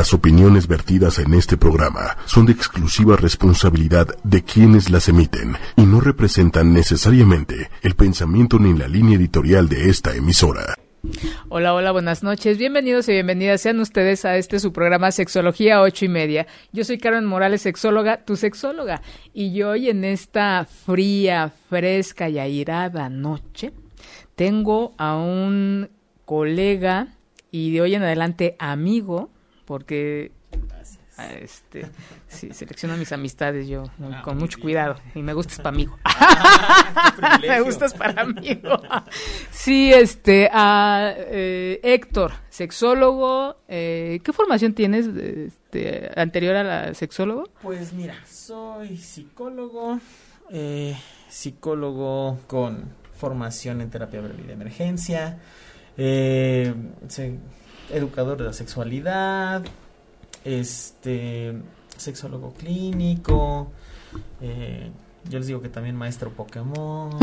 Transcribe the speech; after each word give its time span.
Las 0.00 0.14
opiniones 0.14 0.66
vertidas 0.66 1.18
en 1.18 1.34
este 1.34 1.58
programa 1.58 2.16
son 2.24 2.46
de 2.46 2.52
exclusiva 2.52 3.16
responsabilidad 3.16 4.08
de 4.24 4.42
quienes 4.42 4.88
las 4.88 5.10
emiten 5.10 5.56
y 5.76 5.82
no 5.82 6.00
representan 6.00 6.72
necesariamente 6.72 7.68
el 7.82 7.94
pensamiento 7.96 8.58
ni 8.58 8.72
la 8.72 8.88
línea 8.88 9.18
editorial 9.18 9.68
de 9.68 9.90
esta 9.90 10.16
emisora. 10.16 10.74
Hola, 11.50 11.74
hola, 11.74 11.92
buenas 11.92 12.22
noches. 12.22 12.56
Bienvenidos 12.56 13.10
y 13.10 13.12
bienvenidas 13.12 13.60
sean 13.60 13.78
ustedes 13.78 14.24
a 14.24 14.38
este 14.38 14.58
su 14.58 14.72
programa 14.72 15.12
Sexología 15.12 15.82
ocho 15.82 16.06
y 16.06 16.08
media. 16.08 16.46
Yo 16.72 16.82
soy 16.84 16.96
Karen 16.96 17.26
Morales, 17.26 17.60
sexóloga, 17.60 18.24
tu 18.24 18.36
sexóloga. 18.36 19.02
Y 19.34 19.60
hoy 19.60 19.90
en 19.90 20.04
esta 20.04 20.66
fría, 20.86 21.52
fresca 21.68 22.30
y 22.30 22.38
airada 22.38 23.10
noche 23.10 23.74
tengo 24.34 24.94
a 24.96 25.16
un 25.16 25.90
colega 26.24 27.08
y 27.50 27.74
de 27.74 27.82
hoy 27.82 27.96
en 27.96 28.02
adelante 28.02 28.56
amigo 28.58 29.28
porque 29.70 30.32
este 31.40 31.86
sí 32.26 32.52
selecciono 32.52 32.96
mis 32.96 33.12
amistades 33.12 33.68
yo 33.68 33.84
ah, 34.02 34.20
con 34.24 34.36
mucho 34.36 34.58
cuidado. 34.58 34.96
Y 35.14 35.22
me 35.22 35.32
gustas 35.32 35.58
para 35.58 35.68
amigo. 35.68 35.96
Ah, 36.02 37.38
me 37.40 37.60
gustas 37.60 37.94
para 37.94 38.22
amigo. 38.22 38.82
Sí 39.52 39.92
este 39.92 40.50
a 40.52 41.14
eh, 41.16 41.78
Héctor 41.84 42.32
sexólogo 42.48 43.58
eh, 43.68 44.18
qué 44.24 44.32
formación 44.32 44.74
tienes 44.74 45.06
este, 45.06 46.10
anterior 46.16 46.56
a 46.56 46.64
la 46.64 46.94
sexólogo 46.94 47.44
pues 47.62 47.92
mira 47.92 48.16
soy 48.26 48.96
psicólogo 48.96 50.00
eh, 50.50 50.96
psicólogo 51.28 52.40
con 52.48 52.92
formación 53.16 53.80
en 53.82 53.90
terapia 53.90 54.20
breve 54.20 54.42
de 54.42 54.52
emergencia 54.52 55.38
eh, 55.96 56.74
educador 57.92 58.38
de 58.38 58.44
la 58.44 58.52
sexualidad, 58.52 59.62
este, 60.44 61.54
sexólogo 61.96 62.52
clínico, 62.54 63.70
eh, 64.40 64.90
yo 65.28 65.38
les 65.38 65.46
digo 65.46 65.60
que 65.60 65.68
también 65.68 65.96
maestro 65.96 66.30
Pokémon. 66.30 67.10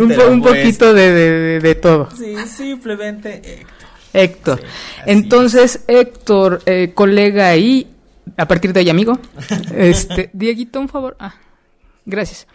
un, 0.00 0.08
pues. 0.08 0.18
poquito 0.42 0.94
de, 0.94 1.78
todo. 1.80 2.08
Sí, 2.16 2.36
simplemente 2.46 3.42
Héctor. 3.44 3.68
Héctor. 4.12 4.62
Entonces, 5.06 5.84
Héctor, 5.88 6.62
eh, 6.66 6.92
colega 6.94 7.56
y 7.56 7.88
a 8.36 8.46
partir 8.46 8.72
de 8.72 8.80
hoy 8.80 8.90
amigo. 8.90 9.18
Este, 9.74 10.30
Dieguito, 10.32 10.80
un 10.80 10.88
favor. 10.88 11.16
Ah, 11.18 11.34
gracias. 12.04 12.46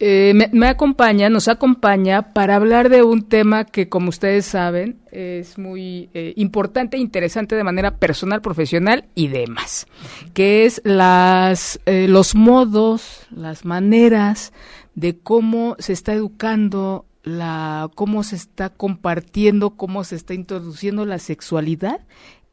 Eh, 0.00 0.34
me, 0.52 0.66
acompaña, 0.66 1.28
nos 1.28 1.46
acompaña 1.46 2.32
para 2.32 2.56
hablar 2.56 2.88
de 2.88 3.04
un 3.04 3.22
tema 3.22 3.64
que, 3.64 3.88
como 3.88 4.08
ustedes 4.08 4.44
saben, 4.44 4.98
es 5.12 5.56
muy 5.56 6.10
eh, 6.14 6.32
importante 6.36 6.96
e 6.96 7.00
interesante 7.00 7.54
de 7.54 7.62
manera 7.62 7.98
personal, 7.98 8.42
profesional 8.42 9.06
y 9.14 9.28
demás, 9.28 9.86
que 10.32 10.64
es 10.64 10.82
las, 10.84 11.80
eh, 11.86 12.08
los 12.08 12.34
modos, 12.34 13.26
las 13.30 13.64
maneras 13.64 14.52
de 14.96 15.16
cómo 15.16 15.76
se 15.78 15.92
está 15.92 16.12
educando, 16.12 17.06
la, 17.22 17.88
cómo 17.94 18.24
se 18.24 18.34
está 18.34 18.70
compartiendo, 18.70 19.70
cómo 19.70 20.02
se 20.02 20.16
está 20.16 20.34
introduciendo 20.34 21.06
la 21.06 21.20
sexualidad 21.20 22.00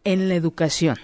en 0.04 0.30
la 0.30 0.36
educación, 0.36 0.98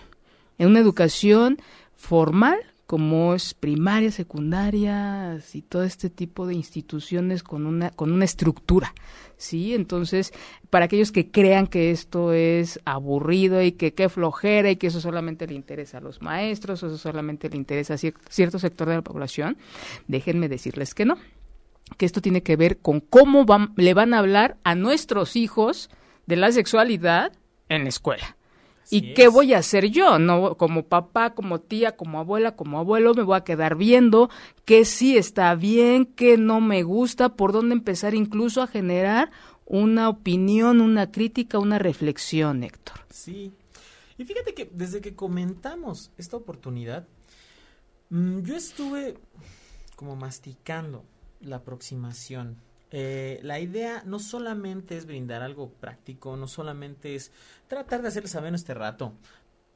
en 0.59 0.67
una 0.67 0.79
educación 0.79 1.57
formal 1.95 2.59
como 2.87 3.35
es 3.35 3.53
primaria, 3.53 4.11
secundaria 4.11 5.37
y 5.53 5.61
todo 5.61 5.83
este 5.83 6.09
tipo 6.09 6.47
de 6.47 6.55
instituciones 6.55 7.43
con 7.43 7.65
una 7.65 7.91
con 7.91 8.13
una 8.13 8.23
estructura, 8.23 8.93
¿sí? 9.35 9.75
Entonces, 9.75 10.33
para 10.69 10.85
aquellos 10.85 11.11
que 11.11 11.29
crean 11.29 11.67
que 11.67 11.91
esto 11.91 12.31
es 12.31 12.79
aburrido 12.85 13.61
y 13.61 13.73
que 13.73 13.93
qué 13.93 14.07
flojera 14.07 14.71
y 14.71 14.77
que 14.77 14.87
eso 14.87 15.01
solamente 15.01 15.47
le 15.47 15.55
interesa 15.55 15.97
a 15.97 16.01
los 16.01 16.21
maestros, 16.21 16.81
o 16.81 16.87
eso 16.87 16.97
solamente 16.97 17.49
le 17.49 17.57
interesa 17.57 17.95
a 17.95 17.97
cierto 17.97 18.57
sector 18.57 18.87
de 18.87 18.95
la 18.95 19.01
población, 19.01 19.57
déjenme 20.07 20.47
decirles 20.47 20.93
que 20.93 21.03
no, 21.03 21.17
que 21.97 22.05
esto 22.05 22.21
tiene 22.21 22.41
que 22.41 22.55
ver 22.55 22.77
con 22.77 23.01
cómo 23.01 23.45
le 23.75 23.93
van 23.93 24.13
a 24.13 24.19
hablar 24.19 24.55
a 24.63 24.75
nuestros 24.75 25.35
hijos 25.35 25.89
de 26.25 26.37
la 26.37 26.53
sexualidad 26.53 27.33
en 27.67 27.83
la 27.83 27.89
escuela. 27.89 28.36
¿Y 28.89 29.13
qué 29.13 29.27
voy 29.27 29.53
a 29.53 29.59
hacer 29.59 29.89
yo? 29.89 30.17
No, 30.19 30.55
como 30.55 30.83
papá, 30.83 31.33
como 31.33 31.59
tía, 31.59 31.95
como 31.95 32.19
abuela, 32.19 32.55
como 32.55 32.79
abuelo, 32.79 33.13
me 33.13 33.23
voy 33.23 33.37
a 33.37 33.43
quedar 33.43 33.75
viendo 33.75 34.29
qué 34.65 34.85
sí 34.85 35.17
está 35.17 35.53
bien, 35.55 36.05
qué 36.05 36.37
no 36.37 36.61
me 36.61 36.83
gusta, 36.83 37.35
por 37.35 37.51
dónde 37.51 37.73
empezar 37.73 38.15
incluso 38.15 38.61
a 38.61 38.67
generar 38.67 39.31
una 39.65 40.09
opinión, 40.09 40.79
una 40.79 41.11
crítica, 41.11 41.59
una 41.59 41.79
reflexión, 41.79 42.63
Héctor. 42.63 42.99
Sí. 43.09 43.53
Y 44.17 44.25
fíjate 44.25 44.53
que 44.53 44.69
desde 44.73 45.01
que 45.01 45.15
comentamos 45.15 46.11
esta 46.17 46.37
oportunidad, 46.37 47.07
mm, 48.09 48.39
yo 48.41 48.55
estuve 48.55 49.17
como 49.95 50.15
masticando 50.15 51.03
la 51.41 51.57
aproximación 51.57 52.57
eh, 52.91 53.39
la 53.43 53.59
idea 53.59 54.03
no 54.05 54.19
solamente 54.19 54.95
es 54.97 55.05
brindar 55.05 55.41
algo 55.41 55.69
práctico, 55.69 56.37
no 56.37 56.47
solamente 56.47 57.15
es 57.15 57.31
tratar 57.67 58.01
de 58.01 58.07
hacerles 58.07 58.31
saber 58.31 58.53
este 58.55 58.73
rato, 58.73 59.13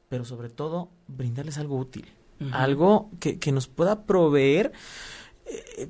pero 0.08 0.24
sobre 0.24 0.48
todo 0.48 0.90
brindarles 1.08 1.58
algo 1.58 1.78
útil, 1.78 2.06
algo 2.52 3.10
que, 3.20 3.38
que, 3.38 3.52
nos 3.52 3.68
pueda 3.68 4.04
proveer 4.04 4.72
eh, 5.46 5.88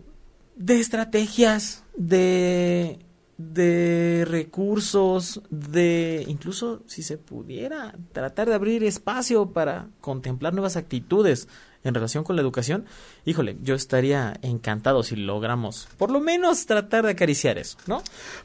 de 0.56 0.80
estrategias, 0.80 1.84
de, 1.96 2.98
de 3.38 4.24
recursos, 4.26 5.42
de 5.48 6.24
incluso 6.28 6.82
si 6.86 7.02
se 7.02 7.18
pudiera 7.18 7.94
tratar 8.12 8.48
de 8.48 8.54
abrir 8.54 8.84
espacio 8.84 9.52
para 9.52 9.88
contemplar 10.00 10.52
nuevas 10.52 10.76
actitudes 10.76 11.48
en 11.84 11.94
relación 11.94 12.24
con 12.24 12.36
la 12.36 12.42
educación, 12.42 12.84
híjole, 13.24 13.56
yo 13.62 13.74
estaría 13.74 14.38
encantado 14.42 15.02
si 15.02 15.16
logramos 15.16 15.88
por 15.96 16.10
lo 16.10 16.20
menos 16.20 16.66
tratar 16.66 17.04
de 17.04 17.12
acariciar 17.12 17.58
eso, 17.58 17.78
¿no? 17.86 18.02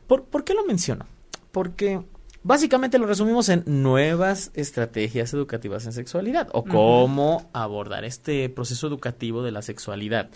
¿Por, 0.08 0.24
¿por 0.24 0.44
qué 0.44 0.54
lo 0.54 0.66
menciono? 0.66 1.06
Porque 1.52 2.02
básicamente 2.44 2.98
lo 2.98 3.08
resumimos 3.08 3.50
en 3.50 3.64
nuevas 3.66 4.52
estrategias 4.54 5.34
educativas 5.34 5.86
en 5.86 5.94
sexualidad 5.94 6.48
o 6.54 6.64
cómo 6.64 7.50
abordar 7.54 8.06
este 8.06 8.48
proceso 8.50 8.88
educativo 8.88 9.44
de 9.44 9.52
la 9.52 9.62
sexualidad. 9.62 10.30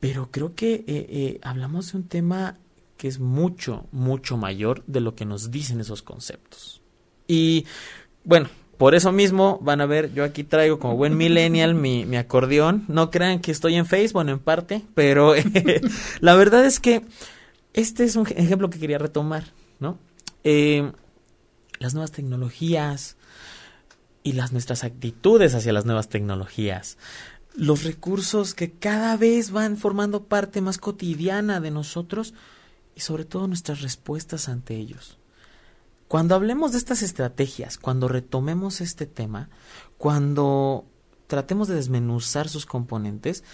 Pero 0.00 0.30
creo 0.30 0.54
que 0.54 0.74
eh, 0.74 0.84
eh, 0.86 1.40
hablamos 1.42 1.92
de 1.92 1.98
un 1.98 2.08
tema 2.08 2.58
que 2.96 3.08
es 3.08 3.20
mucho, 3.20 3.86
mucho 3.92 4.36
mayor 4.36 4.82
de 4.86 5.00
lo 5.00 5.14
que 5.14 5.24
nos 5.24 5.50
dicen 5.50 5.80
esos 5.80 6.02
conceptos. 6.02 6.82
Y 7.26 7.66
bueno, 8.24 8.48
por 8.78 8.94
eso 8.94 9.10
mismo 9.10 9.58
van 9.60 9.80
a 9.80 9.86
ver, 9.86 10.14
yo 10.14 10.22
aquí 10.22 10.44
traigo 10.44 10.78
como 10.78 10.96
buen 10.96 11.16
millennial 11.16 11.74
mi, 11.74 12.16
acordeón. 12.16 12.84
No 12.86 13.10
crean 13.10 13.40
que 13.40 13.50
estoy 13.50 13.74
en 13.74 13.86
Facebook, 13.86 14.28
en 14.28 14.38
parte, 14.38 14.84
pero 14.94 15.34
eh, 15.36 15.80
la 16.20 16.36
verdad 16.36 16.64
es 16.64 16.78
que 16.78 17.02
este 17.74 18.04
es 18.04 18.14
un 18.14 18.26
ejemplo 18.28 18.70
que 18.70 18.78
quería 18.78 18.98
retomar, 18.98 19.44
¿no? 19.80 19.98
Eh, 20.44 20.92
las 21.80 21.94
nuevas 21.94 22.12
tecnologías 22.12 23.16
y 24.22 24.32
las 24.32 24.52
nuestras 24.52 24.84
actitudes 24.84 25.56
hacia 25.56 25.72
las 25.72 25.84
nuevas 25.84 26.08
tecnologías. 26.08 26.98
Los 27.56 27.82
recursos 27.82 28.54
que 28.54 28.70
cada 28.70 29.16
vez 29.16 29.50
van 29.50 29.76
formando 29.76 30.24
parte 30.24 30.60
más 30.60 30.78
cotidiana 30.78 31.58
de 31.58 31.72
nosotros 31.72 32.32
y 32.94 33.00
sobre 33.00 33.24
todo 33.24 33.48
nuestras 33.48 33.80
respuestas 33.80 34.48
ante 34.48 34.76
ellos. 34.76 35.17
Cuando 36.08 36.34
hablemos 36.34 36.72
de 36.72 36.78
estas 36.78 37.02
estrategias, 37.02 37.76
cuando 37.76 38.08
retomemos 38.08 38.80
este 38.80 39.04
tema, 39.04 39.50
cuando 39.98 40.86
tratemos 41.26 41.68
de 41.68 41.74
desmenuzar 41.74 42.48
sus 42.48 42.64
componentes, 42.64 43.44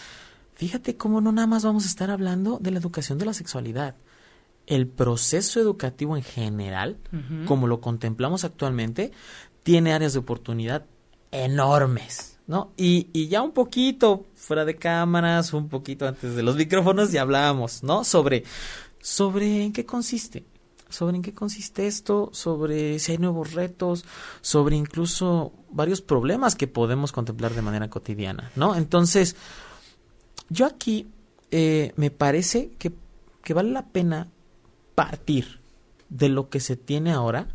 fíjate 0.55 0.97
cómo 0.97 1.21
no 1.21 1.33
nada 1.33 1.49
más 1.49 1.65
vamos 1.65 1.85
a 1.85 1.89
estar 1.89 2.13
hablando 2.13 2.59
de 2.61 2.71
la 2.71 2.79
educación 2.79 3.19
de 3.19 3.27
la 3.27 3.35
sexualidad. 3.35 3.97
El 4.67 4.87
proceso 4.87 5.61
educativo 5.61 6.17
en 6.17 6.23
general, 6.23 6.97
como 7.47 7.67
lo 7.67 7.81
contemplamos 7.81 8.45
actualmente, 8.45 9.11
tiene 9.65 9.93
áreas 9.93 10.13
de 10.13 10.21
oportunidad 10.21 10.87
enormes, 11.33 12.39
¿no? 12.47 12.73
Y, 12.77 13.09
y, 13.13 13.27
ya 13.27 13.43
un 13.43 13.51
poquito 13.51 14.27
fuera 14.37 14.65
de 14.65 14.77
cámaras, 14.77 15.53
un 15.53 15.69
poquito 15.69 16.07
antes 16.07 16.37
de 16.37 16.43
los 16.45 16.55
micrófonos, 16.55 17.11
ya 17.11 17.23
hablábamos, 17.23 17.83
¿no? 17.83 18.05
Sobre, 18.05 18.45
sobre 19.01 19.65
en 19.65 19.73
qué 19.73 19.85
consiste 19.85 20.45
sobre 20.95 21.17
en 21.17 21.23
qué 21.23 21.35
consiste 21.35 21.87
esto, 21.87 22.31
sobre 22.33 22.99
si 22.99 23.13
hay 23.13 23.19
nuevos 23.19 23.53
retos, 23.53 24.05
sobre 24.41 24.77
incluso 24.77 25.53
varios 25.71 26.01
problemas 26.01 26.55
que 26.55 26.67
podemos 26.67 27.13
contemplar 27.13 27.53
de 27.53 27.63
manera 27.63 27.91
cotidiana, 27.91 28.51
¿no? 28.57 28.77
Entonces, 28.77 29.37
yo 30.49 30.67
aquí 30.67 31.09
eh, 31.51 31.93
me 31.97 32.11
parece 32.11 32.71
que, 32.79 32.93
que 33.43 33.55
vale 33.55 33.71
la 33.71 33.87
pena 33.87 34.29
partir 34.95 35.61
de 36.09 36.29
lo 36.29 36.49
que 36.49 36.61
se 36.61 36.77
tiene 36.77 37.13
ahora, 37.13 37.49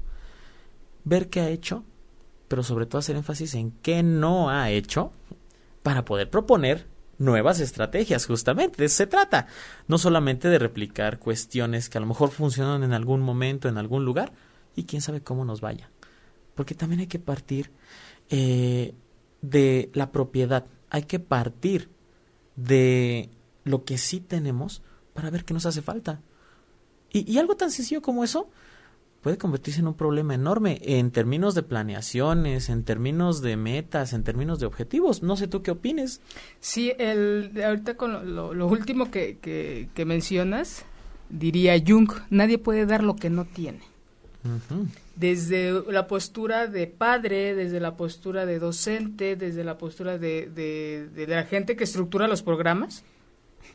ver 1.05 1.29
qué 1.29 1.39
ha 1.39 1.49
hecho, 1.49 1.83
pero 2.47 2.63
sobre 2.63 2.85
todo 2.85 2.99
hacer 2.99 3.15
énfasis 3.15 3.55
en 3.55 3.71
qué 3.71 4.03
no 4.03 4.49
ha 4.49 4.69
hecho 4.69 5.11
para 5.81 6.03
poder 6.03 6.29
proponer 6.29 6.87
nuevas 7.19 7.59
estrategias, 7.59 8.25
justamente, 8.25 8.77
de 8.77 8.85
eso 8.85 8.95
se 8.95 9.07
trata. 9.07 9.47
No 9.87 9.99
solamente 9.99 10.47
de 10.47 10.57
replicar 10.57 11.19
cuestiones 11.19 11.89
que 11.89 11.99
a 11.99 12.01
lo 12.01 12.07
mejor 12.07 12.31
funcionan 12.31 12.83
en 12.83 12.93
algún 12.93 13.21
momento, 13.21 13.69
en 13.69 13.77
algún 13.77 14.05
lugar, 14.05 14.31
y 14.75 14.85
quién 14.85 15.01
sabe 15.01 15.21
cómo 15.21 15.45
nos 15.45 15.61
vaya. 15.61 15.91
porque 16.55 16.75
también 16.75 16.99
hay 16.99 17.07
que 17.07 17.19
partir 17.19 17.71
eh, 18.29 18.93
de 19.41 19.89
la 19.93 20.11
propiedad, 20.11 20.65
hay 20.89 21.03
que 21.03 21.19
partir 21.19 21.89
de 22.57 23.29
lo 23.63 23.85
que 23.85 23.97
sí 23.97 24.19
tenemos 24.19 24.81
para 25.13 25.29
ver 25.29 25.45
qué 25.45 25.53
nos 25.53 25.65
hace 25.65 25.81
falta. 25.81 26.21
Y, 27.13 27.31
y 27.31 27.37
algo 27.37 27.55
tan 27.55 27.71
sencillo 27.71 28.01
como 28.01 28.25
eso 28.25 28.49
puede 29.21 29.37
convertirse 29.37 29.81
en 29.81 29.87
un 29.87 29.93
problema 29.93 30.33
enorme 30.33 30.79
en 30.83 31.11
términos 31.11 31.55
de 31.55 31.63
planeaciones, 31.63 32.69
en 32.69 32.83
términos 32.83 33.41
de 33.41 33.57
metas, 33.57 34.13
en 34.13 34.23
términos 34.23 34.59
de 34.59 34.65
objetivos. 34.65 35.23
No 35.23 35.35
sé 35.35 35.47
tú 35.47 35.61
qué 35.61 35.71
opines. 35.71 36.21
Sí, 36.59 36.93
el, 36.97 37.51
ahorita 37.63 37.95
con 37.95 38.35
lo, 38.35 38.67
último 38.67 39.11
que, 39.11 39.37
que, 39.41 40.05
mencionas, 40.05 40.85
diría 41.29 41.75
Jung, 41.85 42.11
nadie 42.29 42.57
puede 42.57 42.85
dar 42.85 43.03
lo 43.03 43.15
que 43.15 43.29
no 43.29 43.45
tiene. 43.45 43.81
Desde 45.15 45.83
la 45.91 46.07
postura 46.07 46.67
de 46.67 46.87
padre, 46.87 47.53
desde 47.53 47.81
la 47.81 47.97
postura 47.97 48.45
de 48.45 48.57
docente, 48.59 49.35
desde 49.35 49.65
la 49.65 49.77
postura 49.77 50.17
de, 50.17 50.49
de, 50.49 51.09
de 51.13 51.27
la 51.27 51.43
gente 51.43 51.75
que 51.75 51.83
estructura 51.83 52.29
los 52.29 52.41
programas, 52.41 53.03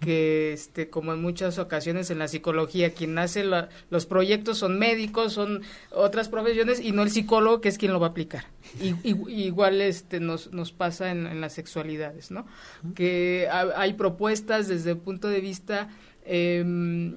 que 0.01 0.53
este 0.53 0.91
como 0.91 1.13
en 1.13 1.23
muchas 1.23 1.59
ocasiones 1.59 2.11
en 2.11 2.19
la 2.19 2.29
psicología 2.29 2.95
quien 2.95 3.19
hace 3.19 3.45
los 3.45 4.07
proyectos 4.07 4.59
son 4.59 4.79
médicos 4.79 5.33
son 5.33 5.63
otras 5.91 6.29
profesiones 6.29 6.81
y 6.81 6.93
no 6.93 7.03
el 7.03 7.11
psicólogo 7.11 7.61
que 7.61 7.69
es 7.69 7.79
quien 7.79 7.93
lo 7.93 8.01
va 8.01 8.09
a 8.09 8.11
aplicar. 8.11 8.45
Y, 8.81 8.95
igual 9.31 9.81
este 9.81 10.21
nos, 10.21 10.53
nos 10.53 10.73
pasa 10.73 11.11
en, 11.11 11.41
las 11.41 11.53
sexualidades 11.53 12.31
no 12.31 12.47
que 12.95 13.49
hay 13.51 13.95
propuestas 13.95 14.69
desde 14.69 14.93
el 14.93 14.99
punto 14.99 15.29
de 15.29 15.41
vista 15.41 15.89
em, 16.25 17.15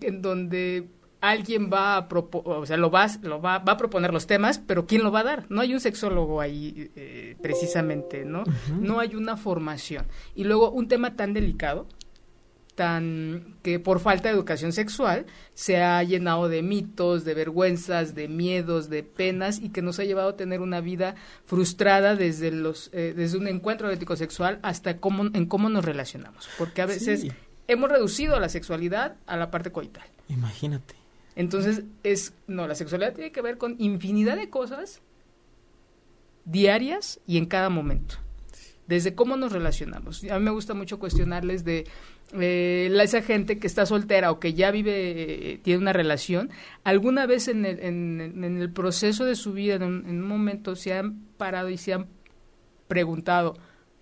en 0.00 0.22
donde 0.22 0.88
alguien 1.20 1.70
va 1.72 1.96
a 1.96 2.08
o 2.10 2.66
sea 2.66 2.76
lo 2.76 2.90
va 2.90 3.08
lo 3.22 3.40
va, 3.40 3.58
va, 3.58 3.72
a 3.72 3.76
proponer 3.76 4.12
los 4.12 4.26
temas 4.26 4.58
pero 4.58 4.86
quién 4.86 5.02
lo 5.02 5.10
va 5.10 5.20
a 5.20 5.24
dar 5.24 5.46
no 5.48 5.60
hay 5.60 5.74
un 5.74 5.80
sexólogo 5.80 6.40
ahí 6.40 6.90
eh, 6.94 7.36
precisamente 7.42 8.24
no 8.24 8.44
no 8.80 9.00
hay 9.00 9.14
una 9.14 9.36
formación. 9.36 10.06
Y 10.34 10.44
luego 10.44 10.70
un 10.70 10.88
tema 10.88 11.16
tan 11.16 11.32
delicado 11.32 11.86
tan 12.78 13.56
que 13.64 13.80
por 13.80 13.98
falta 13.98 14.28
de 14.28 14.34
educación 14.36 14.72
sexual 14.72 15.26
se 15.52 15.82
ha 15.82 16.00
llenado 16.04 16.48
de 16.48 16.62
mitos, 16.62 17.24
de 17.24 17.34
vergüenzas, 17.34 18.14
de 18.14 18.28
miedos, 18.28 18.88
de 18.88 19.02
penas 19.02 19.58
y 19.58 19.70
que 19.70 19.82
nos 19.82 19.98
ha 19.98 20.04
llevado 20.04 20.28
a 20.28 20.36
tener 20.36 20.60
una 20.60 20.80
vida 20.80 21.16
frustrada 21.44 22.14
desde 22.14 22.52
los 22.52 22.90
eh, 22.92 23.14
desde 23.16 23.36
un 23.36 23.48
encuentro 23.48 23.90
ético 23.90 24.14
sexual 24.14 24.60
hasta 24.62 24.98
cómo 24.98 25.24
en 25.24 25.46
cómo 25.46 25.68
nos 25.68 25.84
relacionamos, 25.84 26.48
porque 26.56 26.80
a 26.80 26.86
veces 26.86 27.26
hemos 27.66 27.90
reducido 27.90 28.38
la 28.38 28.48
sexualidad 28.48 29.16
a 29.26 29.36
la 29.36 29.50
parte 29.50 29.72
coital. 29.72 30.06
Imagínate. 30.28 30.94
Entonces 31.34 31.82
es 32.04 32.32
no, 32.46 32.68
la 32.68 32.76
sexualidad 32.76 33.12
tiene 33.12 33.32
que 33.32 33.42
ver 33.42 33.58
con 33.58 33.74
infinidad 33.80 34.36
de 34.36 34.50
cosas 34.50 35.02
diarias 36.44 37.18
y 37.26 37.38
en 37.38 37.46
cada 37.46 37.70
momento 37.70 38.18
desde 38.88 39.14
cómo 39.14 39.36
nos 39.36 39.52
relacionamos. 39.52 40.24
A 40.24 40.38
mí 40.38 40.44
me 40.44 40.50
gusta 40.50 40.72
mucho 40.72 40.98
cuestionarles 40.98 41.62
de 41.62 41.86
eh, 42.32 42.90
esa 43.00 43.20
gente 43.20 43.58
que 43.58 43.66
está 43.66 43.84
soltera 43.84 44.32
o 44.32 44.40
que 44.40 44.54
ya 44.54 44.70
vive, 44.70 45.52
eh, 45.52 45.60
tiene 45.62 45.78
una 45.78 45.92
relación, 45.92 46.50
alguna 46.84 47.26
vez 47.26 47.48
en 47.48 47.66
el, 47.66 47.80
en, 47.80 48.44
el 48.44 48.72
proceso 48.72 49.26
de 49.26 49.36
su 49.36 49.52
vida, 49.52 49.74
en 49.74 49.82
un, 49.82 50.22
momento, 50.22 50.74
se 50.74 50.94
han 50.94 51.20
parado 51.36 51.68
y 51.68 51.76
se 51.76 51.92
han 51.92 52.06
preguntado, 52.88 53.58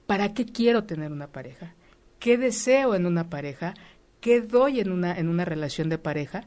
¿para 0.07 0.33
qué 0.33 0.47
quiero 0.47 0.85
tener 0.85 1.11
una 1.11 1.27
pareja? 1.27 1.75
¿Qué 2.21 2.39
deseo 2.39 2.95
en 2.95 3.07
una 3.07 3.29
pareja? 3.29 3.75
¿Qué 4.21 4.41
doy 4.41 4.79
en 4.79 4.93
una, 4.93 5.19
en 5.19 5.29
una 5.29 5.45
relación 5.45 5.89
de 5.89 5.99
pareja? 5.99 6.47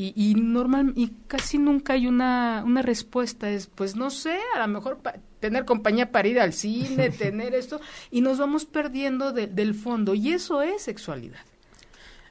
Y, 0.00 0.12
y 0.14 0.34
normal 0.34 0.92
y 0.94 1.08
casi 1.26 1.58
nunca 1.58 1.94
hay 1.94 2.06
una, 2.06 2.62
una 2.64 2.82
respuesta. 2.82 3.50
Es 3.50 3.66
pues 3.66 3.96
no 3.96 4.10
sé 4.10 4.38
a 4.54 4.60
lo 4.60 4.68
mejor 4.68 5.00
tener 5.40 5.64
compañía 5.64 6.12
para 6.12 6.28
ir 6.28 6.40
al 6.40 6.52
cine 6.52 7.10
tener 7.18 7.54
esto 7.54 7.80
y 8.10 8.20
nos 8.20 8.38
vamos 8.38 8.64
perdiendo 8.64 9.32
del 9.32 9.74
fondo 9.74 10.14
y 10.14 10.32
eso 10.32 10.62
es 10.62 10.82
sexualidad 10.82 11.40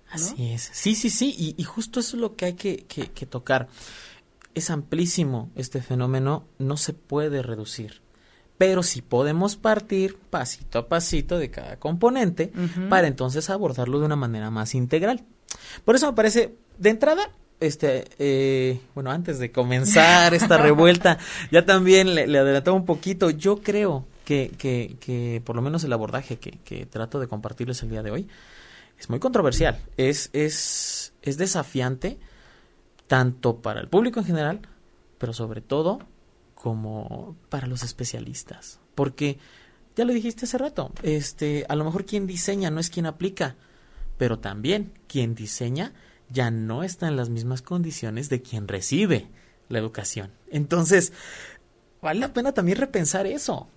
así 0.09 0.51
es. 0.51 0.69
Sí 0.73 0.95
sí 0.95 1.09
sí 1.09 1.35
y, 1.37 1.55
y, 1.57 1.63
justo 1.63 1.99
eso 1.99 2.15
es 2.15 2.21
lo 2.21 2.35
que 2.35 2.45
hay 2.45 2.53
que, 2.53 2.85
que, 2.87 3.11
que, 3.11 3.25
tocar. 3.25 3.67
Es 4.55 4.69
amplísimo 4.69 5.51
este 5.55 5.81
fenómeno 5.81 6.45
no 6.59 6.77
se 6.77 6.93
puede 6.93 7.41
reducir 7.41 8.01
pero 8.57 8.83
sí 8.83 9.01
podemos 9.01 9.55
partir 9.55 10.17
pasito 10.17 10.79
a 10.79 10.87
pasito 10.87 11.37
de 11.37 11.51
cada 11.51 11.77
componente 11.77 12.51
para 12.89 13.07
entonces 13.07 13.49
abordarlo 13.49 13.99
de 13.99 14.05
una 14.05 14.15
manera 14.15 14.49
más 14.49 14.73
integral. 14.73 15.23
Por 15.85 15.95
eso 15.95 16.07
me 16.07 16.15
parece 16.15 16.55
de 16.79 16.89
entrada 16.89 17.31
este, 17.59 18.05
eh, 18.19 18.79
bueno, 18.93 19.11
antes 19.11 19.39
de 19.39 19.51
comenzar 19.51 20.33
esta 20.33 20.57
revuelta, 20.57 21.17
ya 21.51 21.65
también 21.65 22.13
le, 22.13 22.23
adelantaba 22.37 22.77
un 22.77 22.85
poquito. 22.85 23.29
Yo 23.29 23.61
creo 23.61 24.05
que, 24.25 24.51
que, 24.57 24.97
que 24.99 25.41
por 25.43 25.55
lo 25.55 25.61
menos 25.61 25.83
el 25.83 25.93
abordaje 25.93 26.37
que, 26.37 26.51
que, 26.51 26.85
trato 26.85 27.19
de 27.19 27.27
compartirles 27.27 27.81
el 27.83 27.89
día 27.89 28.03
de 28.03 28.11
hoy 28.11 28.27
es 28.99 29.09
muy 29.09 29.19
controversial. 29.19 29.79
Es, 29.97 30.29
es, 30.33 31.13
es 31.21 31.37
desafiante 31.37 32.19
tanto 33.07 33.61
para 33.61 33.79
el 33.79 33.87
público 33.87 34.19
en 34.19 34.25
general, 34.25 34.61
pero 35.17 35.33
sobre 35.33 35.61
todo 35.61 35.99
como 36.53 37.35
para 37.49 37.67
los 37.67 37.83
especialistas. 37.83 38.79
Porque, 38.95 39.39
ya 39.95 40.05
lo 40.05 40.13
dijiste 40.13 40.45
hace 40.45 40.57
rato, 40.57 40.91
este, 41.03 41.65
a 41.69 41.75
lo 41.75 41.85
mejor 41.85 42.05
quien 42.05 42.27
diseña 42.27 42.69
no 42.69 42.79
es 42.79 42.89
quien 42.89 43.05
aplica, 43.05 43.55
pero 44.17 44.39
también 44.39 44.91
quien 45.07 45.35
diseña 45.35 45.93
ya 46.29 46.51
no 46.51 46.83
está 46.83 47.07
en 47.07 47.15
las 47.15 47.29
mismas 47.29 47.61
condiciones 47.61 48.29
de 48.29 48.41
quien 48.41 48.67
recibe 48.67 49.27
la 49.69 49.79
educación. 49.79 50.31
Entonces, 50.49 51.13
vale 52.01 52.19
la 52.19 52.33
pena 52.33 52.53
también 52.53 52.77
repensar 52.77 53.25
eso. 53.25 53.67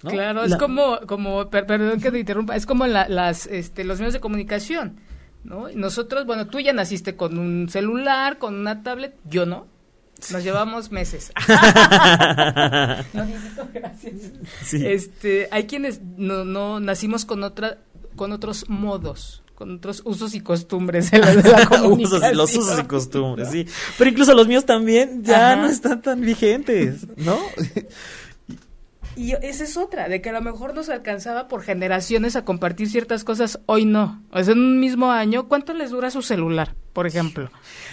Claro, 0.00 0.44
es 0.44 0.56
como, 0.56 1.00
como, 1.06 1.50
perdón 1.50 2.00
que 2.00 2.12
te 2.12 2.20
interrumpa, 2.20 2.54
es 2.54 2.66
como 2.66 2.86
las, 2.86 3.46
este, 3.46 3.82
los 3.82 3.98
medios 3.98 4.14
de 4.14 4.20
comunicación, 4.20 5.00
¿no? 5.42 5.68
Nosotros, 5.74 6.24
bueno, 6.24 6.46
tú 6.46 6.60
ya 6.60 6.72
naciste 6.72 7.16
con 7.16 7.36
un 7.36 7.68
celular, 7.68 8.38
con 8.38 8.54
una 8.54 8.82
tablet, 8.82 9.16
yo 9.24 9.44
no. 9.44 9.66
Nos 10.32 10.42
llevamos 10.42 10.90
meses. 10.90 11.32
no, 13.12 13.26
gracias. 13.72 14.14
Este, 14.72 15.48
hay 15.52 15.66
quienes 15.66 16.00
no, 16.02 16.44
no 16.44 16.80
nacimos 16.80 17.24
con 17.24 17.44
otra, 17.44 17.78
con 18.16 18.32
otros 18.32 18.68
modos 18.68 19.44
con 19.58 19.74
otros 19.74 20.02
usos 20.04 20.36
y 20.36 20.40
costumbres 20.40 21.10
de 21.10 21.18
la, 21.18 21.34
los 22.32 22.54
usos 22.54 22.78
y 22.78 22.84
costumbres, 22.84 23.48
sí. 23.50 23.66
Pero 23.98 24.08
incluso 24.08 24.32
los 24.32 24.46
míos 24.46 24.64
también 24.64 25.24
ya 25.24 25.56
no 25.56 25.66
están 25.66 26.00
tan 26.00 26.20
vigentes, 26.20 27.08
¿no? 27.16 27.36
Y 29.16 29.32
esa 29.32 29.64
es 29.64 29.76
otra, 29.76 30.08
de 30.08 30.22
que 30.22 30.28
a 30.28 30.32
lo 30.32 30.40
mejor 30.42 30.76
nos 30.76 30.88
alcanzaba 30.88 31.48
por 31.48 31.62
generaciones 31.62 32.36
a 32.36 32.44
compartir 32.44 32.88
ciertas 32.88 33.24
cosas, 33.24 33.58
hoy 33.66 33.84
no. 33.84 34.22
O 34.30 34.40
sea, 34.44 34.52
en 34.52 34.60
un 34.60 34.78
mismo 34.78 35.10
año, 35.10 35.48
¿cuánto 35.48 35.74
les 35.74 35.90
dura 35.90 36.12
su 36.12 36.22
celular, 36.22 36.76
por 36.92 37.08
ejemplo? 37.08 37.50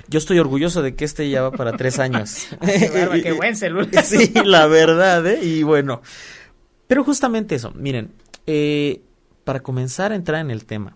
Yo 0.07 0.19
estoy 0.19 0.37
orgulloso 0.37 0.83
de 0.83 0.93
que 0.93 1.03
este 1.03 1.27
ya 1.31 1.41
va 1.41 1.49
para 1.49 1.71
tres 1.71 1.97
años. 1.97 2.47
qué, 2.63 3.33
buen 3.37 3.55
celular. 3.55 4.03
sí, 4.03 4.31
la 4.45 4.67
verdad, 4.67 5.25
¿eh? 5.25 5.43
Y 5.43 5.63
bueno, 5.63 6.03
pero 6.85 7.03
justamente 7.03 7.55
eso, 7.55 7.71
miren, 7.71 8.11
eh, 8.45 9.01
para 9.43 9.61
comenzar 9.61 10.11
a 10.11 10.15
entrar 10.15 10.41
en 10.41 10.51
el 10.51 10.65
tema, 10.65 10.95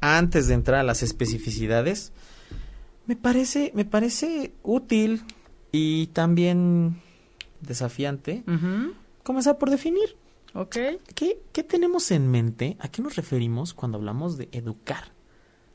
antes 0.00 0.48
de 0.48 0.54
entrar 0.54 0.80
a 0.80 0.82
las 0.82 1.02
especificidades, 1.02 2.12
me 3.06 3.16
parece, 3.16 3.72
me 3.74 3.84
parece 3.84 4.52
útil 4.62 5.22
y 5.72 6.08
también 6.08 7.00
desafiante 7.60 8.44
comenzar 9.22 9.58
por 9.58 9.70
definir. 9.70 10.16
Ok. 10.54 10.76
¿Qué, 11.14 11.40
¿Qué 11.52 11.62
tenemos 11.62 12.10
en 12.10 12.30
mente? 12.30 12.76
¿A 12.80 12.88
qué 12.88 13.02
nos 13.02 13.16
referimos 13.16 13.74
cuando 13.74 13.98
hablamos 13.98 14.38
de 14.38 14.48
educar? 14.52 15.12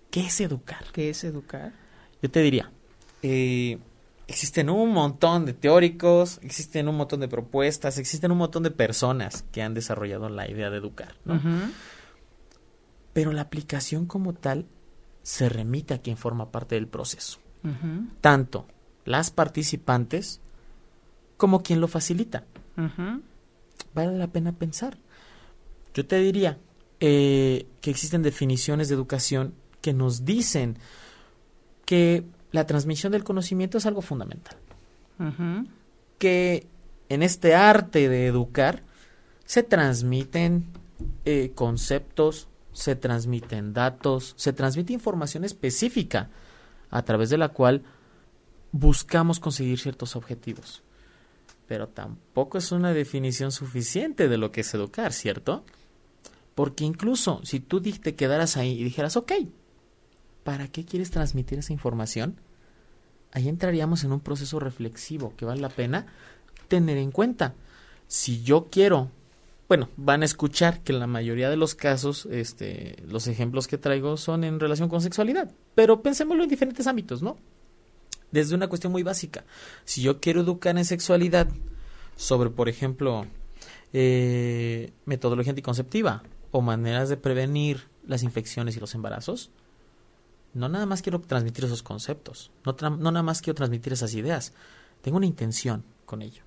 ¿Qué 0.10 0.22
es 0.22 0.42
educar? 0.42 0.86
¿Qué 0.92 1.10
es 1.10 1.24
educar? 1.24 1.74
Yo 2.22 2.30
te 2.30 2.42
diría, 2.42 2.72
eh, 3.22 3.78
existen 4.28 4.70
un 4.70 4.92
montón 4.92 5.46
de 5.46 5.54
teóricos, 5.54 6.40
existen 6.42 6.88
un 6.88 6.98
montón 6.98 7.20
de 7.20 7.28
propuestas, 7.28 7.98
existen 7.98 8.32
un 8.32 8.40
montón 8.40 8.64
de 8.64 8.72
personas 8.72 9.46
que 9.52 9.62
han 9.62 9.74
desarrollado 9.74 10.30
la 10.30 10.50
idea 10.50 10.70
de 10.70 10.78
educar, 10.78 11.16
¿no? 11.26 11.40
Pero 13.14 13.32
la 13.32 13.42
aplicación 13.42 14.06
como 14.06 14.34
tal 14.34 14.66
se 15.24 15.50
remite 15.50 15.94
a 15.94 16.02
quien 16.02 16.18
forma 16.18 16.52
parte 16.52 16.76
del 16.76 16.88
proceso. 16.88 17.40
Tanto 18.22 18.66
las 19.06 19.30
participantes 19.30 20.40
como 21.38 21.62
quien 21.62 21.80
lo 21.80 21.88
facilita. 21.88 22.46
Vale 23.94 24.18
la 24.18 24.28
pena 24.28 24.54
pensar. 24.54 24.98
Yo 25.94 26.06
te 26.06 26.18
diría 26.20 26.58
eh, 27.00 27.68
que 27.82 27.92
existen 27.92 28.22
definiciones 28.22 28.88
de 28.88 28.96
educación 28.96 29.54
que 29.82 29.94
nos 29.94 30.24
dicen 30.24 30.78
que 31.86 32.24
la 32.52 32.66
transmisión 32.66 33.12
del 33.12 33.24
conocimiento 33.24 33.78
es 33.78 33.86
algo 33.86 34.02
fundamental. 34.02 34.56
Que 36.18 36.68
en 37.10 37.24
este 37.24 37.54
arte 37.54 38.10
de 38.10 38.28
educar 38.28 38.84
se 39.46 39.64
transmiten 39.64 40.66
eh, 41.26 41.52
conceptos, 41.54 42.48
se 42.74 42.96
transmiten 42.96 43.74
datos, 43.74 44.34
se 44.38 44.54
transmite 44.54 44.94
información 44.94 45.44
específica 45.44 46.30
a 46.90 47.04
través 47.04 47.30
de 47.30 47.38
la 47.38 47.50
cual 47.50 47.84
buscamos 48.72 49.40
conseguir 49.40 49.80
ciertos 49.80 50.16
objetivos. 50.16 50.84
pero 51.68 51.88
tampoco 51.88 52.58
es 52.58 52.74
una 52.74 52.92
definición 52.94 53.54
suficiente 53.54 54.28
de 54.28 54.38
lo 54.38 54.52
que 54.52 54.60
es 54.60 54.74
educar, 54.74 55.14
¿cierto? 55.14 55.64
Porque 56.54 56.84
incluso 56.84 57.40
si 57.46 57.62
tú 57.62 57.82
te 57.82 58.14
quedaras 58.16 58.58
ahí 58.58 58.74
y 58.78 58.84
dijeras, 58.84 59.16
ok, 59.16 59.32
¿para 60.44 60.68
qué 60.68 60.84
quieres 60.84 61.10
transmitir 61.10 61.60
esa 61.60 61.72
información? 61.72 62.36
Ahí 63.32 63.48
entraríamos 63.48 64.04
en 64.04 64.12
un 64.12 64.20
proceso 64.20 64.60
reflexivo 64.60 65.34
que 65.38 65.46
vale 65.46 65.62
la 65.62 65.70
pena 65.70 66.08
tener 66.68 66.98
en 66.98 67.12
cuenta. 67.12 67.54
Si 68.08 68.44
yo 68.44 68.68
quiero, 68.70 69.10
bueno, 69.72 69.88
van 69.96 70.22
a 70.22 70.26
escuchar 70.26 70.84
que 70.84 70.92
en 70.92 71.00
la 71.00 71.08
mayoría 71.08 71.50
de 71.50 71.56
los 71.56 71.76
casos, 71.76 72.28
este, 72.30 73.02
los 73.08 73.28
ejemplos 73.28 73.70
que 73.70 73.78
traigo 73.78 74.18
son 74.18 74.44
en 74.44 74.60
relación 74.60 74.90
con 74.90 75.00
sexualidad, 75.00 75.50
pero 75.76 76.02
pensémoslo 76.02 76.44
en 76.44 76.50
diferentes 76.50 76.88
ámbitos, 76.88 77.22
¿no? 77.22 77.38
Desde 78.32 78.54
una 78.54 78.68
cuestión 78.68 78.92
muy 78.92 79.02
básica. 79.02 79.46
Si 79.86 80.02
yo 80.02 80.20
quiero 80.20 80.42
educar 80.42 80.78
en 80.78 80.84
sexualidad 80.84 81.48
sobre, 82.18 82.50
por 82.50 82.68
ejemplo, 82.68 83.26
eh, 83.94 84.92
metodología 85.06 85.52
anticonceptiva 85.52 86.22
o 86.52 86.60
maneras 86.60 87.08
de 87.08 87.16
prevenir 87.16 87.88
las 88.06 88.24
infecciones 88.24 88.76
y 88.76 88.82
los 88.82 88.94
embarazos, 88.94 89.52
no 90.54 90.68
nada 90.68 90.86
más 90.86 91.02
quiero 91.02 91.22
transmitir 91.22 91.64
esos 91.64 91.82
conceptos, 91.82 92.52
no, 92.66 92.76
no 92.90 93.12
nada 93.12 93.24
más 93.24 93.42
quiero 93.42 93.56
transmitir 93.56 93.94
esas 93.94 94.16
ideas, 94.16 94.52
tengo 95.02 95.16
una 95.16 95.28
intención 95.28 95.86
con 96.06 96.22
ello. 96.22 96.44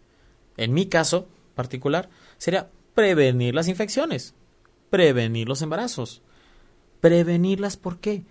En 0.59 0.75
mi 0.75 0.91
caso 0.91 1.27
particular, 1.55 2.11
sería 2.37 2.69
prevenir 2.95 3.55
las 3.55 3.69
infecciones, 3.69 4.35
prevenir 4.91 5.49
los 5.49 5.63
embarazos. 5.63 6.23
Prevenirlas, 7.01 7.77
¿por 7.77 7.99
qué? 7.99 8.25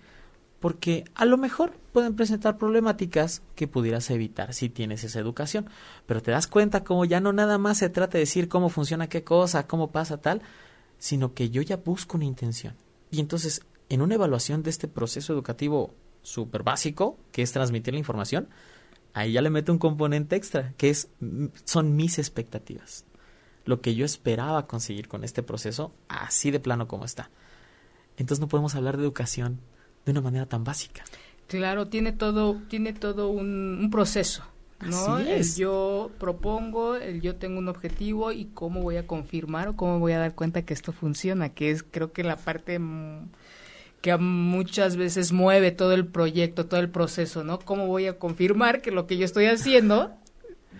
Porque 0.58 1.04
a 1.14 1.26
lo 1.26 1.36
mejor 1.36 1.72
pueden 1.92 2.16
presentar 2.16 2.56
problemáticas 2.58 3.42
que 3.54 3.68
pudieras 3.68 4.10
evitar 4.10 4.54
si 4.54 4.68
tienes 4.68 5.04
esa 5.04 5.20
educación. 5.20 5.68
Pero 6.06 6.22
te 6.22 6.30
das 6.30 6.46
cuenta 6.46 6.82
como 6.82 7.04
ya 7.04 7.20
no 7.20 7.32
nada 7.32 7.58
más 7.58 7.78
se 7.78 7.90
trata 7.90 8.14
de 8.14 8.20
decir 8.20 8.48
cómo 8.48 8.68
funciona 8.70 9.08
qué 9.08 9.22
cosa, 9.22 9.66
cómo 9.66 9.92
pasa 9.92 10.20
tal, 10.20 10.42
sino 10.98 11.34
que 11.34 11.50
yo 11.50 11.62
ya 11.62 11.76
busco 11.76 12.16
una 12.16 12.24
intención. 12.24 12.74
Y 13.10 13.20
entonces, 13.20 13.60
en 13.90 14.00
una 14.02 14.14
evaluación 14.14 14.62
de 14.62 14.70
este 14.70 14.88
proceso 14.88 15.32
educativo 15.32 15.94
súper 16.22 16.62
básico, 16.62 17.18
que 17.30 17.42
es 17.42 17.52
transmitir 17.52 17.94
la 17.94 17.98
información, 17.98 18.48
ahí 19.12 19.32
ya 19.32 19.42
le 19.42 19.50
meto 19.50 19.70
un 19.70 19.78
componente 19.78 20.34
extra, 20.34 20.72
que 20.78 20.90
es 20.90 21.10
son 21.64 21.94
mis 21.94 22.18
expectativas. 22.18 23.04
Lo 23.64 23.80
que 23.80 23.94
yo 23.94 24.04
esperaba 24.04 24.66
conseguir 24.66 25.08
con 25.08 25.24
este 25.24 25.42
proceso, 25.42 25.92
así 26.08 26.50
de 26.50 26.60
plano 26.60 26.86
como 26.88 27.04
está. 27.04 27.30
Entonces 28.16 28.40
no 28.40 28.48
podemos 28.48 28.74
hablar 28.74 28.96
de 28.96 29.02
educación 29.02 29.60
de 30.04 30.12
una 30.12 30.20
manera 30.20 30.46
tan 30.46 30.64
básica. 30.64 31.04
Claro, 31.46 31.86
tiene 31.86 32.12
todo, 32.12 32.60
tiene 32.68 32.92
todo 32.92 33.28
un, 33.28 33.88
proceso. 33.90 34.44
¿no? 34.80 35.18
El 35.18 35.54
yo 35.54 36.10
propongo, 36.18 36.96
el 36.96 37.20
yo 37.22 37.36
tengo 37.36 37.58
un 37.58 37.68
objetivo 37.68 38.32
y 38.32 38.46
cómo 38.46 38.82
voy 38.82 38.96
a 38.96 39.06
confirmar 39.06 39.68
o 39.68 39.76
cómo 39.76 39.98
voy 39.98 40.12
a 40.12 40.18
dar 40.18 40.34
cuenta 40.34 40.62
que 40.62 40.74
esto 40.74 40.92
funciona, 40.92 41.50
que 41.50 41.70
es 41.70 41.82
creo 41.82 42.12
que 42.12 42.22
la 42.22 42.36
parte 42.36 42.78
que 44.02 44.16
muchas 44.18 44.96
veces 44.96 45.32
mueve 45.32 45.70
todo 45.70 45.94
el 45.94 46.06
proyecto, 46.06 46.66
todo 46.66 46.80
el 46.80 46.90
proceso, 46.90 47.44
¿no? 47.44 47.58
¿Cómo 47.58 47.86
voy 47.86 48.06
a 48.06 48.18
confirmar 48.18 48.82
que 48.82 48.90
lo 48.90 49.06
que 49.06 49.16
yo 49.16 49.24
estoy 49.24 49.46
haciendo 49.46 50.12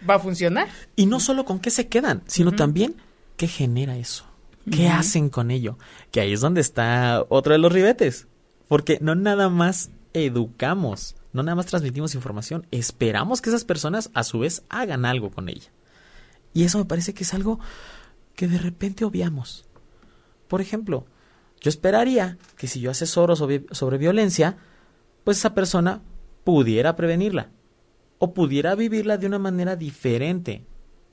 va 0.08 0.16
a 0.16 0.18
funcionar? 0.18 0.68
Y 0.96 1.06
no 1.06 1.20
solo 1.20 1.44
con 1.44 1.58
qué 1.58 1.70
se 1.70 1.88
quedan, 1.88 2.22
sino 2.26 2.52
también 2.52 2.96
qué 3.36 3.46
genera 3.48 3.96
eso, 3.96 4.24
qué 4.70 4.88
hacen 4.88 5.28
con 5.28 5.50
ello, 5.50 5.78
que 6.10 6.20
ahí 6.20 6.32
es 6.32 6.40
donde 6.40 6.60
está 6.60 7.24
otro 7.28 7.52
de 7.52 7.58
los 7.58 7.72
ribetes, 7.72 8.26
porque 8.68 8.98
no 9.00 9.14
nada 9.14 9.48
más 9.48 9.90
educamos, 10.12 11.16
no 11.32 11.42
nada 11.42 11.56
más 11.56 11.66
transmitimos 11.66 12.14
información, 12.14 12.66
esperamos 12.70 13.40
que 13.40 13.50
esas 13.50 13.64
personas 13.64 14.10
a 14.14 14.22
su 14.24 14.40
vez 14.40 14.62
hagan 14.68 15.04
algo 15.04 15.30
con 15.30 15.48
ella. 15.48 15.70
Y 16.52 16.62
eso 16.62 16.78
me 16.78 16.84
parece 16.84 17.12
que 17.14 17.24
es 17.24 17.34
algo 17.34 17.58
que 18.36 18.46
de 18.46 18.58
repente 18.58 19.04
obviamos. 19.04 19.66
Por 20.48 20.60
ejemplo, 20.60 21.06
yo 21.60 21.68
esperaría 21.68 22.38
que 22.56 22.68
si 22.68 22.80
yo 22.80 22.90
asesoro 22.90 23.36
sobre, 23.36 23.98
violencia, 23.98 24.56
pues 25.24 25.38
esa 25.38 25.54
persona 25.54 26.02
pudiera 26.44 26.94
prevenirla 26.94 27.50
o 28.24 28.32
pudiera 28.32 28.74
vivirla 28.74 29.18
de 29.18 29.26
una 29.26 29.38
manera 29.38 29.76
diferente 29.76 30.64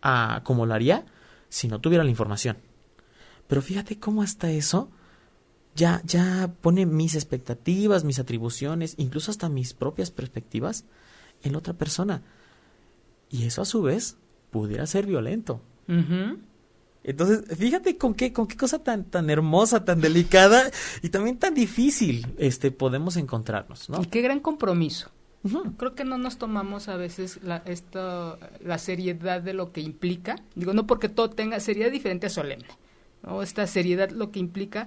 a 0.02 0.42
como 0.46 0.66
lo 0.66 0.74
haría 0.74 1.06
si 1.50 1.68
no 1.68 1.82
tuviera 1.82 2.06
la 2.06 2.10
información. 2.10 2.58
Pero 3.48 3.62
fíjate 3.62 4.00
cómo 4.00 4.22
hasta 4.22 4.50
eso 4.50 4.90
ya, 5.76 6.02
ya 6.06 6.54
pone 6.62 6.86
mis 6.86 7.16
expectativas, 7.16 8.06
mis 8.06 8.20
atribuciones, 8.20 8.96
incluso 8.98 9.30
hasta 9.30 9.50
mis 9.50 9.74
propias 9.74 10.10
perspectivas 10.10 10.86
en 11.44 11.52
la 11.52 11.58
otra 11.58 11.74
persona. 11.74 12.22
Y 13.30 13.44
eso 13.44 13.62
a 13.62 13.66
su 13.66 13.82
vez 13.82 14.16
pudiera 14.52 14.88
ser 14.88 15.06
violento. 15.06 15.62
Entonces, 17.04 17.44
fíjate 17.58 17.98
con 17.98 18.14
qué, 18.14 18.32
con 18.32 18.48
qué 18.48 18.56
cosa 18.56 18.80
tan, 18.80 19.04
tan 19.04 19.30
hermosa, 19.30 19.84
tan 19.84 20.00
delicada 20.00 20.72
y 21.02 21.10
también 21.10 21.38
tan 21.38 21.54
difícil 21.54 22.34
este, 22.38 22.72
podemos 22.72 23.18
encontrarnos, 23.18 23.90
¿no? 23.90 24.02
Y 24.02 24.06
qué 24.06 24.22
gran 24.22 24.40
compromiso. 24.40 25.12
Creo 25.78 25.96
que 25.96 26.04
no 26.04 26.18
nos 26.18 26.38
tomamos 26.38 26.88
a 26.88 26.98
veces 26.98 27.40
la, 27.44 27.64
esto, 27.66 28.38
la 28.64 28.78
seriedad 28.78 29.42
de 29.42 29.54
lo 29.54 29.72
que 29.72 29.82
implica. 29.82 30.36
Digo, 30.56 30.74
no 30.74 30.86
porque 30.86 31.10
todo 31.10 31.30
tenga 31.32 31.60
seriedad 31.60 31.92
diferente 31.92 32.28
a 32.28 32.30
solemne. 32.30 32.68
¿no? 33.24 33.42
Esta 33.42 33.66
seriedad 33.66 34.12
lo 34.12 34.32
que 34.32 34.40
implica 34.40 34.86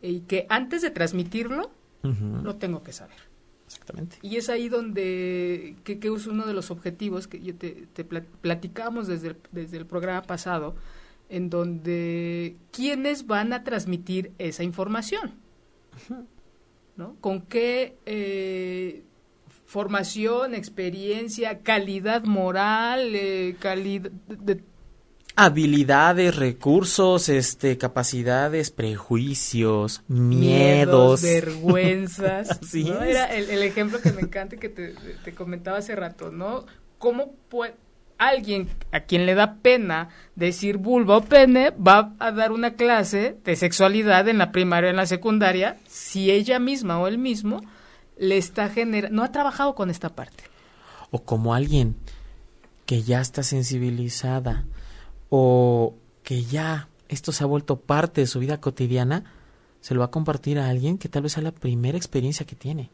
y 0.00 0.20
que 0.20 0.46
antes 0.48 0.82
de 0.82 0.90
transmitirlo, 0.90 1.70
lo 2.02 2.56
tengo 2.56 2.82
que 2.82 2.92
saber. 2.92 3.16
Exactamente. 3.66 4.18
Y 4.22 4.36
es 4.36 4.48
ahí 4.48 4.68
donde, 4.68 5.76
que, 5.84 6.00
que 6.00 6.08
es 6.08 6.26
uno 6.26 6.46
de 6.46 6.52
los 6.52 6.72
objetivos 6.72 7.28
que 7.28 7.40
yo 7.40 7.54
te, 7.54 7.86
te 7.92 8.04
platicamos 8.04 9.06
desde 9.06 9.36
desde 9.52 9.76
el 9.78 9.86
programa 9.86 10.22
pasado, 10.22 10.74
en 11.28 11.48
donde 11.48 12.56
quiénes 12.72 13.26
van 13.26 13.52
a 13.52 13.64
transmitir 13.64 14.32
esa 14.38 14.64
información, 14.64 15.32
¿no? 16.96 17.14
Con 17.20 17.42
qué 17.42 17.96
eh, 18.04 19.04
formación, 19.72 20.54
experiencia, 20.54 21.60
calidad 21.60 22.24
moral, 22.24 23.14
eh, 23.14 23.56
calidad 23.58 24.10
de 24.28 24.62
habilidades, 25.34 26.36
recursos, 26.36 27.30
este, 27.30 27.78
capacidades, 27.78 28.70
prejuicios, 28.70 30.02
miedos, 30.08 31.22
vergüenzas. 31.22 32.60
¿no? 32.74 33.02
Era 33.02 33.34
el, 33.34 33.62
ejemplo 33.62 34.02
que 34.02 34.12
me 34.12 34.20
encanta 34.20 34.58
que 34.58 34.68
te, 34.68 34.94
te 35.24 35.34
comentaba 35.34 35.78
hace 35.78 35.96
rato, 35.96 36.30
¿no? 36.30 36.66
¿Cómo 36.98 37.32
puede 37.48 37.74
alguien 38.18 38.68
a 38.92 39.00
quien 39.00 39.24
le 39.24 39.34
da 39.34 39.54
pena 39.62 40.10
decir 40.36 40.76
vulva 40.76 41.16
o 41.16 41.24
pene 41.24 41.70
va 41.70 42.12
a 42.18 42.30
dar 42.30 42.52
una 42.52 42.74
clase 42.74 43.38
de 43.42 43.56
sexualidad 43.56 44.28
en 44.28 44.36
la 44.36 44.52
primaria 44.52 44.88
o 44.88 44.90
en 44.90 44.96
la 44.96 45.06
secundaria 45.06 45.78
si 45.88 46.30
ella 46.30 46.58
misma 46.58 47.00
o 47.00 47.08
él 47.08 47.16
mismo 47.16 47.62
le 48.22 48.38
está 48.38 48.68
generando, 48.68 49.16
no 49.16 49.24
ha 49.24 49.32
trabajado 49.32 49.74
con 49.74 49.90
esta 49.90 50.14
parte. 50.14 50.44
O 51.10 51.24
como 51.24 51.54
alguien 51.54 51.96
que 52.86 53.02
ya 53.02 53.20
está 53.20 53.42
sensibilizada 53.42 54.64
o 55.28 55.96
que 56.22 56.44
ya 56.44 56.88
esto 57.08 57.32
se 57.32 57.42
ha 57.42 57.48
vuelto 57.48 57.80
parte 57.80 58.20
de 58.20 58.28
su 58.28 58.38
vida 58.38 58.60
cotidiana, 58.60 59.24
se 59.80 59.92
lo 59.92 60.00
va 60.00 60.06
a 60.06 60.10
compartir 60.12 60.60
a 60.60 60.68
alguien 60.68 60.98
que 60.98 61.08
tal 61.08 61.24
vez 61.24 61.32
sea 61.32 61.42
la 61.42 61.50
primera 61.50 61.98
experiencia 61.98 62.46
que 62.46 62.54
tiene. 62.54 62.90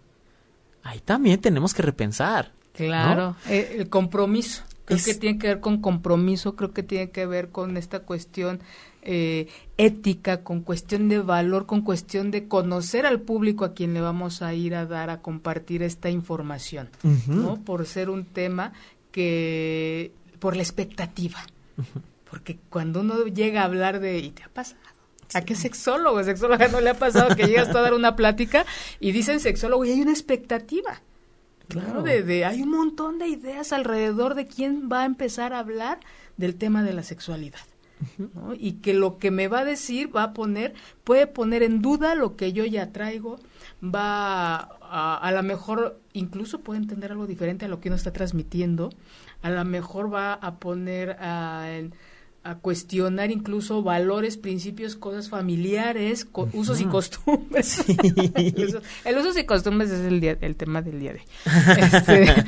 Ahí 0.82 1.00
también 1.00 1.38
tenemos 1.42 1.74
que 1.74 1.82
repensar. 1.82 2.52
Claro, 2.72 3.36
eh, 3.48 3.76
el 3.78 3.90
compromiso. 3.90 4.62
Creo 4.88 5.04
que 5.04 5.14
tiene 5.14 5.38
que 5.38 5.48
ver 5.48 5.60
con 5.60 5.82
compromiso, 5.82 6.56
creo 6.56 6.72
que 6.72 6.82
tiene 6.82 7.10
que 7.10 7.26
ver 7.26 7.50
con 7.50 7.76
esta 7.76 8.00
cuestión 8.00 8.60
eh, 9.02 9.46
ética, 9.76 10.42
con 10.42 10.62
cuestión 10.62 11.10
de 11.10 11.18
valor, 11.18 11.66
con 11.66 11.82
cuestión 11.82 12.30
de 12.30 12.48
conocer 12.48 13.04
al 13.04 13.20
público 13.20 13.66
a 13.66 13.74
quien 13.74 13.92
le 13.92 14.00
vamos 14.00 14.40
a 14.40 14.54
ir 14.54 14.74
a 14.74 14.86
dar 14.86 15.10
a 15.10 15.20
compartir 15.20 15.82
esta 15.82 16.08
información, 16.08 16.88
¿no? 17.26 17.62
Por 17.62 17.84
ser 17.84 18.08
un 18.08 18.24
tema 18.24 18.72
que, 19.12 20.12
por 20.38 20.56
la 20.56 20.62
expectativa, 20.62 21.38
porque 22.30 22.58
cuando 22.70 23.00
uno 23.00 23.26
llega 23.26 23.60
a 23.60 23.66
hablar 23.66 24.00
de, 24.00 24.18
¿y 24.20 24.30
te 24.30 24.42
ha 24.42 24.48
pasado? 24.48 24.80
¿A 25.34 25.42
qué 25.42 25.54
sexólogo? 25.54 26.24
Sexóloga 26.24 26.68
no 26.68 26.80
le 26.80 26.90
ha 26.90 26.98
pasado 26.98 27.36
que 27.36 27.46
llegas 27.46 27.68
a 27.68 27.80
dar 27.80 27.92
una 27.92 28.16
plática 28.16 28.64
y 28.98 29.12
dicen 29.12 29.40
sexólogo 29.40 29.84
y 29.84 29.90
hay 29.90 30.00
una 30.00 30.12
expectativa. 30.12 31.02
Claro, 31.68 32.02
de, 32.02 32.44
hay 32.44 32.62
un 32.62 32.70
montón 32.70 33.18
de 33.18 33.28
ideas 33.28 33.72
alrededor 33.72 34.34
de 34.34 34.46
quién 34.46 34.88
va 34.90 35.02
a 35.02 35.06
empezar 35.06 35.52
a 35.52 35.58
hablar 35.58 36.00
del 36.36 36.54
tema 36.54 36.82
de 36.82 36.94
la 36.94 37.02
sexualidad. 37.02 37.60
Y 38.58 38.74
que 38.74 38.94
lo 38.94 39.18
que 39.18 39.32
me 39.32 39.48
va 39.48 39.60
a 39.60 39.64
decir 39.64 40.14
va 40.14 40.22
a 40.22 40.32
poner, 40.32 40.72
puede 41.02 41.26
poner 41.26 41.64
en 41.64 41.82
duda 41.82 42.14
lo 42.14 42.36
que 42.36 42.52
yo 42.52 42.64
ya 42.64 42.92
traigo, 42.92 43.38
va 43.82 44.56
a, 44.80 45.16
a, 45.16 45.32
lo 45.32 45.42
mejor 45.42 46.00
incluso 46.12 46.60
puede 46.60 46.78
entender 46.78 47.10
algo 47.10 47.26
diferente 47.26 47.64
a 47.64 47.68
lo 47.68 47.80
que 47.80 47.88
uno 47.88 47.96
está 47.96 48.12
transmitiendo, 48.12 48.90
a 49.42 49.50
lo 49.50 49.64
mejor 49.64 50.12
va 50.12 50.34
a 50.34 50.56
poner 50.56 51.16
a, 51.18 51.68
a 52.48 52.54
cuestionar 52.54 53.30
incluso 53.30 53.82
valores, 53.82 54.38
principios, 54.38 54.96
cosas 54.96 55.28
familiares, 55.28 56.26
usos 56.54 56.80
y 56.80 56.86
costumbres. 56.86 57.84
el, 59.04 59.18
usos 59.18 59.36
y 59.36 59.44
costumbres 59.44 59.90
es 59.90 60.06
el, 60.06 60.18
día, 60.18 60.38
el 60.40 60.56
tema 60.56 60.80
del 60.80 60.98
día 60.98 61.12
de 61.12 61.18
hoy. 61.18 61.26
Este, 61.76 62.44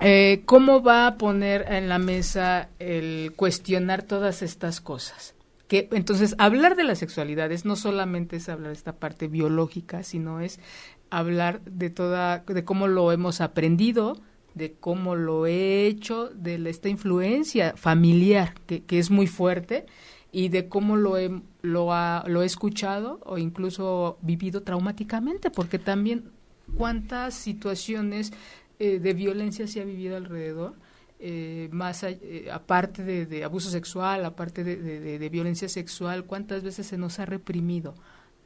eh, 0.00 0.42
¿cómo 0.44 0.82
va 0.82 1.06
a 1.06 1.16
poner 1.16 1.64
en 1.72 1.88
la 1.88 1.98
mesa 1.98 2.68
el 2.78 3.32
cuestionar 3.34 4.02
todas 4.02 4.42
estas 4.42 4.82
cosas? 4.82 5.34
Que, 5.68 5.88
entonces, 5.92 6.34
hablar 6.36 6.76
de 6.76 6.84
la 6.84 6.94
sexualidad 6.94 7.50
es 7.50 7.64
no 7.64 7.76
solamente 7.76 8.36
es 8.36 8.50
hablar 8.50 8.72
de 8.72 8.76
esta 8.76 8.96
parte 8.96 9.26
biológica, 9.26 10.02
sino 10.02 10.40
es 10.40 10.60
hablar 11.08 11.62
de 11.62 11.88
toda, 11.88 12.40
de 12.46 12.64
cómo 12.64 12.88
lo 12.88 13.10
hemos 13.10 13.40
aprendido, 13.40 14.20
de 14.54 14.72
cómo 14.72 15.14
lo 15.14 15.46
he 15.46 15.86
hecho, 15.86 16.30
de 16.34 16.68
esta 16.68 16.88
influencia 16.88 17.74
familiar 17.76 18.54
que, 18.66 18.84
que 18.84 18.98
es 18.98 19.10
muy 19.10 19.26
fuerte 19.26 19.86
y 20.32 20.48
de 20.48 20.68
cómo 20.68 20.96
lo 20.96 21.18
he, 21.18 21.30
lo, 21.60 21.92
ha, 21.92 22.24
lo 22.26 22.42
he 22.42 22.46
escuchado 22.46 23.20
o 23.24 23.38
incluso 23.38 24.18
vivido 24.22 24.62
traumáticamente, 24.62 25.50
porque 25.50 25.78
también 25.78 26.30
cuántas 26.76 27.34
situaciones 27.34 28.32
eh, 28.78 28.98
de 28.98 29.14
violencia 29.14 29.66
se 29.68 29.80
ha 29.80 29.84
vivido 29.84 30.16
alrededor, 30.16 30.74
eh, 31.20 31.68
más 31.70 32.02
eh, 32.02 32.48
aparte 32.50 33.04
de, 33.04 33.44
abuso 33.44 33.70
sexual, 33.70 34.24
aparte 34.24 34.64
de, 34.64 34.76
de, 34.76 35.28
violencia 35.28 35.68
sexual, 35.68 36.24
cuántas 36.24 36.64
veces 36.64 36.86
se 36.86 36.98
nos 36.98 37.20
ha 37.20 37.26
reprimido, 37.26 37.94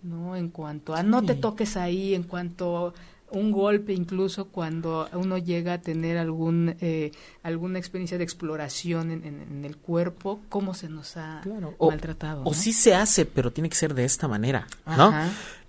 ¿no? 0.03 0.37
En 0.37 0.51
cuanto 0.51 0.95
a 0.95 1.03
no 1.03 1.23
te 1.23 1.37
toques 1.37 1.77
ahí, 1.77 2.15
en 2.15 2.25
cuanto 2.25 2.93
un 3.31 3.53
golpe 3.53 3.93
incluso 3.93 4.49
cuando 4.49 5.09
uno 5.13 5.39
llega 5.39 5.75
a 5.75 5.81
tener 5.81 6.19
algún 6.19 6.77
eh, 6.81 7.13
alguna 7.43 7.79
experiencia 7.79 8.19
de 8.19 8.25
exploración 8.25 9.11
en, 9.11 9.65
el 9.65 9.77
cuerpo 9.77 10.41
cómo 10.49 10.75
se 10.75 10.89
nos 10.89 11.17
ha 11.17 11.43
maltratado 11.81 12.43
o 12.45 12.55
sí 12.55 12.73
se 12.73 12.95
hace 12.95 13.27
pero 13.27 13.53
tiene 13.53 13.69
que 13.69 13.77
ser 13.77 13.95
de 13.95 14.05
esta 14.05 14.29
manera 14.29 14.67
no 14.87 15.13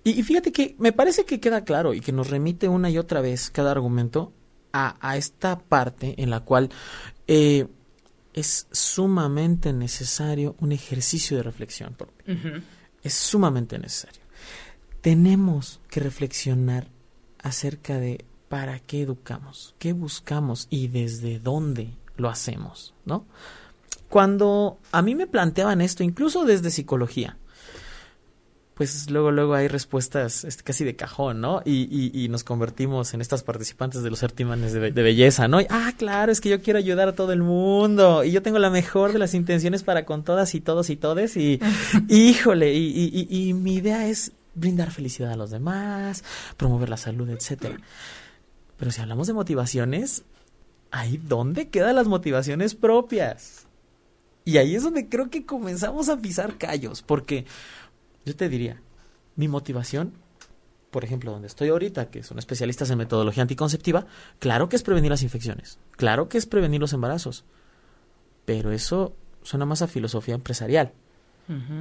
y, 0.04 0.22
fíjate 0.22 0.52
que 0.52 0.74
me 0.78 0.92
parece 0.92 1.24
que 1.24 1.40
queda 1.40 1.64
claro 1.64 1.92
y 1.92 2.00
que 2.00 2.12
nos 2.12 2.30
remite 2.30 2.68
una 2.68 2.88
y 2.88 2.96
otra 2.96 3.20
vez 3.20 3.50
cada 3.50 3.72
argumento 3.72 4.32
a, 4.72 4.96
a 5.00 5.16
esta 5.16 5.58
parte 5.58 6.14
en 6.22 6.30
la 6.30 6.40
cual 6.40 6.70
eh, 7.26 7.66
es 8.38 8.68
sumamente 8.70 9.72
necesario 9.72 10.54
un 10.60 10.72
ejercicio 10.72 11.36
de 11.36 11.42
reflexión 11.42 11.96
es 13.02 13.14
sumamente 13.14 13.78
necesario. 13.78 14.20
Tenemos 15.00 15.80
que 15.88 16.00
reflexionar 16.00 16.88
acerca 17.48 17.98
de 17.98 18.24
para 18.48 18.78
qué 18.78 19.02
educamos, 19.02 19.74
qué 19.78 19.92
buscamos 19.92 20.66
y 20.70 20.88
desde 20.88 21.38
dónde 21.38 21.90
lo 22.16 22.28
hacemos, 22.28 22.94
¿no? 23.04 23.26
Cuando 24.08 24.78
a 24.90 25.02
mí 25.02 25.14
me 25.14 25.26
planteaban 25.26 25.80
esto, 25.80 26.02
incluso 26.02 26.44
desde 26.44 26.70
psicología, 26.70 27.36
pues 28.78 29.10
luego, 29.10 29.32
luego 29.32 29.54
hay 29.54 29.66
respuestas 29.66 30.44
este, 30.44 30.62
casi 30.62 30.84
de 30.84 30.94
cajón, 30.94 31.40
¿no? 31.40 31.62
Y, 31.64 32.12
y, 32.14 32.28
nos 32.28 32.44
convertimos 32.44 33.12
en 33.12 33.20
estas 33.20 33.42
participantes 33.42 34.04
de 34.04 34.10
los 34.10 34.20
certimanes 34.20 34.72
de, 34.72 34.90
belleza, 34.90 35.48
¿no? 35.48 35.58
ah, 35.68 35.92
claro, 35.98 36.30
es 36.30 36.40
que 36.40 36.48
yo 36.48 36.62
quiero 36.62 36.78
ayudar 36.78 37.08
a 37.08 37.14
todo 37.14 37.32
el 37.32 37.42
mundo 37.42 38.22
y 38.22 38.30
yo 38.30 38.40
tengo 38.40 38.60
la 38.60 38.70
mejor 38.70 39.12
de 39.12 39.18
las 39.18 39.34
intenciones 39.34 39.82
para 39.82 40.04
con 40.06 40.22
todas 40.22 40.54
y 40.54 40.60
todos 40.60 40.90
y 40.90 40.96
todes 40.96 41.36
y, 41.36 41.60
híjole, 42.08 42.72
y, 42.72 43.26
y 43.28 43.52
mi 43.52 43.74
idea 43.74 44.06
es 44.06 44.30
brindar 44.58 44.90
felicidad 44.90 45.32
a 45.32 45.36
los 45.36 45.50
demás, 45.50 46.24
promover 46.56 46.88
la 46.88 46.96
salud, 46.96 47.28
etcétera. 47.30 47.78
Pero 48.76 48.90
si 48.90 49.00
hablamos 49.00 49.26
de 49.26 49.32
motivaciones, 49.32 50.24
ahí 50.90 51.16
dónde 51.18 51.68
quedan 51.68 51.96
las 51.96 52.06
motivaciones 52.06 52.74
propias. 52.74 53.66
Y 54.44 54.56
ahí 54.56 54.74
es 54.74 54.82
donde 54.82 55.08
creo 55.08 55.30
que 55.30 55.44
comenzamos 55.44 56.08
a 56.08 56.16
pisar 56.16 56.56
callos, 56.56 57.02
porque 57.02 57.44
yo 58.24 58.34
te 58.34 58.48
diría, 58.48 58.80
mi 59.36 59.46
motivación, 59.46 60.14
por 60.90 61.04
ejemplo, 61.04 61.32
donde 61.32 61.48
estoy 61.48 61.68
ahorita, 61.68 62.10
que 62.10 62.22
son 62.22 62.38
especialistas 62.38 62.90
en 62.90 62.98
metodología 62.98 63.42
anticonceptiva, 63.42 64.06
claro 64.38 64.68
que 64.68 64.76
es 64.76 64.82
prevenir 64.82 65.10
las 65.10 65.22
infecciones, 65.22 65.78
claro 65.92 66.28
que 66.28 66.38
es 66.38 66.46
prevenir 66.46 66.80
los 66.80 66.94
embarazos, 66.94 67.44
pero 68.46 68.72
eso 68.72 69.14
suena 69.42 69.66
más 69.66 69.82
a 69.82 69.86
filosofía 69.86 70.34
empresarial. 70.34 70.92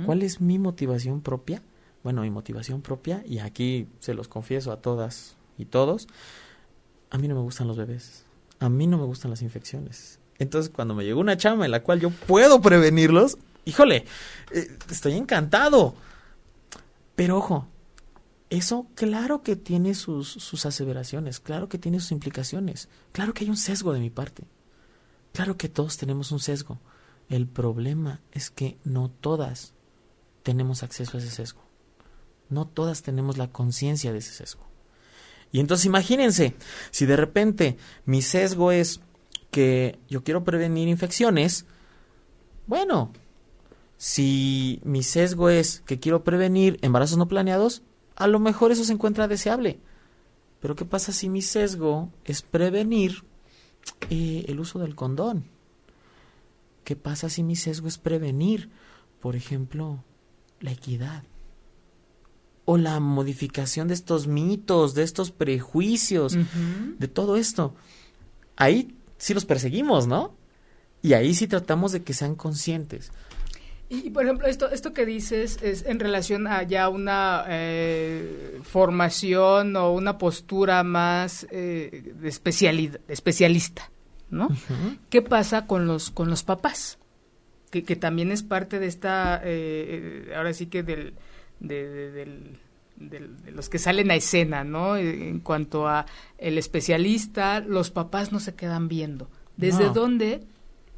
¿Cuál 0.05 0.23
es 0.23 0.39
mi 0.39 0.59
motivación 0.59 1.19
propia? 1.19 1.61
Bueno, 2.07 2.21
mi 2.21 2.29
motivación 2.29 2.81
propia, 2.81 3.21
y 3.25 3.39
aquí 3.39 3.89
se 3.99 4.13
los 4.13 4.29
confieso 4.29 4.71
a 4.71 4.77
todas 4.77 5.35
y 5.57 5.65
todos, 5.65 6.07
a 7.09 7.17
mí 7.17 7.27
no 7.27 7.35
me 7.35 7.41
gustan 7.41 7.67
los 7.67 7.75
bebés, 7.75 8.23
a 8.61 8.69
mí 8.69 8.87
no 8.87 8.97
me 8.97 9.03
gustan 9.03 9.29
las 9.29 9.41
infecciones. 9.41 10.17
Entonces, 10.39 10.71
cuando 10.73 10.95
me 10.95 11.03
llegó 11.03 11.19
una 11.19 11.35
chama 11.35 11.65
en 11.65 11.71
la 11.71 11.83
cual 11.83 11.99
yo 11.99 12.09
puedo 12.09 12.61
prevenirlos, 12.61 13.37
híjole, 13.65 14.05
eh, 14.53 14.77
estoy 14.89 15.15
encantado. 15.15 15.95
Pero 17.17 17.39
ojo, 17.39 17.67
eso 18.49 18.87
claro 18.95 19.43
que 19.43 19.57
tiene 19.57 19.93
sus, 19.93 20.29
sus 20.29 20.65
aseveraciones, 20.65 21.41
claro 21.41 21.67
que 21.67 21.77
tiene 21.77 21.99
sus 21.99 22.13
implicaciones, 22.13 22.87
claro 23.11 23.33
que 23.33 23.43
hay 23.43 23.49
un 23.49 23.57
sesgo 23.57 23.91
de 23.91 23.99
mi 23.99 24.11
parte, 24.11 24.45
claro 25.33 25.57
que 25.57 25.67
todos 25.67 25.97
tenemos 25.97 26.31
un 26.31 26.39
sesgo. 26.39 26.79
El 27.27 27.47
problema 27.47 28.21
es 28.31 28.49
que 28.49 28.77
no 28.85 29.09
todas 29.09 29.73
tenemos 30.43 30.83
acceso 30.83 31.17
a 31.17 31.19
ese 31.19 31.31
sesgo 31.31 31.66
no 32.49 32.67
todas 32.67 33.01
tenemos 33.01 33.37
la 33.37 33.51
conciencia 33.51 34.11
de 34.11 34.19
ese 34.19 34.31
sesgo. 34.31 34.67
Y 35.51 35.59
entonces 35.59 35.85
imagínense, 35.85 36.55
si 36.91 37.05
de 37.05 37.15
repente 37.15 37.77
mi 38.05 38.21
sesgo 38.21 38.71
es 38.71 39.01
que 39.51 39.97
yo 40.09 40.23
quiero 40.23 40.43
prevenir 40.43 40.87
infecciones, 40.87 41.65
bueno, 42.67 43.13
si 43.97 44.81
mi 44.83 45.03
sesgo 45.03 45.49
es 45.49 45.81
que 45.85 45.99
quiero 45.99 46.23
prevenir 46.23 46.77
embarazos 46.81 47.17
no 47.17 47.27
planeados, 47.27 47.81
a 48.15 48.27
lo 48.27 48.39
mejor 48.39 48.71
eso 48.71 48.83
se 48.83 48.93
encuentra 48.93 49.27
deseable. 49.27 49.79
Pero 50.59 50.75
¿qué 50.75 50.85
pasa 50.85 51.11
si 51.11 51.29
mi 51.29 51.41
sesgo 51.41 52.09
es 52.25 52.41
prevenir 52.41 53.23
eh, 54.09 54.45
el 54.47 54.59
uso 54.59 54.79
del 54.79 54.95
condón? 54.95 55.45
¿Qué 56.83 56.95
pasa 56.95 57.29
si 57.29 57.43
mi 57.43 57.55
sesgo 57.55 57.87
es 57.87 57.97
prevenir, 57.97 58.69
por 59.21 59.35
ejemplo, 59.35 60.03
la 60.59 60.71
equidad? 60.71 61.23
O 62.69 62.77
la 62.77 62.99
modificación 62.99 63.87
de 63.87 63.93
estos 63.93 64.27
mitos, 64.27 64.93
de 64.93 65.03
estos 65.03 65.31
prejuicios, 65.31 66.37
de 66.99 67.07
todo 67.07 67.37
esto. 67.37 67.73
Ahí 68.57 68.93
sí 69.17 69.33
los 69.33 69.45
perseguimos, 69.45 70.05
¿no? 70.05 70.35
Y 71.01 71.13
ahí 71.13 71.33
sí 71.33 71.47
tratamos 71.47 71.93
de 71.93 72.03
que 72.03 72.11
sean 72.11 72.35
conscientes. 72.35 73.13
Y, 73.87 74.09
por 74.09 74.25
ejemplo, 74.25 74.47
esto, 74.47 74.69
esto 74.69 74.91
que 74.91 75.05
dices 75.05 75.59
es 75.63 75.85
en 75.85 76.01
relación 76.01 76.45
a 76.45 76.61
ya 76.63 76.89
una 76.89 77.45
eh, 77.47 78.59
formación 78.63 79.77
o 79.77 79.93
una 79.93 80.17
postura 80.17 80.83
más 80.83 81.47
eh, 81.51 82.11
de, 82.19 82.27
especialidad, 82.27 82.99
especialista, 83.07 83.89
¿no? 84.29 84.49
¿Qué 85.09 85.21
pasa 85.21 85.67
con 85.67 85.87
los, 85.87 86.11
con 86.11 86.29
los 86.29 86.43
papás? 86.43 86.97
Que, 87.71 87.83
que 87.83 87.95
también 87.95 88.29
es 88.33 88.43
parte 88.43 88.79
de 88.79 88.87
esta, 88.87 89.39
eh, 89.41 90.33
ahora 90.35 90.53
sí 90.53 90.65
que 90.65 90.83
del, 90.83 91.13
de, 91.59 92.57
los 93.51 93.69
que 93.69 93.79
salen 93.79 94.11
a 94.11 94.15
escena, 94.15 94.63
¿no? 94.63 94.97
En 94.97 95.39
cuanto 95.39 95.87
a 95.87 96.05
el 96.37 96.57
especialista, 96.57 97.59
los 97.59 97.91
papás 97.91 98.31
no 98.31 98.39
se 98.39 98.55
quedan 98.55 98.87
viendo. 98.87 99.29
¿Desde 99.55 99.89
dónde, 99.89 100.43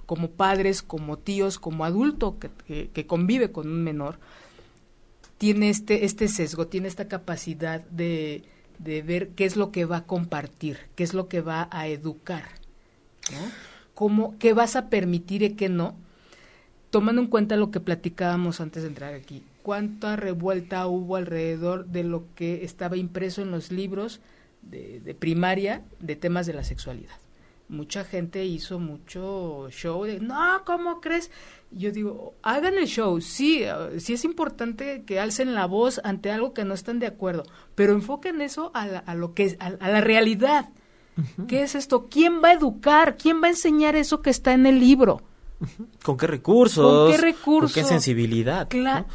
como 0.06 0.32
padres, 0.32 0.82
como 0.82 1.18
tíos, 1.18 1.60
como 1.60 1.86
adulto 1.86 2.38
que, 2.40 2.90
que, 2.90 3.06
convive 3.06 3.52
con 3.52 3.68
un 3.68 3.84
menor, 3.84 4.20
tiene 5.38 5.70
este, 5.70 6.04
este 6.04 6.28
sesgo, 6.28 6.68
tiene 6.68 6.90
esta 6.90 7.08
capacidad 7.08 7.82
de, 7.90 8.44
de 8.80 9.02
ver 9.02 9.30
qué 9.30 9.46
es 9.46 9.56
lo 9.56 9.72
que 9.72 9.86
va 9.86 9.98
a 9.98 10.06
compartir, 10.06 10.78
qué 10.96 11.04
es 11.04 11.14
lo 11.14 11.28
que 11.28 11.42
va 11.42 11.70
a 11.72 11.88
educar, 11.88 12.44
¿no? 13.32 13.52
¿Cómo, 13.94 14.38
¿Qué 14.40 14.54
vas 14.54 14.76
a 14.76 14.90
permitir 14.90 15.44
y 15.44 15.56
qué 15.56 15.70
no? 15.70 15.96
Tomando 16.90 17.22
en 17.22 17.28
cuenta 17.28 17.58
lo 17.58 17.70
que 17.70 17.80
platicábamos 17.80 18.62
antes 18.62 18.84
de 18.84 18.90
entrar 18.90 19.14
aquí, 19.14 19.44
cuánta 19.70 20.16
revuelta 20.16 20.88
hubo 20.88 21.16
alrededor 21.16 21.86
de 21.86 22.04
lo 22.04 22.34
que 22.34 22.66
estaba 22.66 22.98
impreso 22.98 23.44
en 23.44 23.52
los 23.52 23.72
libros 23.72 24.20
de, 24.64 25.16
primaria 25.20 25.84
de 26.00 26.16
temas 26.16 26.48
de 26.48 26.56
la 26.56 26.64
sexualidad. 26.64 27.14
Mucha 27.68 28.04
gente 28.04 28.44
hizo 28.46 28.80
mucho 28.80 29.70
show 29.70 30.06
de, 30.06 30.22
no, 30.22 30.64
¿cómo 30.66 31.02
crees? 31.02 31.30
Yo 31.70 31.92
digo, 31.92 32.34
hagan 32.42 32.80
el 32.80 32.88
show, 32.88 33.22
sí, 33.22 33.64
sí 34.00 34.14
es 34.14 34.26
importante 34.26 35.04
que 35.04 35.20
alcen 35.20 35.54
la 35.54 35.68
voz 35.68 36.02
ante 36.04 36.32
algo 36.32 36.56
que 36.56 36.66
no 36.66 36.74
están 36.74 36.98
de 36.98 37.06
acuerdo, 37.06 37.44
pero 37.76 37.94
enfoquen 37.94 38.42
eso 38.42 38.72
a, 38.74 39.14
lo 39.14 39.36
que 39.36 39.44
es, 39.44 39.58
a, 39.60 39.70
la 39.70 40.02
realidad. 40.02 40.70
¿Qué 41.48 41.62
es 41.62 41.76
esto? 41.76 42.08
¿Quién 42.10 42.42
va 42.44 42.48
a 42.48 42.54
educar? 42.54 43.18
¿Quién 43.18 43.40
va 43.40 43.46
a 43.46 43.52
enseñar 43.52 43.96
eso 43.96 44.24
que 44.24 44.32
está 44.32 44.52
en 44.54 44.66
el 44.66 44.80
libro? 44.80 45.22
¿Con 46.04 46.18
qué 46.18 46.28
recursos? 46.28 46.86
¿Con 46.86 47.12
qué 47.12 47.18
recursos? 47.18 47.74
¿Con 47.74 47.84
qué 47.84 47.88
sensibilidad? 47.88 48.70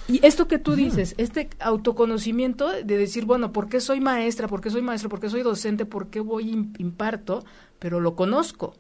Y 0.09 0.25
esto 0.25 0.47
que 0.47 0.59
tú 0.59 0.75
dices, 0.75 1.15
este 1.17 1.49
autoconocimiento 1.59 2.69
de 2.71 2.99
decir, 2.99 3.25
bueno, 3.25 3.53
¿por 3.53 3.69
qué 3.69 3.81
soy 3.81 4.01
maestra? 4.01 4.49
¿Por 4.49 4.61
qué 4.61 4.71
soy 4.71 4.83
maestro? 4.83 5.09
¿Por 5.09 5.21
qué 5.21 5.31
soy 5.31 5.43
docente? 5.43 5.87
¿Por 5.87 6.09
qué 6.09 6.21
voy 6.21 6.51
imparto? 6.79 7.45
Pero 7.79 8.01
lo 8.01 8.15
conozco. 8.15 8.75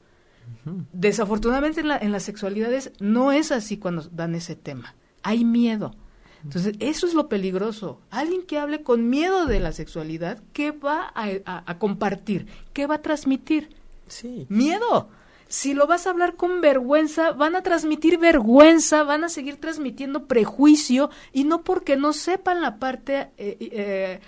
Desafortunadamente 0.93 1.81
en, 1.81 1.89
la, 1.89 1.97
en 1.97 2.13
las 2.13 2.23
sexualidades 2.23 2.93
no 3.01 3.33
es 3.33 3.51
así 3.51 3.79
cuando 3.79 4.03
dan 4.13 4.35
ese 4.35 4.57
tema. 4.57 4.95
Hay 5.23 5.45
miedo. 5.45 5.95
Entonces, 6.43 6.77
eso 6.81 7.07
es 7.07 7.15
lo 7.15 7.31
peligroso. 7.31 8.03
Alguien 8.11 8.43
que 8.43 8.59
hable 8.59 8.83
con 8.83 9.09
miedo 9.09 9.47
de 9.47 9.61
la 9.61 9.73
sexualidad, 9.73 10.43
¿qué 10.53 10.73
va 10.73 11.11
a 11.15 11.79
compartir? 11.79 12.47
¿Qué 12.75 12.87
va 12.87 12.97
a 12.97 13.03
transmitir? 13.03 13.75
Sí. 14.07 14.45
Miedo. 14.51 15.09
Si 15.49 15.75
lo 15.75 15.87
vas 15.87 16.07
a 16.07 16.11
hablar 16.11 16.37
con 16.37 16.61
vergüenza, 16.61 17.33
van 17.33 17.55
a 17.55 17.63
transmitir 17.63 18.19
vergüenza, 18.19 19.03
van 19.03 19.25
a 19.25 19.29
seguir 19.29 19.57
transmitiendo 19.57 20.27
prejuicio 20.27 21.11
y 21.33 21.45
no 21.45 21.63
porque 21.63 21.97
no 21.97 22.13
sepan 22.13 22.61
la 22.61 22.79
parte, 22.79 23.31
eh, 23.37 23.57
eh, 23.61 24.21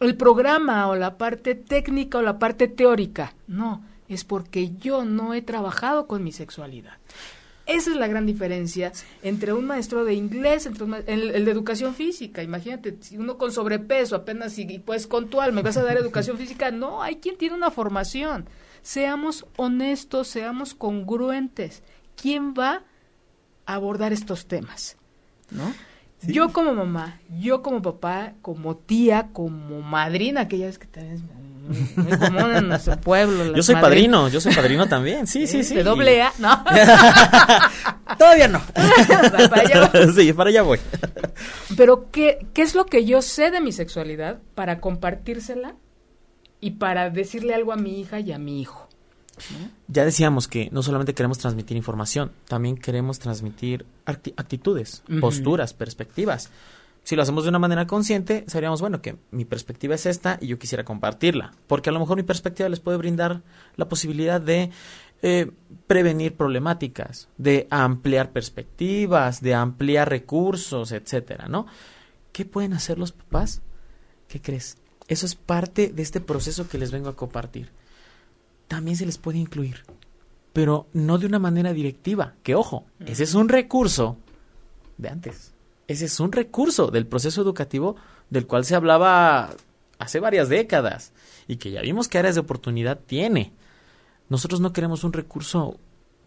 el 0.00 0.16
programa 0.16 0.88
o 0.88 0.96
la 0.96 1.16
parte 1.16 1.54
técnica 1.54 2.18
o 2.18 2.22
la 2.22 2.38
parte 2.38 2.68
teórica. 2.68 3.34
No, 3.46 3.84
es 4.08 4.24
porque 4.24 4.72
yo 4.76 5.04
no 5.04 5.34
he 5.34 5.42
trabajado 5.42 6.06
con 6.06 6.24
mi 6.24 6.32
sexualidad. 6.32 6.94
Esa 7.66 7.90
es 7.92 7.96
la 7.96 8.08
gran 8.08 8.26
diferencia 8.26 8.92
entre 9.22 9.54
un 9.54 9.66
maestro 9.66 10.04
de 10.04 10.12
inglés, 10.14 10.66
entre 10.66 10.86
el, 11.06 11.44
de 11.44 11.50
educación 11.50 11.94
física. 11.94 12.42
Imagínate, 12.42 12.98
si 13.00 13.16
uno 13.16 13.38
con 13.38 13.52
sobrepeso 13.52 14.16
apenas 14.16 14.58
y, 14.58 14.78
pues 14.80 15.06
con 15.06 15.30
tu 15.30 15.40
alma 15.40 15.62
vas 15.62 15.78
a 15.78 15.82
dar 15.82 15.96
educación 15.96 16.36
física, 16.36 16.70
no, 16.70 17.02
hay 17.02 17.16
quien 17.16 17.38
tiene 17.38 17.54
una 17.54 17.70
formación. 17.70 18.46
Seamos 18.82 19.46
honestos, 19.56 20.28
seamos 20.28 20.74
congruentes. 20.74 21.82
¿Quién 22.20 22.52
va 22.52 22.84
a 23.64 23.74
abordar 23.74 24.12
estos 24.12 24.46
temas? 24.46 24.98
¿No? 25.50 25.72
Yo 26.26 26.52
como 26.52 26.74
mamá, 26.74 27.20
yo 27.38 27.62
como 27.62 27.82
papá, 27.82 28.32
como 28.42 28.76
tía, 28.76 29.28
como 29.32 29.80
madrina, 29.80 30.48
que 30.48 30.58
ya 30.58 30.66
ves 30.66 30.78
que 30.78 30.86
también 30.86 31.14
es 31.14 31.22
muy, 31.22 32.18
común 32.18 32.56
en 32.56 32.68
nuestro 32.68 33.00
pueblo. 33.00 33.54
Yo 33.54 33.62
soy 33.62 33.76
padrino, 33.76 34.28
yo 34.28 34.40
soy 34.40 34.54
padrino 34.54 34.86
también, 34.86 35.26
sí, 35.26 35.46
sí, 35.46 35.64
sí. 35.64 35.74
De 35.74 35.82
doble 35.82 36.22
A, 36.22 36.32
¿no? 36.38 36.64
Todavía 38.18 38.48
no. 38.48 38.60
para 39.50 39.62
allá 39.62 39.90
voy. 39.92 40.12
Sí, 40.14 40.32
para 40.32 40.50
allá 40.50 40.62
voy. 40.62 40.78
Pero, 41.76 42.10
¿qué, 42.10 42.46
¿qué 42.52 42.62
es 42.62 42.74
lo 42.74 42.86
que 42.86 43.04
yo 43.04 43.22
sé 43.22 43.50
de 43.50 43.60
mi 43.60 43.72
sexualidad 43.72 44.38
para 44.54 44.80
compartírsela 44.80 45.74
y 46.60 46.72
para 46.72 47.10
decirle 47.10 47.54
algo 47.54 47.72
a 47.72 47.76
mi 47.76 48.00
hija 48.00 48.20
y 48.20 48.32
a 48.32 48.38
mi 48.38 48.60
hijo? 48.60 48.88
Ya 49.88 50.04
decíamos 50.04 50.48
que 50.48 50.68
no 50.70 50.82
solamente 50.82 51.14
queremos 51.14 51.38
transmitir 51.38 51.76
información, 51.76 52.32
también 52.48 52.76
queremos 52.76 53.18
transmitir 53.18 53.86
actitudes, 54.04 55.02
posturas, 55.20 55.74
perspectivas. 55.74 56.50
Si 57.04 57.16
lo 57.16 57.22
hacemos 57.22 57.44
de 57.44 57.50
una 57.50 57.58
manera 57.58 57.86
consciente, 57.86 58.44
sabríamos, 58.46 58.80
bueno, 58.80 59.02
que 59.02 59.16
mi 59.30 59.44
perspectiva 59.44 59.94
es 59.94 60.06
esta 60.06 60.38
y 60.40 60.46
yo 60.46 60.58
quisiera 60.58 60.84
compartirla, 60.84 61.52
porque 61.66 61.90
a 61.90 61.92
lo 61.92 62.00
mejor 62.00 62.16
mi 62.16 62.22
perspectiva 62.22 62.68
les 62.68 62.80
puede 62.80 62.96
brindar 62.96 63.42
la 63.76 63.88
posibilidad 63.88 64.40
de 64.40 64.70
eh, 65.20 65.50
prevenir 65.86 66.34
problemáticas, 66.34 67.28
de 67.36 67.66
ampliar 67.70 68.32
perspectivas, 68.32 69.42
de 69.42 69.54
ampliar 69.54 70.08
recursos, 70.08 70.92
etcétera, 70.92 71.46
¿no? 71.46 71.66
¿Qué 72.32 72.46
pueden 72.46 72.72
hacer 72.72 72.98
los 72.98 73.12
papás? 73.12 73.60
¿Qué 74.26 74.40
crees? 74.40 74.78
Eso 75.06 75.26
es 75.26 75.34
parte 75.34 75.88
de 75.88 76.02
este 76.02 76.20
proceso 76.20 76.68
que 76.68 76.78
les 76.78 76.90
vengo 76.90 77.10
a 77.10 77.16
compartir 77.16 77.70
también 78.68 78.96
se 78.96 79.06
les 79.06 79.18
puede 79.18 79.38
incluir, 79.38 79.84
pero 80.52 80.86
no 80.92 81.18
de 81.18 81.26
una 81.26 81.38
manera 81.38 81.72
directiva, 81.72 82.34
que 82.42 82.54
ojo, 82.54 82.84
ese 83.06 83.24
es 83.24 83.34
un 83.34 83.48
recurso 83.48 84.16
de 84.98 85.08
antes. 85.08 85.52
Ese 85.86 86.06
es 86.06 86.18
un 86.20 86.32
recurso 86.32 86.90
del 86.90 87.06
proceso 87.06 87.42
educativo 87.42 87.96
del 88.30 88.46
cual 88.46 88.64
se 88.64 88.74
hablaba 88.74 89.50
hace 89.98 90.20
varias 90.20 90.48
décadas 90.48 91.12
y 91.46 91.56
que 91.56 91.70
ya 91.70 91.82
vimos 91.82 92.08
que 92.08 92.18
áreas 92.18 92.34
de 92.34 92.40
oportunidad 92.40 92.98
tiene. 92.98 93.52
Nosotros 94.28 94.60
no 94.60 94.72
queremos 94.72 95.04
un 95.04 95.12
recurso 95.12 95.78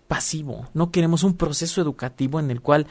pasivo, 0.08 0.70
no 0.74 0.92
queremos 0.92 1.24
un 1.24 1.36
proceso 1.36 1.82
educativo 1.82 2.40
en 2.40 2.52
el 2.52 2.62
cual 2.62 2.88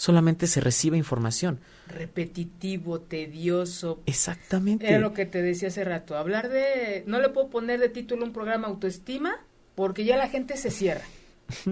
solamente 0.00 0.46
se 0.46 0.62
recibe 0.62 0.96
información. 0.96 1.60
Repetitivo, 1.86 3.02
tedioso. 3.02 4.00
Exactamente. 4.06 4.88
Era 4.88 4.98
lo 4.98 5.12
que 5.12 5.26
te 5.26 5.42
decía 5.42 5.68
hace 5.68 5.84
rato. 5.84 6.16
Hablar 6.16 6.48
de. 6.48 7.04
No 7.06 7.20
le 7.20 7.28
puedo 7.28 7.50
poner 7.50 7.80
de 7.80 7.90
título 7.90 8.24
un 8.24 8.32
programa 8.32 8.68
autoestima 8.68 9.44
porque 9.74 10.06
ya 10.06 10.16
la 10.16 10.30
gente 10.30 10.56
se 10.56 10.70
cierra. 10.70 11.04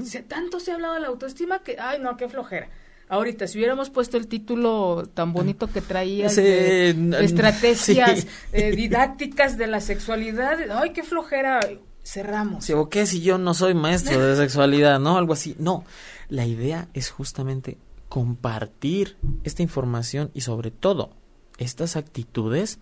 se, 0.05 0.23
tanto 0.23 0.61
se 0.61 0.73
ha 0.73 0.75
hablado 0.75 0.93
de 0.93 1.01
la 1.01 1.07
autoestima 1.07 1.63
que. 1.63 1.79
Ay, 1.81 2.01
no, 2.01 2.19
qué 2.19 2.29
flojera. 2.29 2.69
Ahorita, 3.09 3.47
si 3.47 3.57
hubiéramos 3.57 3.89
puesto 3.89 4.19
el 4.19 4.27
título 4.27 5.09
tan 5.15 5.33
bonito 5.33 5.69
que 5.69 5.81
traía 5.81 6.27
estrategias 6.27 8.27
eh, 8.53 8.73
didácticas 8.77 9.57
de 9.57 9.69
la 9.69 9.81
sexualidad, 9.81 10.59
ay, 10.71 10.93
qué 10.93 11.03
flojera, 11.03 11.61
cerramos. 12.05 12.67
Sí, 12.67 12.75
¿O 12.75 12.91
qué 12.91 13.07
si 13.07 13.23
yo 13.23 13.39
no 13.39 13.55
soy 13.55 13.73
maestro 13.73 14.21
de 14.21 14.37
sexualidad, 14.45 15.01
no? 15.01 15.17
Algo 15.17 15.33
así. 15.33 15.57
No, 15.59 15.87
la 16.29 16.45
idea 16.45 16.89
es 16.93 17.09
justamente 17.09 17.79
compartir 18.09 19.17
esta 19.45 19.63
información 19.63 20.31
y 20.35 20.43
sobre 20.43 20.71
todo 20.71 21.11
estas 21.59 21.97
actitudes 21.97 22.79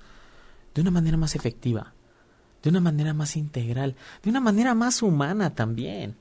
de 0.75 0.83
una 0.83 0.91
manera 0.91 1.17
más 1.17 1.35
efectiva, 1.35 1.95
de 2.63 2.71
una 2.71 2.81
manera 2.81 3.15
más 3.15 3.37
integral, 3.37 3.97
de 4.23 4.31
una 4.31 4.41
manera 4.41 4.75
más 4.75 5.03
humana 5.03 5.55
también. 5.55 6.17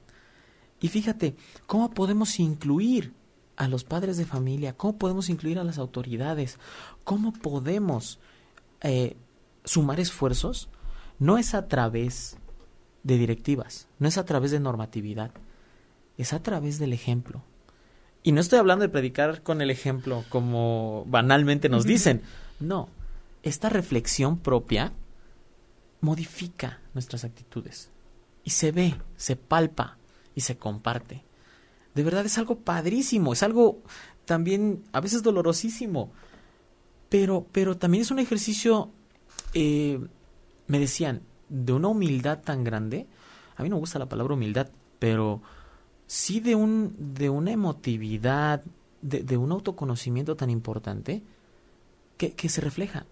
Y 0.80 0.88
fíjate, 0.88 1.36
¿cómo 1.68 1.92
podemos 1.92 2.40
incluir 2.40 3.14
a 3.58 3.68
los 3.68 3.84
padres 3.84 4.18
de 4.18 4.26
familia? 4.26 4.76
¿Cómo 4.76 4.98
podemos 4.98 5.30
incluir 5.30 5.60
a 5.60 5.64
las 5.64 5.78
autoridades? 5.78 6.60
¿Cómo 7.04 7.34
podemos 7.34 8.20
eh, 8.82 9.18
sumar 9.64 10.00
esfuerzos? 10.00 10.70
No 11.20 11.38
es 11.38 11.54
a 11.54 11.68
través 11.68 12.38
de 13.04 13.18
directivas, 13.18 13.88
no 14.00 14.08
es 14.08 14.18
a 14.18 14.26
través 14.26 14.52
de 14.52 14.60
normatividad, 14.60 15.32
es 16.18 16.34
a 16.34 16.42
través 16.42 16.80
del 16.80 16.92
ejemplo, 16.92 17.44
y 18.26 18.32
no 18.32 18.42
estoy 18.42 18.58
hablando 18.58 18.82
de 18.82 18.90
predicar 18.90 19.44
con 19.44 19.62
el 19.62 19.70
ejemplo, 19.70 20.26
como 20.30 21.06
banalmente 21.06 21.70
nos 21.70 21.86
dicen. 21.86 22.24
No, 22.60 22.90
esta 23.44 23.70
reflexión 23.70 24.40
propia 24.40 24.94
modifica 26.02 26.80
nuestras 26.96 27.24
actitudes. 27.24 27.92
Y 28.44 28.50
se 28.50 28.72
ve, 28.72 28.96
se 29.16 29.36
palpa 29.36 30.00
y 30.34 30.42
se 30.42 30.58
comparte. 30.58 31.24
De 31.94 32.02
verdad 32.02 32.26
es 32.26 32.40
algo 32.40 32.58
padrísimo, 32.58 33.32
es 33.32 33.44
algo 33.44 33.84
también 34.26 34.84
a 34.92 35.02
veces 35.02 35.22
dolorosísimo. 35.22 36.12
Pero, 37.10 37.46
pero 37.52 37.78
también 37.78 38.02
es 38.02 38.10
un 38.10 38.18
ejercicio, 38.18 38.90
eh, 39.54 40.00
me 40.66 40.80
decían, 40.80 41.22
de 41.50 41.74
una 41.74 41.90
humildad 41.90 42.40
tan 42.42 42.64
grande. 42.64 43.06
A 43.56 43.62
mí 43.62 43.70
no 43.70 43.76
me 43.76 43.82
gusta 43.82 44.00
la 44.00 44.10
palabra 44.10 44.34
humildad, 44.34 44.72
pero 44.98 45.44
sí 46.08 46.40
de, 46.40 46.56
un, 46.56 46.96
de 47.16 47.30
una 47.30 47.52
emotividad, 47.52 48.64
de, 49.02 49.24
de 49.24 49.38
un 49.38 49.52
autoconocimiento 49.52 50.36
tan 50.36 50.50
importante 50.50 51.24
que, 52.18 52.34
que 52.34 52.50
se 52.50 52.62
refleja, 52.62 53.06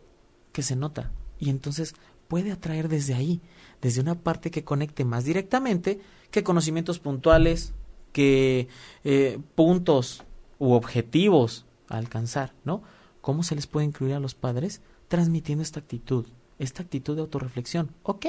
que 0.52 0.64
se 0.64 0.76
nota. 0.76 1.12
Y 1.40 1.50
entonces 1.50 1.96
puede 2.28 2.52
atraer 2.52 2.88
desde 2.88 3.14
ahí, 3.14 3.42
desde 3.82 4.02
una 4.02 4.16
parte 4.16 4.50
que 4.50 4.64
conecte 4.64 5.06
más 5.06 5.26
directamente 5.26 6.02
que 6.32 6.44
conocimientos 6.44 7.00
puntuales, 7.00 7.74
que 8.12 8.68
eh, 9.04 9.40
puntos 9.56 10.24
u 10.60 10.72
objetivos 10.72 11.66
a 11.90 11.98
alcanzar, 11.98 12.54
¿no? 12.64 12.82
¿Cómo 13.22 13.44
se 13.44 13.56
les 13.56 13.68
puede 13.68 13.86
incluir 13.86 14.14
a 14.14 14.20
los 14.20 14.36
padres 14.36 14.82
transmitiendo 15.08 15.62
esta 15.62 15.80
actitud, 15.80 16.26
esta 16.60 16.84
actitud 16.84 17.16
de 17.16 17.22
autorreflexión? 17.22 17.92
Ok, 18.04 18.26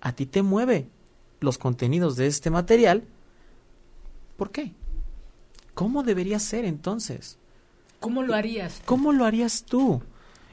a 0.00 0.12
ti 0.12 0.26
te 0.26 0.42
mueve 0.42 0.88
los 1.40 1.58
contenidos 1.58 2.16
de 2.16 2.26
este 2.26 2.50
material, 2.50 3.04
¿Por 4.38 4.52
qué? 4.52 4.72
¿Cómo 5.74 6.04
debería 6.04 6.38
ser 6.38 6.64
entonces? 6.64 7.38
¿Cómo 7.98 8.22
lo 8.22 8.34
harías? 8.34 8.80
¿Cómo 8.84 9.12
lo 9.12 9.24
harías 9.24 9.64
tú? 9.64 10.00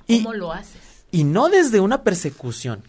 ¿Cómo 0.08 0.34
lo 0.34 0.52
haces? 0.52 1.06
Y 1.12 1.24
no 1.24 1.50
desde 1.50 1.80
una 1.80 2.02
persecución. 2.02 2.84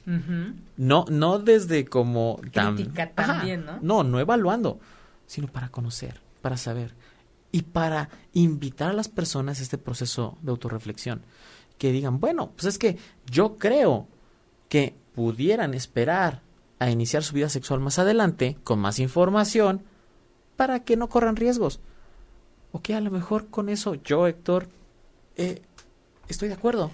No, 0.79 1.05
no 1.11 1.39
desde 1.39 1.85
como 1.85 2.41
crítica 2.51 3.11
también, 3.11 3.67
¿no? 3.67 3.79
No, 3.83 4.05
no 4.05 4.19
evaluando, 4.21 4.81
sino 5.27 5.49
para 5.49 5.69
conocer, 5.69 6.23
para 6.41 6.57
saber 6.57 6.95
y 7.53 7.61
para 7.63 8.09
invitar 8.33 8.91
a 8.91 8.95
las 8.95 9.09
personas 9.09 9.61
a 9.61 9.63
este 9.63 9.77
proceso 9.77 10.39
de 10.41 10.51
autorreflexión. 10.51 11.21
Que 11.77 11.93
digan, 11.93 12.21
bueno, 12.21 12.53
pues 12.57 12.65
es 12.65 12.79
que 12.79 12.97
yo 13.31 13.59
creo 13.59 14.09
que 14.71 14.97
pudieran 15.15 15.75
esperar 15.75 16.41
a 16.79 16.89
iniciar 16.91 17.23
su 17.23 17.35
vida 17.35 17.51
sexual 17.51 17.81
más 17.81 17.99
adelante 17.99 18.57
con 18.65 18.79
más 18.79 18.99
información, 18.99 19.85
para 20.57 20.81
que 20.81 20.97
no 20.97 21.09
corran 21.09 21.37
riesgos. 21.37 21.81
Ok, 22.73 22.91
a 22.91 23.01
lo 23.01 23.11
mejor 23.11 23.49
con 23.49 23.69
eso 23.69 23.95
yo, 23.95 24.27
Héctor, 24.27 24.69
eh, 25.37 25.63
estoy 26.29 26.49
de 26.49 26.55
acuerdo. 26.55 26.91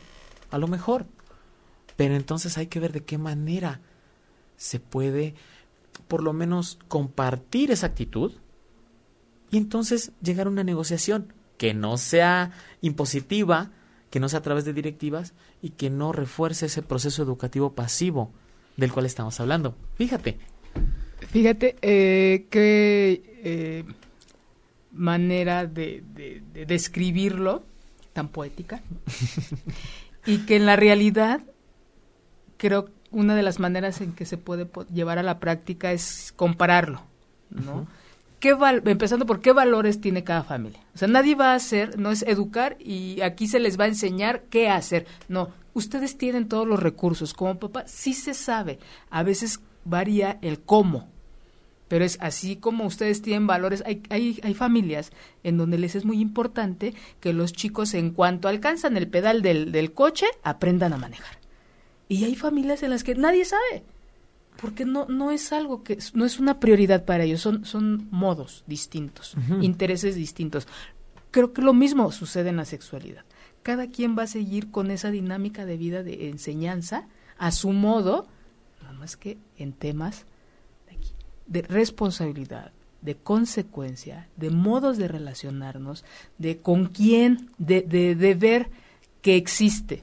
A 0.50 0.58
lo 0.58 0.68
mejor. 0.68 1.06
Pero 1.96 2.14
entonces 2.14 2.58
hay 2.58 2.66
que 2.66 2.80
ver 2.80 2.92
de 2.92 3.04
qué 3.04 3.18
manera 3.18 3.80
se 4.56 4.80
puede, 4.80 5.34
por 6.08 6.22
lo 6.22 6.32
menos, 6.32 6.78
compartir 6.88 7.70
esa 7.70 7.86
actitud 7.86 8.32
y 9.50 9.56
entonces 9.56 10.12
llegar 10.22 10.46
a 10.46 10.50
una 10.50 10.64
negociación 10.64 11.32
que 11.58 11.74
no 11.74 11.98
sea 11.98 12.52
impositiva, 12.80 13.70
que 14.10 14.20
no 14.20 14.28
sea 14.28 14.40
a 14.40 14.42
través 14.42 14.64
de 14.64 14.72
directivas 14.72 15.34
y 15.60 15.70
que 15.70 15.90
no 15.90 16.12
refuerce 16.12 16.66
ese 16.66 16.82
proceso 16.82 17.22
educativo 17.22 17.74
pasivo 17.74 18.32
del 18.76 18.92
cual 18.92 19.06
estamos 19.06 19.38
hablando. 19.40 19.76
Fíjate. 19.96 20.38
Fíjate 21.30 21.76
eh, 21.82 22.46
que 22.50 23.31
eh, 23.44 23.84
manera 24.92 25.66
de, 25.66 26.02
describirlo 26.52 27.64
tan 28.12 28.28
poética 28.28 28.82
y 30.26 30.38
que 30.38 30.56
en 30.56 30.66
la 30.66 30.76
realidad 30.76 31.40
creo 32.58 32.90
una 33.10 33.34
de 33.34 33.42
las 33.42 33.58
maneras 33.58 34.00
en 34.00 34.12
que 34.12 34.26
se 34.26 34.36
puede 34.36 34.68
llevar 34.92 35.18
a 35.18 35.22
la 35.22 35.38
práctica 35.38 35.92
es 35.92 36.32
compararlo, 36.36 37.02
¿no? 37.50 37.86
¿Qué 38.38 38.56
empezando 38.86 39.24
por 39.24 39.40
qué 39.40 39.52
valores 39.52 40.00
tiene 40.00 40.24
cada 40.24 40.42
familia. 40.42 40.80
O 40.96 40.98
sea, 40.98 41.06
nadie 41.06 41.36
va 41.36 41.52
a 41.52 41.54
hacer, 41.54 41.96
no 41.96 42.10
es 42.10 42.22
educar 42.22 42.76
y 42.80 43.20
aquí 43.20 43.46
se 43.46 43.60
les 43.60 43.78
va 43.78 43.84
a 43.84 43.88
enseñar 43.88 44.42
qué 44.50 44.68
hacer. 44.68 45.06
No, 45.28 45.50
ustedes 45.74 46.18
tienen 46.18 46.48
todos 46.48 46.66
los 46.66 46.80
recursos. 46.80 47.34
Como 47.34 47.60
papá, 47.60 47.84
sí 47.86 48.14
se 48.14 48.34
sabe. 48.34 48.80
A 49.10 49.22
veces 49.22 49.60
varía 49.84 50.38
el 50.42 50.58
cómo. 50.58 51.11
Pero 51.92 52.06
es 52.06 52.16
así 52.22 52.56
como 52.56 52.86
ustedes 52.86 53.20
tienen 53.20 53.46
valores. 53.46 53.82
Hay, 53.84 54.02
hay, 54.08 54.40
hay 54.42 54.54
familias 54.54 55.12
en 55.42 55.58
donde 55.58 55.76
les 55.76 55.94
es 55.94 56.06
muy 56.06 56.22
importante 56.22 56.94
que 57.20 57.34
los 57.34 57.52
chicos, 57.52 57.92
en 57.92 58.12
cuanto 58.12 58.48
alcanzan 58.48 58.96
el 58.96 59.08
pedal 59.08 59.42
del, 59.42 59.72
del 59.72 59.92
coche, 59.92 60.24
aprendan 60.42 60.94
a 60.94 60.96
manejar. 60.96 61.36
Y 62.08 62.24
hay 62.24 62.34
familias 62.34 62.82
en 62.82 62.88
las 62.88 63.04
que 63.04 63.14
nadie 63.14 63.44
sabe 63.44 63.84
porque 64.58 64.86
no, 64.86 65.04
no 65.04 65.32
es 65.32 65.52
algo 65.52 65.82
que, 65.82 65.98
no 66.14 66.24
es 66.24 66.38
una 66.38 66.60
prioridad 66.60 67.04
para 67.04 67.24
ellos, 67.24 67.42
son, 67.42 67.66
son 67.66 68.08
modos 68.10 68.64
distintos, 68.66 69.36
intereses 69.60 70.14
distintos. 70.14 70.66
Creo 71.30 71.52
que 71.52 71.60
lo 71.60 71.74
mismo 71.74 72.10
sucede 72.10 72.48
en 72.48 72.56
la 72.56 72.64
sexualidad. 72.64 73.26
Cada 73.62 73.88
quien 73.88 74.16
va 74.16 74.22
a 74.22 74.28
seguir 74.28 74.70
con 74.70 74.90
esa 74.90 75.10
dinámica 75.10 75.66
de 75.66 75.76
vida 75.76 76.02
de 76.02 76.30
enseñanza 76.30 77.06
a 77.36 77.52
su 77.52 77.70
modo, 77.70 78.28
nada 78.80 78.94
más 78.94 79.18
que 79.18 79.36
en 79.58 79.74
temas 79.74 80.24
de, 81.52 81.62
responsabilidad, 81.62 82.72
de 83.00 83.16
consecuencia, 83.16 84.28
de 84.36 84.50
modos 84.50 84.98
de 84.98 85.08
relacionarnos, 85.08 86.04
de 86.38 86.58
con 86.58 86.86
quién, 86.86 87.50
de, 87.58 87.82
de, 87.82 88.14
de 88.14 88.34
ver 88.34 88.70
que 89.20 89.36
existe. 89.36 90.02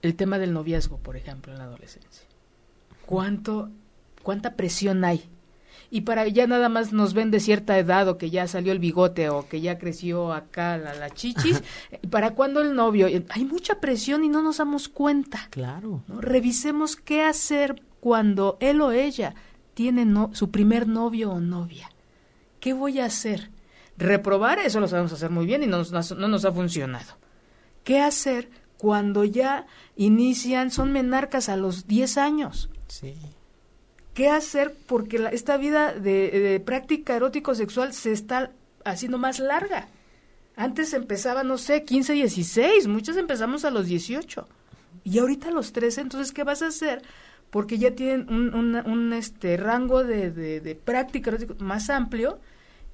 El 0.00 0.16
tema 0.16 0.38
del 0.38 0.52
noviazgo, 0.52 0.98
por 0.98 1.16
ejemplo, 1.16 1.52
en 1.52 1.58
la 1.58 1.64
adolescencia 1.64 2.32
cuánto, 3.12 3.70
cuánta 4.22 4.54
presión 4.56 5.04
hay. 5.04 5.28
Y 5.90 6.02
para 6.02 6.26
ya 6.26 6.46
nada 6.46 6.70
más 6.70 6.94
nos 6.94 7.12
ven 7.12 7.30
de 7.30 7.40
cierta 7.40 7.78
edad 7.78 8.08
o 8.08 8.16
que 8.16 8.30
ya 8.30 8.48
salió 8.48 8.72
el 8.72 8.78
bigote 8.78 9.28
o 9.28 9.46
que 9.46 9.60
ya 9.60 9.78
creció 9.78 10.32
acá 10.32 10.78
la, 10.78 10.94
la 10.94 11.10
chichis. 11.10 11.62
¿Para 12.10 12.30
cuándo 12.30 12.62
el 12.62 12.74
novio? 12.74 13.08
Hay 13.28 13.44
mucha 13.44 13.80
presión 13.80 14.24
y 14.24 14.30
no 14.30 14.40
nos 14.40 14.56
damos 14.56 14.88
cuenta. 14.88 15.48
Claro. 15.50 16.02
Revisemos 16.08 16.96
qué 16.96 17.22
hacer 17.22 17.82
cuando 18.00 18.56
él 18.60 18.80
o 18.80 18.92
ella 18.92 19.34
tiene 19.74 20.04
no, 20.04 20.30
su 20.34 20.50
primer 20.50 20.86
novio 20.86 21.32
o 21.32 21.40
novia. 21.40 21.90
¿Qué 22.60 22.72
voy 22.72 23.00
a 23.00 23.06
hacer? 23.06 23.50
Reprobar, 23.96 24.58
eso 24.58 24.80
lo 24.80 24.88
sabemos 24.88 25.12
hacer 25.12 25.30
muy 25.30 25.46
bien 25.46 25.62
y 25.62 25.66
no, 25.66 25.82
no 25.82 26.28
nos 26.28 26.44
ha 26.44 26.52
funcionado. 26.52 27.16
¿Qué 27.84 28.00
hacer 28.00 28.50
cuando 28.78 29.24
ya 29.24 29.66
inician, 29.96 30.70
son 30.70 30.92
menarcas 30.92 31.48
a 31.48 31.56
los 31.56 31.86
10 31.86 32.18
años? 32.18 32.70
Sí. 32.88 33.14
¿Qué 34.14 34.28
hacer? 34.28 34.76
Porque 34.86 35.28
esta 35.32 35.56
vida 35.56 35.92
de, 35.94 36.60
práctica 36.64 37.16
erótico-sexual 37.16 37.94
se 37.94 38.12
está 38.12 38.50
haciendo 38.84 39.18
más 39.18 39.38
larga. 39.38 39.88
Antes 40.54 40.92
empezaba, 40.92 41.44
no 41.44 41.56
sé, 41.56 41.84
15, 41.84 42.12
16, 42.12 42.88
muchos 42.88 43.16
empezamos 43.16 43.64
a 43.64 43.70
los 43.70 43.86
18 43.86 44.46
y 45.04 45.18
ahorita 45.18 45.48
a 45.48 45.52
los 45.52 45.72
13, 45.72 46.02
entonces, 46.02 46.32
¿qué 46.32 46.44
vas 46.44 46.60
a 46.62 46.66
hacer? 46.66 47.02
Porque 47.52 47.78
ya 47.78 47.94
tienen 47.94 48.28
un, 48.28 49.12
este, 49.12 49.56
rango 49.56 50.02
de, 50.02 50.32
de 50.32 50.74
práctica 50.74 51.30
erótico 51.30 51.54
más 51.62 51.88
amplio 51.90 52.40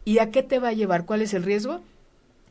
y 0.04 0.18
a 0.18 0.30
qué 0.30 0.42
te 0.42 0.58
va 0.58 0.68
a 0.68 0.72
llevar, 0.72 1.06
cuál 1.06 1.22
es 1.22 1.32
el 1.32 1.44
riesgo 1.44 1.80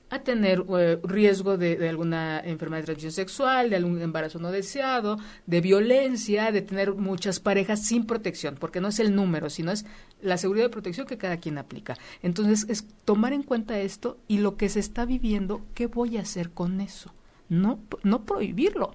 a 0.09 0.19
tener 0.19 0.63
eh, 0.77 0.99
riesgo 1.03 1.57
de, 1.57 1.87
alguna 1.89 2.39
enfermedad 2.39 2.81
de 2.81 2.85
transmisión 2.85 3.11
sexual, 3.11 3.69
de 3.69 3.75
algún 3.75 4.01
embarazo 4.01 4.39
no 4.39 4.51
deseado, 4.51 5.17
de 5.45 5.61
violencia, 5.61 6.51
de 6.51 6.61
tener 6.61 6.93
muchas 6.93 7.39
parejas 7.39 7.85
sin 7.85 8.05
protección, 8.05 8.55
porque 8.55 8.79
no 8.79 8.87
es 8.87 8.99
el 8.99 9.15
número, 9.15 9.49
sino 9.49 9.71
es 9.71 9.85
la 10.21 10.37
seguridad 10.37 10.65
de 10.65 10.69
protección 10.69 11.07
que 11.07 11.17
cada 11.17 11.37
quien 11.37 11.57
aplica. 11.57 11.97
Entonces, 12.23 12.65
es 12.69 12.85
tomar 13.03 13.33
en 13.33 13.43
cuenta 13.43 13.79
esto 13.79 14.17
y 14.27 14.37
lo 14.37 14.55
que 14.55 14.69
se 14.69 14.79
está 14.79 15.05
viviendo, 15.05 15.61
¿qué 15.73 15.87
voy 15.87 16.17
a 16.17 16.21
hacer 16.21 16.51
con 16.51 16.79
eso? 16.79 17.13
No, 17.49 17.79
no 18.03 18.23
prohibirlo, 18.23 18.93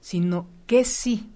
sino 0.00 0.46
que 0.66 0.84
sí, 0.84 1.30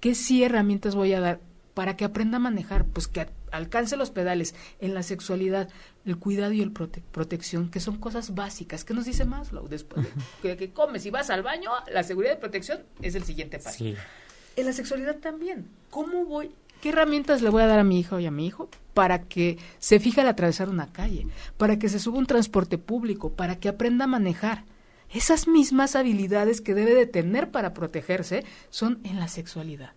qué 0.00 0.14
sí 0.14 0.42
herramientas 0.42 0.94
voy 0.94 1.12
a 1.12 1.20
dar 1.20 1.40
para 1.74 1.96
que 1.96 2.04
aprenda 2.04 2.38
a 2.38 2.40
manejar, 2.40 2.86
pues 2.86 3.06
que 3.06 3.28
alcance 3.52 3.96
los 3.96 4.10
pedales 4.10 4.54
en 4.80 4.94
la 4.94 5.04
sexualidad, 5.04 5.68
el 6.04 6.18
cuidado 6.18 6.52
y 6.52 6.60
el 6.60 6.72
protección, 6.72 7.70
que 7.70 7.78
son 7.78 7.98
cosas 7.98 8.34
básicas. 8.34 8.84
¿Qué 8.84 8.94
nos 8.94 9.04
dice 9.04 9.24
Maslow? 9.24 9.68
Después 9.68 10.06
de 10.42 10.56
que, 10.56 10.72
comes 10.72 11.06
y 11.06 11.10
vas 11.10 11.30
al 11.30 11.44
baño, 11.44 11.70
la 11.92 12.02
seguridad 12.02 12.34
y 12.36 12.40
protección 12.40 12.80
es 13.00 13.14
el 13.14 13.22
siguiente 13.22 13.60
paso. 13.60 13.84
En 13.84 14.66
la 14.66 14.72
sexualidad 14.72 15.18
también. 15.18 15.68
¿Cómo 15.90 16.24
voy? 16.24 16.50
¿Qué 16.80 16.88
herramientas 16.88 17.42
le 17.42 17.50
voy 17.50 17.62
a 17.62 17.66
dar 17.66 17.78
a 17.78 17.84
mi 17.84 18.00
hija 18.00 18.20
y 18.20 18.26
a 18.26 18.32
mi 18.32 18.46
hijo 18.46 18.68
para 18.92 19.22
que 19.22 19.58
se 19.78 20.00
fije 20.00 20.20
al 20.20 20.28
atravesar 20.28 20.68
una 20.68 20.92
calle, 20.92 21.28
para 21.56 21.78
que 21.78 21.88
se 21.88 22.00
suba 22.00 22.18
un 22.18 22.26
transporte 22.26 22.78
público, 22.78 23.30
para 23.30 23.56
que 23.60 23.68
aprenda 23.68 24.04
a 24.04 24.08
manejar? 24.08 24.64
Esas 25.12 25.48
mismas 25.48 25.96
habilidades 25.96 26.60
que 26.60 26.74
debe 26.74 26.94
de 26.94 27.06
tener 27.06 27.50
para 27.50 27.74
protegerse 27.74 28.44
son 28.70 29.00
en 29.04 29.18
la 29.18 29.28
sexualidad. 29.28 29.92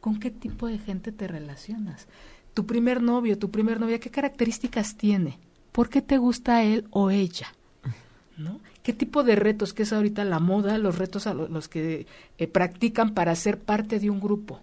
¿Con 0.00 0.20
qué 0.20 0.30
tipo 0.30 0.66
de 0.66 0.78
gente 0.78 1.12
te 1.12 1.28
relacionas? 1.28 2.06
tu 2.54 2.66
primer 2.66 3.02
novio, 3.02 3.36
tu 3.36 3.50
primer 3.50 3.80
novia, 3.80 3.98
¿qué 3.98 4.10
características 4.10 4.96
tiene? 4.96 5.38
¿Por 5.72 5.88
qué 5.88 6.00
te 6.00 6.18
gusta 6.18 6.62
él 6.62 6.86
o 6.90 7.10
ella? 7.10 7.48
¿No? 8.36 8.60
¿Qué 8.82 8.92
tipo 8.92 9.22
de 9.22 9.36
retos, 9.36 9.74
que 9.74 9.82
es 9.82 9.92
ahorita 9.92 10.24
la 10.24 10.38
moda, 10.38 10.78
los 10.78 10.98
retos 10.98 11.26
a 11.26 11.34
los 11.34 11.68
que 11.68 12.06
eh, 12.38 12.46
practican 12.46 13.14
para 13.14 13.34
ser 13.34 13.58
parte 13.58 13.98
de 13.98 14.08
un 14.08 14.20
grupo? 14.20 14.60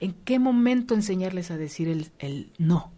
¿En 0.00 0.12
qué 0.12 0.38
momento 0.38 0.94
enseñarles 0.94 1.50
a 1.50 1.56
decir 1.56 1.88
el, 1.88 2.10
el 2.18 2.50
no? 2.58 2.92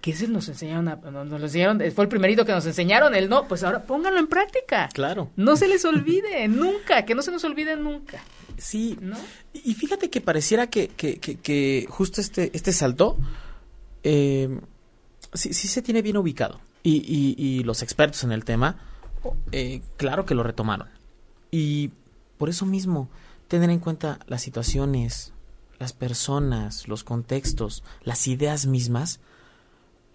Que 0.00 0.12
ese 0.12 0.28
nos 0.28 0.48
enseñaron, 0.48 0.84
nos, 0.84 1.42
enseñaron, 1.42 1.82
fue 1.92 2.04
el 2.04 2.08
primerito 2.08 2.44
que 2.44 2.52
nos 2.52 2.64
enseñaron 2.66 3.14
el 3.14 3.28
no, 3.28 3.48
pues 3.48 3.64
ahora 3.64 3.82
pónganlo 3.82 4.20
en 4.20 4.28
práctica. 4.28 4.88
Claro. 4.92 5.30
No 5.36 5.56
se 5.56 5.66
les 5.66 5.84
olvide, 5.84 6.46
nunca, 6.48 7.04
que 7.04 7.14
no 7.14 7.22
se 7.22 7.32
nos 7.32 7.42
olvide 7.44 7.76
nunca. 7.76 8.22
Sí, 8.56 8.96
¿no? 9.00 9.16
Y 9.52 9.74
fíjate 9.74 10.10
que 10.10 10.20
pareciera 10.20 10.68
que, 10.68 10.88
que, 10.88 11.18
que, 11.18 11.86
justo 11.88 12.20
este, 12.20 12.50
este 12.54 12.72
salto 12.72 13.16
eh, 14.02 14.60
sí, 15.34 15.52
sí 15.52 15.68
se 15.68 15.82
tiene 15.82 16.02
bien 16.02 16.16
ubicado. 16.16 16.60
Y, 16.82 16.96
y, 16.96 17.34
y 17.36 17.64
los 17.64 17.82
expertos 17.82 18.22
en 18.24 18.32
el 18.32 18.44
tema, 18.44 18.78
eh, 19.52 19.82
claro 19.96 20.24
que 20.24 20.34
lo 20.34 20.42
retomaron. 20.42 20.88
Y 21.50 21.90
por 22.38 22.48
eso 22.48 22.66
mismo, 22.66 23.10
tener 23.48 23.70
en 23.70 23.80
cuenta 23.80 24.20
las 24.26 24.42
situaciones, 24.42 25.32
las 25.78 25.92
personas, 25.92 26.88
los 26.88 27.04
contextos, 27.04 27.82
las 28.02 28.26
ideas 28.26 28.66
mismas, 28.66 29.20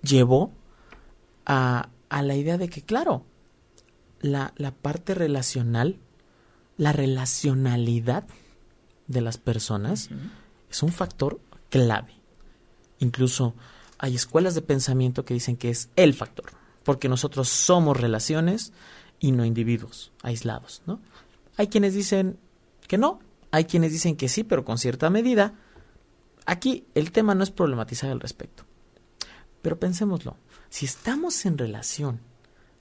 llevó 0.03 0.51
a, 1.45 1.89
a 2.09 2.21
la 2.21 2.35
idea 2.35 2.57
de 2.57 2.69
que, 2.69 2.83
claro, 2.83 3.25
la, 4.21 4.53
la 4.57 4.71
parte 4.71 5.15
relacional 5.15 5.99
la 6.77 6.91
relacionalidad 6.91 8.25
de 9.07 9.21
las 9.21 9.37
personas 9.37 10.09
es 10.69 10.83
un 10.83 10.91
factor 10.91 11.39
clave. 11.69 12.13
Incluso 12.99 13.53
hay 13.97 14.15
escuelas 14.15 14.55
de 14.55 14.61
pensamiento 14.61 15.25
que 15.25 15.33
dicen 15.33 15.57
que 15.57 15.69
es 15.69 15.89
el 15.95 16.13
factor, 16.13 16.51
porque 16.83 17.09
nosotros 17.09 17.49
somos 17.49 17.99
relaciones 17.99 18.73
y 19.19 19.31
no 19.31 19.45
individuos 19.45 20.11
aislados, 20.23 20.81
¿no? 20.85 20.99
Hay 21.57 21.67
quienes 21.67 21.93
dicen 21.93 22.37
que 22.87 22.97
no, 22.97 23.19
hay 23.51 23.65
quienes 23.65 23.91
dicen 23.91 24.15
que 24.15 24.27
sí, 24.27 24.43
pero 24.43 24.65
con 24.65 24.77
cierta 24.77 25.09
medida. 25.09 25.53
Aquí 26.45 26.85
el 26.95 27.11
tema 27.11 27.35
no 27.35 27.43
es 27.43 27.51
problematizar 27.51 28.09
al 28.09 28.19
respecto. 28.19 28.65
Pero 29.63 29.79
pensémoslo, 29.79 30.37
si 30.69 30.85
estamos 30.85 31.47
en 31.47 31.57
relación 31.57 32.19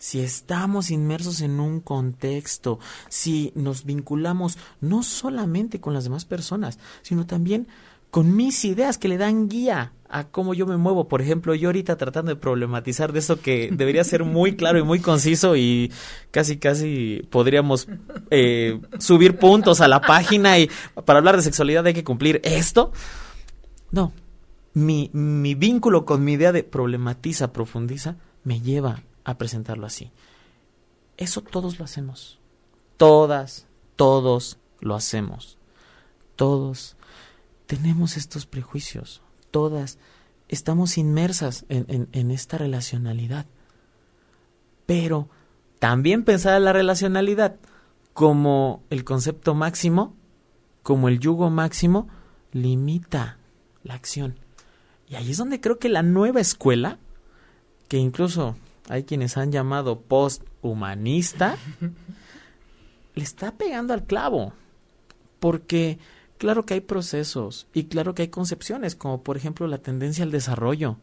si 0.03 0.19
estamos 0.19 0.91
inmersos 0.91 1.43
en 1.43 1.61
un 1.61 1.79
contexto, 1.79 2.81
si 3.09 3.53
nos 3.55 3.85
vinculamos 3.85 4.59
no 4.81 5.05
solamente 5.05 5.81
con 5.81 5.95
las 5.95 6.03
demás 6.03 6.25
personas, 6.25 6.81
sino 7.03 7.25
también 7.25 7.69
con 8.11 8.35
mis 8.35 8.65
ideas 8.65 8.99
que 8.99 9.07
le 9.07 9.17
dan 9.17 9.49
guía 9.49 9.93
a 10.09 10.25
cómo 10.25 10.55
yo 10.55 10.67
me 10.67 10.77
muevo. 10.77 11.07
Por 11.07 11.23
ejemplo, 11.23 11.55
yo 11.55 11.69
ahorita 11.69 11.97
tratando 11.99 12.35
de 12.35 12.41
problematizar 12.41 13.13
de 13.13 13.21
eso 13.21 13.41
que 13.41 13.71
debería 13.73 14.03
ser 14.03 14.25
muy 14.25 14.57
claro 14.57 14.81
y 14.81 14.83
muy 14.83 14.99
conciso 14.99 15.55
y 15.55 15.93
casi, 16.33 16.59
casi 16.59 17.23
podríamos 17.31 17.87
eh, 18.33 18.81
subir 18.99 19.39
puntos 19.39 19.81
a 19.81 19.87
la 19.87 20.01
página 20.01 20.59
y 20.59 20.69
para 21.05 21.21
hablar 21.21 21.37
de 21.37 21.43
sexualidad 21.43 21.87
hay 21.87 21.95
que 21.95 22.03
cumplir 22.03 22.41
esto. 22.43 22.91
No, 23.93 24.13
mi, 24.75 25.11
mi 25.13 25.55
vínculo 25.55 26.05
con 26.05 26.25
mi 26.25 26.33
idea 26.33 26.53
de 26.53 26.65
problematiza, 26.65 27.53
profundiza, 27.53 28.17
me 28.45 28.61
lleva 28.61 29.03
a 29.25 29.39
presentarlo 29.39 29.87
así. 29.87 30.11
Eso 31.17 31.43
todos 31.43 31.79
lo 31.79 31.85
hacemos. 31.85 32.39
Todas, 32.97 33.67
todos 33.97 34.59
lo 34.81 34.95
hacemos. 34.95 35.59
Todos 36.37 36.97
tenemos 37.67 38.17
estos 38.17 38.47
prejuicios. 38.47 39.23
Todas 39.51 39.99
estamos 40.49 40.99
inmersas 40.99 41.65
en, 41.69 42.09
en, 42.13 42.31
esta 42.31 42.59
relacionalidad. 42.59 43.47
Pero 44.87 45.29
también 45.79 46.25
pensar 46.25 46.57
en 46.57 46.65
la 46.65 46.73
relacionalidad 46.73 47.57
como 48.13 48.83
el 48.91 49.05
concepto 49.05 49.55
máximo 49.55 50.17
como 50.83 51.09
el 51.09 51.21
yugo 51.21 51.51
máximo, 51.51 52.09
limita 52.53 53.39
la 53.83 53.95
acción. 53.95 54.37
Y 55.13 55.17
ahí 55.17 55.31
es 55.31 55.37
donde 55.37 55.61
creo 55.61 55.79
que 55.79 55.91
la 55.91 56.03
nueva 56.03 56.41
escuela, 56.41 56.99
que 57.89 57.99
incluso 57.99 58.57
hay 58.89 59.05
quienes 59.05 59.37
han 59.37 59.53
llamado 59.53 60.01
post-humanista, 60.01 61.59
le 63.15 63.23
está 63.23 63.53
pegando 63.53 63.93
al 63.93 64.07
clavo. 64.07 64.55
Porque 65.39 65.99
claro 66.39 66.65
que 66.65 66.75
hay 66.75 66.81
procesos 66.81 67.67
y 67.75 67.85
claro 67.85 68.15
que 68.15 68.23
hay 68.23 68.29
concepciones, 68.29 68.97
como 68.97 69.23
por 69.23 69.37
ejemplo 69.37 69.67
la 69.67 69.77
tendencia 69.77 70.25
al 70.25 70.31
desarrollo. 70.31 70.97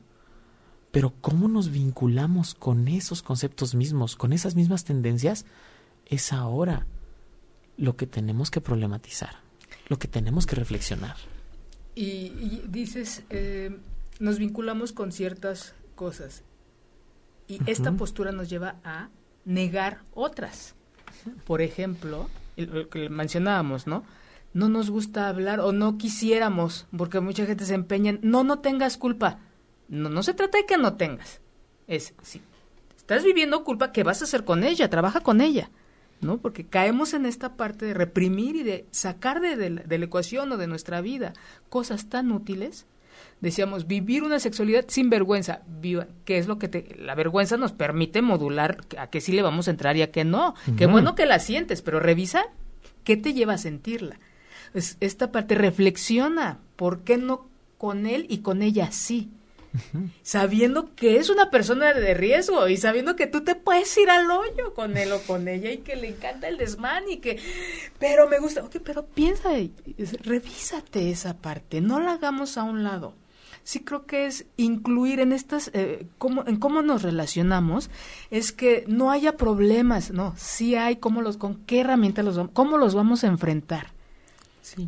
Pero 0.89 1.13
cómo 1.21 1.47
nos 1.47 1.69
vinculamos 1.69 2.55
con 2.55 2.87
esos 2.87 3.21
conceptos 3.21 3.75
mismos, 3.75 4.15
con 4.15 4.33
esas 4.33 4.55
mismas 4.55 4.85
tendencias, 4.85 5.45
es 6.07 6.33
ahora 6.33 6.87
lo 7.77 7.95
que 7.95 8.07
tenemos 8.07 8.49
que 8.49 8.59
problematizar, 8.59 9.35
lo 9.87 9.99
que 9.99 10.07
tenemos 10.07 10.47
que 10.47 10.55
reflexionar. 10.55 11.15
Y, 11.93 12.63
dices, 12.67 13.23
eh, 13.29 13.77
nos 14.19 14.37
vinculamos 14.37 14.93
con 14.93 15.11
ciertas 15.11 15.73
cosas 15.95 16.43
y 17.47 17.59
esta 17.65 17.91
postura 17.93 18.31
nos 18.31 18.49
lleva 18.49 18.75
a 18.83 19.09
negar 19.43 20.03
otras. 20.13 20.75
Por 21.45 21.61
ejemplo, 21.61 22.29
lo 22.55 22.89
que 22.89 23.09
mencionábamos, 23.09 23.87
¿no? 23.87 24.03
No 24.53 24.69
nos 24.69 24.89
gusta 24.89 25.27
hablar 25.27 25.59
o 25.59 25.71
no 25.71 25.97
quisiéramos, 25.97 26.87
porque 26.95 27.19
mucha 27.19 27.45
gente 27.45 27.65
se 27.65 27.73
empeña 27.73 28.11
en, 28.11 28.19
no, 28.21 28.43
no 28.43 28.59
tengas 28.59 28.97
culpa. 28.97 29.39
No, 29.87 30.09
no 30.09 30.21
se 30.21 30.33
trata 30.33 30.59
de 30.59 30.65
que 30.65 30.77
no 30.77 30.95
tengas. 30.95 31.41
Es, 31.87 32.13
si 32.21 32.41
estás 32.95 33.23
viviendo 33.23 33.63
culpa, 33.63 33.91
¿qué 33.91 34.03
vas 34.03 34.21
a 34.21 34.25
hacer 34.25 34.43
con 34.43 34.63
ella? 34.63 34.89
Trabaja 34.89 35.21
con 35.21 35.41
ella. 35.41 35.71
¿no? 36.21 36.37
Porque 36.37 36.65
caemos 36.65 37.13
en 37.13 37.25
esta 37.25 37.55
parte 37.55 37.85
de 37.85 37.93
reprimir 37.93 38.55
y 38.55 38.63
de 38.63 38.85
sacar 38.91 39.39
de, 39.39 39.55
de, 39.55 39.97
la 39.97 40.05
ecuación 40.05 40.51
o 40.51 40.57
de 40.57 40.67
nuestra 40.67 41.01
vida 41.01 41.33
cosas 41.69 42.09
tan 42.09 42.31
útiles. 42.31 42.85
Decíamos, 43.41 43.87
vivir 43.87 44.23
una 44.23 44.39
sexualidad 44.39 44.85
sin 44.87 45.09
vergüenza, 45.09 45.61
que 46.25 46.37
es 46.37 46.47
lo 46.47 46.59
que 46.59 46.67
te, 46.67 46.95
la 46.99 47.15
vergüenza 47.15 47.55
nos 47.55 47.71
permite 47.71 48.21
modular 48.21 48.79
a 48.97 49.09
qué 49.09 49.21
sí 49.21 49.31
le 49.31 49.41
vamos 49.41 49.67
a 49.67 49.71
entrar 49.71 49.95
y 49.95 50.01
a 50.01 50.11
qué 50.11 50.25
no. 50.25 50.55
Qué 50.77 50.87
bueno 50.87 51.15
que 51.15 51.25
la 51.25 51.39
sientes, 51.39 51.81
pero 51.81 51.99
revisa 51.99 52.47
qué 53.05 53.15
te 53.15 53.33
lleva 53.33 53.53
a 53.53 53.57
sentirla. 53.57 54.19
Es, 54.73 54.97
esta 54.99 55.31
parte 55.31 55.55
reflexiona, 55.55 56.59
¿por 56.75 57.01
qué 57.01 57.17
no 57.17 57.47
con 57.77 58.07
él 58.07 58.25
y 58.29 58.39
con 58.39 58.61
ella 58.61 58.91
sí? 58.91 59.31
sabiendo 60.23 60.95
que 60.95 61.17
es 61.17 61.29
una 61.29 61.49
persona 61.49 61.93
de 61.93 62.13
riesgo 62.13 62.67
y 62.67 62.77
sabiendo 62.77 63.15
que 63.15 63.27
tú 63.27 63.43
te 63.43 63.55
puedes 63.55 63.95
ir 63.97 64.09
al 64.09 64.29
hoyo 64.29 64.73
con 64.73 64.97
él 64.97 65.11
o 65.11 65.21
con 65.21 65.47
ella 65.47 65.71
y 65.71 65.79
que 65.79 65.95
le 65.95 66.09
encanta 66.09 66.47
el 66.47 66.57
desmán 66.57 67.03
y 67.09 67.17
que, 67.17 67.39
pero 67.99 68.27
me 68.27 68.39
gusta, 68.39 68.63
ok, 68.63 68.77
pero 68.83 69.05
piensa, 69.05 69.49
revísate 70.23 71.11
esa 71.11 71.37
parte, 71.37 71.81
no 71.81 71.99
la 71.99 72.13
hagamos 72.13 72.57
a 72.57 72.63
un 72.63 72.83
lado. 72.83 73.15
Sí 73.63 73.81
creo 73.81 74.05
que 74.05 74.25
es 74.25 74.45
incluir 74.57 75.19
en 75.19 75.31
estas, 75.31 75.69
eh, 75.73 76.07
cómo, 76.17 76.45
en 76.47 76.57
cómo 76.57 76.81
nos 76.81 77.03
relacionamos, 77.03 77.89
es 78.31 78.51
que 78.51 78.83
no 78.87 79.11
haya 79.11 79.37
problemas, 79.37 80.11
no, 80.11 80.33
sí 80.37 80.75
hay, 80.75 80.97
cómo 80.97 81.21
los, 81.21 81.37
con 81.37 81.55
qué 81.65 81.81
herramientas 81.81 82.25
los, 82.25 82.49
cómo 82.53 82.77
los 82.77 82.95
vamos 82.95 83.23
a 83.23 83.27
enfrentar 83.27 83.93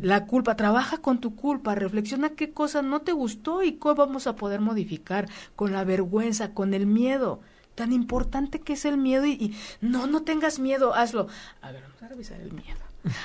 la 0.00 0.26
culpa, 0.26 0.56
trabaja 0.56 0.98
con 0.98 1.20
tu 1.20 1.34
culpa, 1.34 1.74
reflexiona 1.74 2.30
qué 2.30 2.52
cosa 2.52 2.82
no 2.82 3.00
te 3.00 3.12
gustó 3.12 3.62
y 3.62 3.74
cómo 3.74 3.94
vamos 3.94 4.26
a 4.26 4.36
poder 4.36 4.60
modificar 4.60 5.28
con 5.56 5.72
la 5.72 5.84
vergüenza, 5.84 6.52
con 6.54 6.74
el 6.74 6.86
miedo. 6.86 7.40
Tan 7.74 7.92
importante 7.92 8.60
que 8.60 8.74
es 8.74 8.84
el 8.84 8.98
miedo 8.98 9.26
y, 9.26 9.56
no, 9.80 10.06
no 10.06 10.22
tengas 10.22 10.58
miedo, 10.58 10.94
hazlo. 10.94 11.28
A 11.62 11.72
ver, 11.72 11.82
vamos 11.82 12.02
a 12.02 12.08
revisar 12.08 12.40
el 12.40 12.52
miedo. 12.52 12.78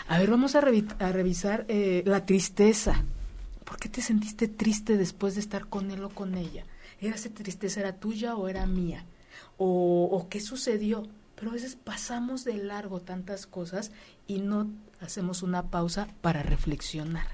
A 0.07 0.17
ver, 0.17 0.29
vamos 0.29 0.55
a, 0.55 0.59
a 0.59 1.11
revisar 1.11 1.65
eh, 1.67 2.03
la 2.05 2.25
tristeza. 2.25 3.03
¿Por 3.67 3.77
qué 3.77 3.89
te 3.89 4.01
sentiste 4.01 4.47
triste 4.47 4.95
después 4.95 5.35
de 5.35 5.41
estar 5.41 5.67
con 5.67 5.91
él 5.91 6.01
o 6.03 6.09
con 6.09 6.35
ella? 6.35 6.63
¿Era 7.01 7.15
esa 7.15 7.29
tristeza 7.29 7.81
era 7.81 7.93
tuya 7.93 8.35
o 8.35 8.47
era 8.47 8.65
mía? 8.65 9.03
¿O, 9.57 10.07
o 10.09 10.29
qué 10.29 10.39
sucedió? 10.39 11.03
Pero 11.35 11.51
a 11.51 11.53
veces 11.53 11.75
pasamos 11.75 12.45
de 12.45 12.55
largo 12.55 13.01
tantas 13.01 13.45
cosas 13.45 13.91
y 14.25 14.39
no 14.39 14.69
hacemos 15.01 15.43
una 15.43 15.63
pausa 15.63 16.07
para 16.21 16.43
reflexionar, 16.43 17.27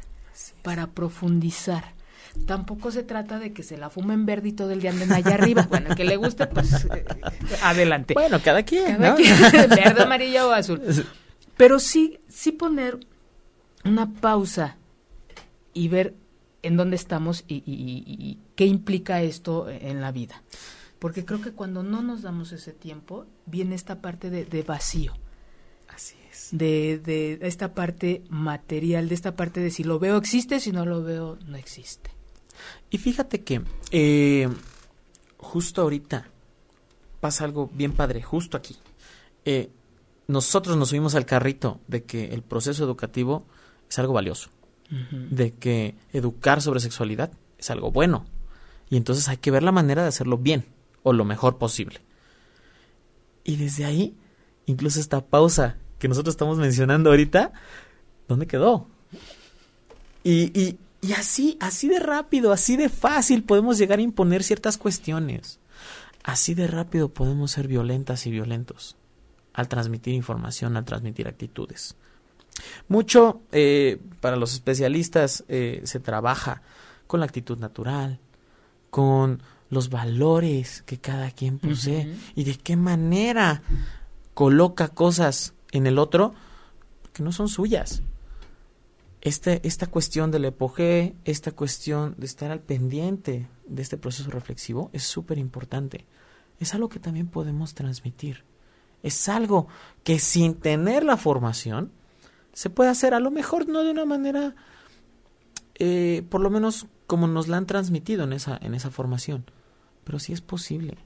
para 0.64 0.88
profundizar. 0.88 1.94
Tampoco 2.48 2.92
se 2.92 3.04
trata 3.04 3.38
de 3.38 3.54
que 3.54 3.62
se 3.62 3.78
la 3.78 3.92
fumen 3.92 4.26
verde 4.26 4.50
y 4.50 4.54
todo 4.54 4.72
el 4.72 4.82
día 4.82 4.90
anden 4.90 5.14
allá 5.14 5.36
arriba. 5.36 5.68
Bueno, 5.70 5.90
el 5.92 5.96
que 5.96 6.04
le 6.04 6.18
guste, 6.18 6.48
pues 6.48 6.86
eh, 6.86 7.06
adelante. 7.62 8.16
Bueno, 8.16 8.42
cada 8.42 8.64
quien. 8.64 8.98
verde, 9.00 10.02
amarillo 10.02 10.50
o 10.50 10.52
azul. 10.52 10.82
Pero 11.58 11.80
sí, 11.80 12.20
sí 12.28 12.52
poner 12.52 13.00
una 13.86 14.12
pausa 14.12 14.78
y 15.74 15.88
ver 15.90 16.16
en 16.64 16.78
dónde 16.78 16.96
estamos 16.96 17.44
y, 17.48 18.40
qué 18.56 18.66
implica 18.66 19.22
esto 19.22 19.70
en 19.70 20.02
la 20.02 20.12
vida. 20.12 20.42
Porque 21.00 21.26
creo 21.26 21.42
que 21.42 21.52
cuando 21.52 21.84
no 21.84 22.02
nos 22.02 22.22
damos 22.22 22.52
ese 22.52 22.72
tiempo, 22.72 23.26
viene 23.46 23.76
esta 23.76 24.02
parte 24.02 24.30
de 24.30 24.64
vacío 24.64 25.14
de, 26.52 27.00
de 27.00 27.40
esta 27.42 27.74
parte 27.74 28.24
material, 28.30 29.10
de 29.10 29.16
esta 29.16 29.36
parte 29.36 29.60
de 29.60 29.72
si 29.72 29.84
lo 29.84 30.00
veo 30.00 30.18
existe, 30.18 30.60
si 30.60 30.72
no 30.72 30.86
lo 30.86 31.04
veo 31.04 31.38
no 31.48 31.58
existe. 31.58 32.12
Y 32.90 32.98
fíjate 32.98 33.44
que 33.44 33.62
eh, 33.92 34.50
justo 35.38 35.82
ahorita 35.82 36.28
pasa 37.20 37.46
algo 37.46 37.70
bien 37.74 37.94
padre, 37.94 38.22
justo 38.22 38.58
aquí. 38.58 38.78
Eh, 39.46 39.70
nosotros 40.28 40.78
nos 40.78 40.90
subimos 40.90 41.16
al 41.16 41.26
carrito 41.26 41.80
de 41.88 42.04
que 42.04 42.34
el 42.34 42.44
proceso 42.44 42.84
educativo 42.84 43.46
es 43.90 44.00
algo 44.00 44.14
valioso, 44.14 44.50
de 45.30 45.54
que 45.54 45.96
educar 46.12 46.62
sobre 46.62 46.80
sexualidad 46.80 47.32
es 47.58 47.70
algo 47.70 47.92
bueno. 47.92 48.26
Y 48.90 48.98
entonces 48.98 49.28
hay 49.28 49.38
que 49.38 49.52
ver 49.52 49.64
la 49.64 49.72
manera 49.72 50.04
de 50.04 50.10
hacerlo 50.10 50.38
bien 50.38 50.66
o 51.02 51.14
lo 51.14 51.26
mejor 51.26 51.58
posible. 51.58 52.02
Y 53.44 53.56
desde 53.56 53.86
ahí, 53.86 54.16
incluso 54.66 55.00
esta 55.00 55.26
pausa 55.26 55.78
que 56.00 56.08
nosotros 56.08 56.34
estamos 56.34 56.58
mencionando 56.58 57.10
ahorita, 57.10 57.54
¿dónde 58.28 58.48
quedó? 58.48 58.88
Y, 60.24 60.58
y, 60.60 60.78
y 61.02 61.14
así, 61.14 61.58
así 61.60 61.88
de 61.88 62.00
rápido, 62.00 62.52
así 62.52 62.78
de 62.78 62.90
fácil 62.90 63.44
podemos 63.44 63.78
llegar 63.78 64.00
a 64.00 64.04
imponer 64.04 64.44
ciertas 64.44 64.78
cuestiones. 64.78 65.60
Así 66.24 66.54
de 66.54 66.68
rápido 66.68 67.10
podemos 67.10 67.52
ser 67.52 67.68
violentas 67.68 68.26
y 68.26 68.32
violentos 68.32 68.96
al 69.54 69.68
transmitir 69.68 70.14
información, 70.14 70.78
al 70.78 70.86
transmitir 70.86 71.28
actitudes. 71.28 71.96
Mucho 72.88 73.42
eh, 73.52 74.00
para 74.20 74.36
los 74.36 74.54
especialistas 74.54 75.44
eh, 75.48 75.82
se 75.84 76.00
trabaja 76.00 76.62
con 77.08 77.20
la 77.20 77.26
actitud 77.26 77.58
natural, 77.58 78.20
con 78.90 79.42
los 79.70 79.90
valores 79.90 80.84
que 80.84 81.00
cada 81.00 81.32
quien 81.32 81.60
posee 81.60 82.16
y 82.36 82.44
de 82.44 82.56
qué 82.56 82.76
manera 82.76 83.64
coloca 84.34 84.90
cosas 84.90 85.54
en 85.72 85.88
el 85.88 85.98
otro 85.98 86.34
que 87.12 87.24
no 87.24 87.32
son 87.32 87.50
suyas. 87.50 88.04
Este, 89.22 89.66
esta 89.66 89.88
cuestión 89.88 90.32
del 90.32 90.46
epoge, 90.46 91.16
esta 91.24 91.52
cuestión 91.52 92.14
de 92.18 92.26
estar 92.26 92.52
al 92.52 92.60
pendiente 92.60 93.48
de 93.66 93.82
este 93.82 93.98
proceso 93.98 94.30
reflexivo 94.30 94.90
es 94.94 95.04
súper 95.04 95.38
importante. 95.38 96.06
Es 96.60 96.74
algo 96.74 96.90
que 96.90 97.00
también 97.00 97.28
podemos 97.28 97.74
transmitir. 97.74 98.44
Es 99.02 99.30
algo 99.30 99.68
que 100.04 100.20
sin 100.20 100.56
tener 100.56 101.04
la 101.04 101.18
formación 101.18 101.92
se 102.54 102.70
puede 102.70 102.90
hacer, 102.90 103.14
a 103.14 103.20
lo 103.20 103.32
mejor 103.32 103.68
no 103.68 103.84
de 103.84 103.92
una 103.92 104.06
manera, 104.06 104.56
eh, 105.76 106.24
por 106.30 106.42
lo 106.42 106.50
menos 106.50 106.88
como 107.08 107.28
nos 107.28 107.48
la 107.48 107.58
han 107.58 107.66
transmitido 107.66 108.24
en 108.24 108.34
esa, 108.34 108.58
en 108.62 108.76
esa 108.76 108.92
formación, 108.92 109.46
pero 110.04 110.20
sí 110.20 110.34
es 110.34 110.42
posible, 110.42 110.98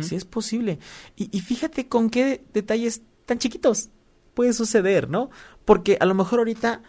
sí 0.00 0.14
es 0.14 0.24
posible. 0.24 0.78
Y, 1.16 1.36
y 1.36 1.40
fíjate 1.40 1.88
con 1.88 2.08
qué 2.08 2.44
detalles 2.52 3.02
tan 3.26 3.38
chiquitos 3.38 3.90
puede 4.34 4.52
suceder, 4.52 5.08
¿no? 5.08 5.30
Porque 5.64 5.96
a 6.00 6.06
lo 6.06 6.14
mejor 6.14 6.40
ahorita 6.40 6.82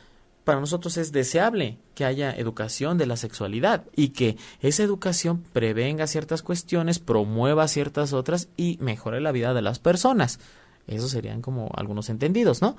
para 0.46 0.60
nosotros 0.60 0.96
es 0.98 1.12
deseable 1.12 1.80
que 1.96 2.06
haya 2.06 2.32
educación 2.32 2.98
de 2.98 3.08
la 3.08 3.18
sexualidad 3.18 3.86
y 3.96 4.10
que 4.10 4.38
esa 4.62 4.84
educación 4.84 5.44
prevenga 5.52 6.06
ciertas 6.08 6.44
cuestiones, 6.44 7.00
promueva 7.00 7.68
ciertas 7.68 8.14
otras 8.14 8.50
y 8.56 8.78
mejore 8.80 9.20
la 9.22 9.32
vida 9.32 9.54
de 9.54 9.64
las 9.64 9.80
personas. 9.80 10.40
Esos 10.88 11.10
serían 11.10 11.42
como 11.42 11.72
algunos 11.76 12.10
entendidos, 12.10 12.62
¿no? 12.62 12.78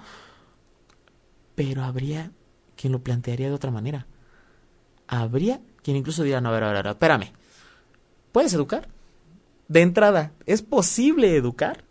Pero 1.56 1.82
habría 1.82 2.30
quien 2.76 2.92
lo 2.92 3.00
plantearía 3.00 3.48
de 3.48 3.54
otra 3.54 3.72
manera. 3.72 4.06
Habría 5.08 5.60
quien 5.82 5.96
incluso 5.96 6.22
diría, 6.22 6.40
no, 6.40 6.50
a 6.50 6.52
ver, 6.52 6.62
a 6.62 6.68
ver, 6.68 6.76
a 6.76 6.82
ver 6.82 6.92
espérame. 6.92 7.32
¿Puedes 8.30 8.54
educar? 8.54 8.88
De 9.66 9.80
entrada, 9.80 10.32
¿es 10.46 10.62
posible 10.62 11.34
educar? 11.34 11.82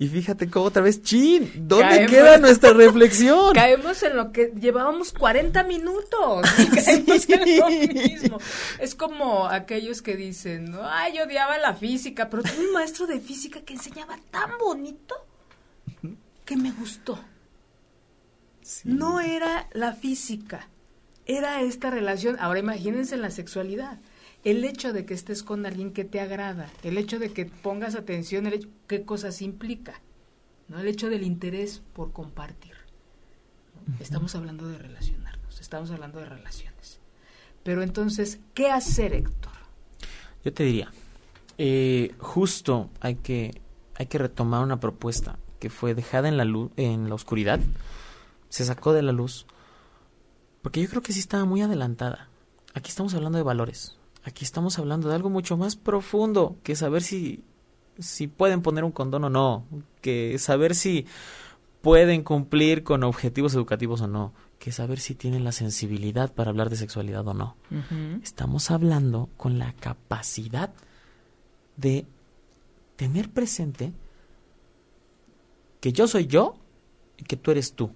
Y 0.00 0.06
fíjate 0.06 0.48
cómo 0.48 0.66
otra 0.66 0.80
vez, 0.80 1.02
chin, 1.02 1.50
¿dónde 1.56 2.06
queda 2.06 2.38
nuestra 2.38 2.72
reflexión? 2.72 3.52
Caemos 3.54 4.00
en 4.04 4.16
lo 4.16 4.30
que 4.30 4.52
llevábamos 4.58 5.12
40 5.12 5.64
minutos. 5.64 6.46
caemos 6.74 7.28
en 7.28 7.58
lo 7.58 7.68
mismo. 7.68 8.38
Es 8.78 8.94
como 8.94 9.48
aquellos 9.48 10.00
que 10.00 10.16
dicen, 10.16 10.72
ay, 10.82 11.16
yo 11.16 11.24
odiaba 11.24 11.58
la 11.58 11.74
física, 11.74 12.30
pero 12.30 12.44
tuve 12.44 12.68
un 12.68 12.74
maestro 12.74 13.08
de 13.08 13.20
física 13.20 13.60
que 13.62 13.74
enseñaba 13.74 14.16
tan 14.30 14.56
bonito 14.58 15.16
que 16.44 16.56
me 16.56 16.70
gustó. 16.70 17.18
No 18.84 19.20
era 19.20 19.68
la 19.72 19.92
física, 19.92 20.68
era 21.26 21.62
esta 21.62 21.90
relación. 21.90 22.36
Ahora 22.40 22.58
imagínense 22.58 23.16
la 23.16 23.30
sexualidad. 23.30 23.98
El 24.44 24.64
hecho 24.64 24.92
de 24.92 25.04
que 25.04 25.14
estés 25.14 25.42
con 25.42 25.66
alguien 25.66 25.92
que 25.92 26.04
te 26.04 26.20
agrada, 26.20 26.70
el 26.82 26.96
hecho 26.96 27.18
de 27.18 27.32
que 27.32 27.46
pongas 27.46 27.94
atención, 27.94 28.46
el 28.46 28.54
hecho, 28.54 28.68
qué 28.86 29.04
cosas 29.04 29.42
implica, 29.42 30.00
¿no? 30.68 30.78
El 30.78 30.86
hecho 30.86 31.10
del 31.10 31.22
interés 31.22 31.82
por 31.92 32.12
compartir. 32.12 32.74
Estamos 34.00 34.34
hablando 34.34 34.68
de 34.68 34.78
relacionarnos, 34.78 35.60
estamos 35.60 35.90
hablando 35.90 36.20
de 36.20 36.26
relaciones. 36.26 37.00
Pero 37.62 37.82
entonces, 37.82 38.38
¿qué 38.54 38.70
hacer, 38.70 39.14
Héctor? 39.14 39.52
Yo 40.44 40.52
te 40.52 40.62
diría, 40.62 40.92
eh, 41.56 42.14
justo 42.18 42.90
hay 43.00 43.16
que, 43.16 43.60
hay 43.96 44.06
que 44.06 44.18
retomar 44.18 44.62
una 44.62 44.78
propuesta 44.78 45.38
que 45.58 45.70
fue 45.70 45.94
dejada 45.94 46.28
en 46.28 46.36
la 46.36 46.44
luz, 46.44 46.70
en 46.76 47.08
la 47.08 47.14
oscuridad, 47.14 47.60
se 48.48 48.64
sacó 48.64 48.92
de 48.92 49.02
la 49.02 49.12
luz, 49.12 49.46
porque 50.62 50.82
yo 50.82 50.88
creo 50.88 51.02
que 51.02 51.12
sí 51.12 51.20
estaba 51.20 51.44
muy 51.44 51.62
adelantada. 51.62 52.28
Aquí 52.74 52.90
estamos 52.90 53.14
hablando 53.14 53.38
de 53.38 53.44
valores, 53.44 53.96
aquí 54.24 54.44
estamos 54.44 54.78
hablando 54.78 55.08
de 55.08 55.14
algo 55.14 55.30
mucho 55.30 55.56
más 55.56 55.76
profundo 55.76 56.56
que 56.62 56.76
saber 56.76 57.02
si, 57.02 57.42
si 57.98 58.26
pueden 58.26 58.62
poner 58.62 58.84
un 58.84 58.92
condón 58.92 59.24
o 59.24 59.30
no, 59.30 59.64
que 60.00 60.38
saber 60.38 60.74
si 60.74 61.06
pueden 61.80 62.22
cumplir 62.22 62.84
con 62.84 63.04
objetivos 63.04 63.54
educativos 63.54 64.00
o 64.00 64.08
no, 64.08 64.32
que 64.58 64.72
saber 64.72 64.98
si 64.98 65.14
tienen 65.14 65.44
la 65.44 65.52
sensibilidad 65.52 66.32
para 66.32 66.50
hablar 66.50 66.70
de 66.70 66.76
sexualidad 66.76 67.26
o 67.26 67.34
no. 67.34 67.56
Estamos 68.22 68.70
hablando 68.70 69.28
con 69.36 69.58
la 69.58 69.72
capacidad 69.74 70.72
de 71.76 72.06
tener 72.96 73.30
presente 73.30 73.92
que 75.80 75.92
yo 75.92 76.08
soy 76.08 76.26
yo 76.26 76.56
y 77.16 77.24
que 77.24 77.36
tú 77.36 77.52
eres 77.52 77.74
tú. 77.74 77.92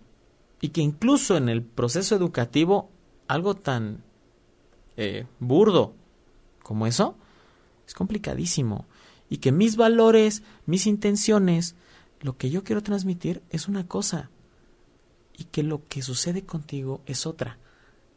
Y 0.63 0.71
que 0.71 0.81
incluso 0.81 1.37
en 1.37 1.51
el 1.51 1.63
proceso 1.63 2.15
educativo, 2.15 2.89
algo 3.29 3.55
tan 3.55 4.03
eh, 4.97 5.27
burdo 5.41 5.93
como 6.63 6.87
eso, 6.87 7.17
es 7.87 7.93
complicadísimo. 7.93 8.87
Y 9.29 9.39
que 9.39 9.53
mis 9.53 9.77
valores, 9.77 10.43
mis 10.65 10.87
intenciones, 10.87 11.75
lo 12.21 12.39
que 12.39 12.49
yo 12.49 12.65
quiero 12.65 12.83
transmitir 12.83 13.43
es 13.51 13.69
una 13.69 13.87
cosa. 13.87 14.31
Y 15.37 15.45
que 15.45 15.63
lo 15.63 15.87
que 15.89 16.01
sucede 16.01 16.47
contigo 16.47 17.03
es 17.07 17.27
otra. 17.27 17.59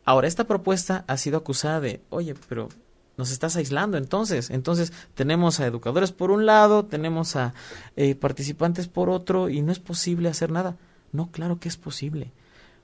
Ahora, 0.06 0.28
esta 0.28 0.46
propuesta 0.46 1.04
ha 1.08 1.18
sido 1.18 1.38
acusada 1.38 1.82
de, 1.82 2.02
oye, 2.12 2.36
pero 2.48 2.70
nos 3.18 3.32
estás 3.32 3.56
aislando 3.56 3.98
entonces. 3.98 4.50
Entonces 4.50 4.94
tenemos 5.14 5.60
a 5.60 5.66
educadores 5.66 6.12
por 6.12 6.32
un 6.32 6.46
lado, 6.46 6.86
tenemos 6.86 7.36
a 7.36 7.54
eh, 7.96 8.16
participantes 8.16 8.88
por 8.88 9.10
otro 9.10 9.50
y 9.50 9.62
no 9.62 9.72
es 9.72 9.80
posible 9.80 10.30
hacer 10.30 10.52
nada. 10.52 10.78
No, 11.16 11.32
claro 11.32 11.60
que 11.60 11.70
es 11.70 11.78
posible. 11.78 12.32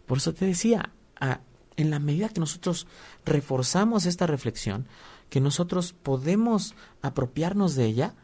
Por 0.05 0.17
eso 0.17 0.33
te 0.33 0.45
decía, 0.45 0.91
en 1.77 1.89
la 1.89 1.99
medida 1.99 2.29
que 2.29 2.39
nosotros 2.39 2.87
reforzamos 3.25 4.05
esta 4.05 4.27
reflexión, 4.27 4.87
que 5.29 5.41
nosotros 5.41 5.93
podemos 5.93 6.75
apropiarnos 7.01 7.75
de 7.75 7.85
ella, 7.85 8.15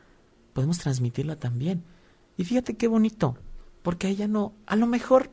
podemos 0.54 0.80
transmitirla 0.80 1.38
también. 1.38 1.84
Y 2.38 2.44
fíjate 2.44 2.76
qué 2.76 2.88
bonito, 2.88 3.38
porque 3.84 4.10
ella 4.10 4.28
no, 4.28 4.54
a 4.66 4.76
lo 4.76 4.88
mejor 4.88 5.32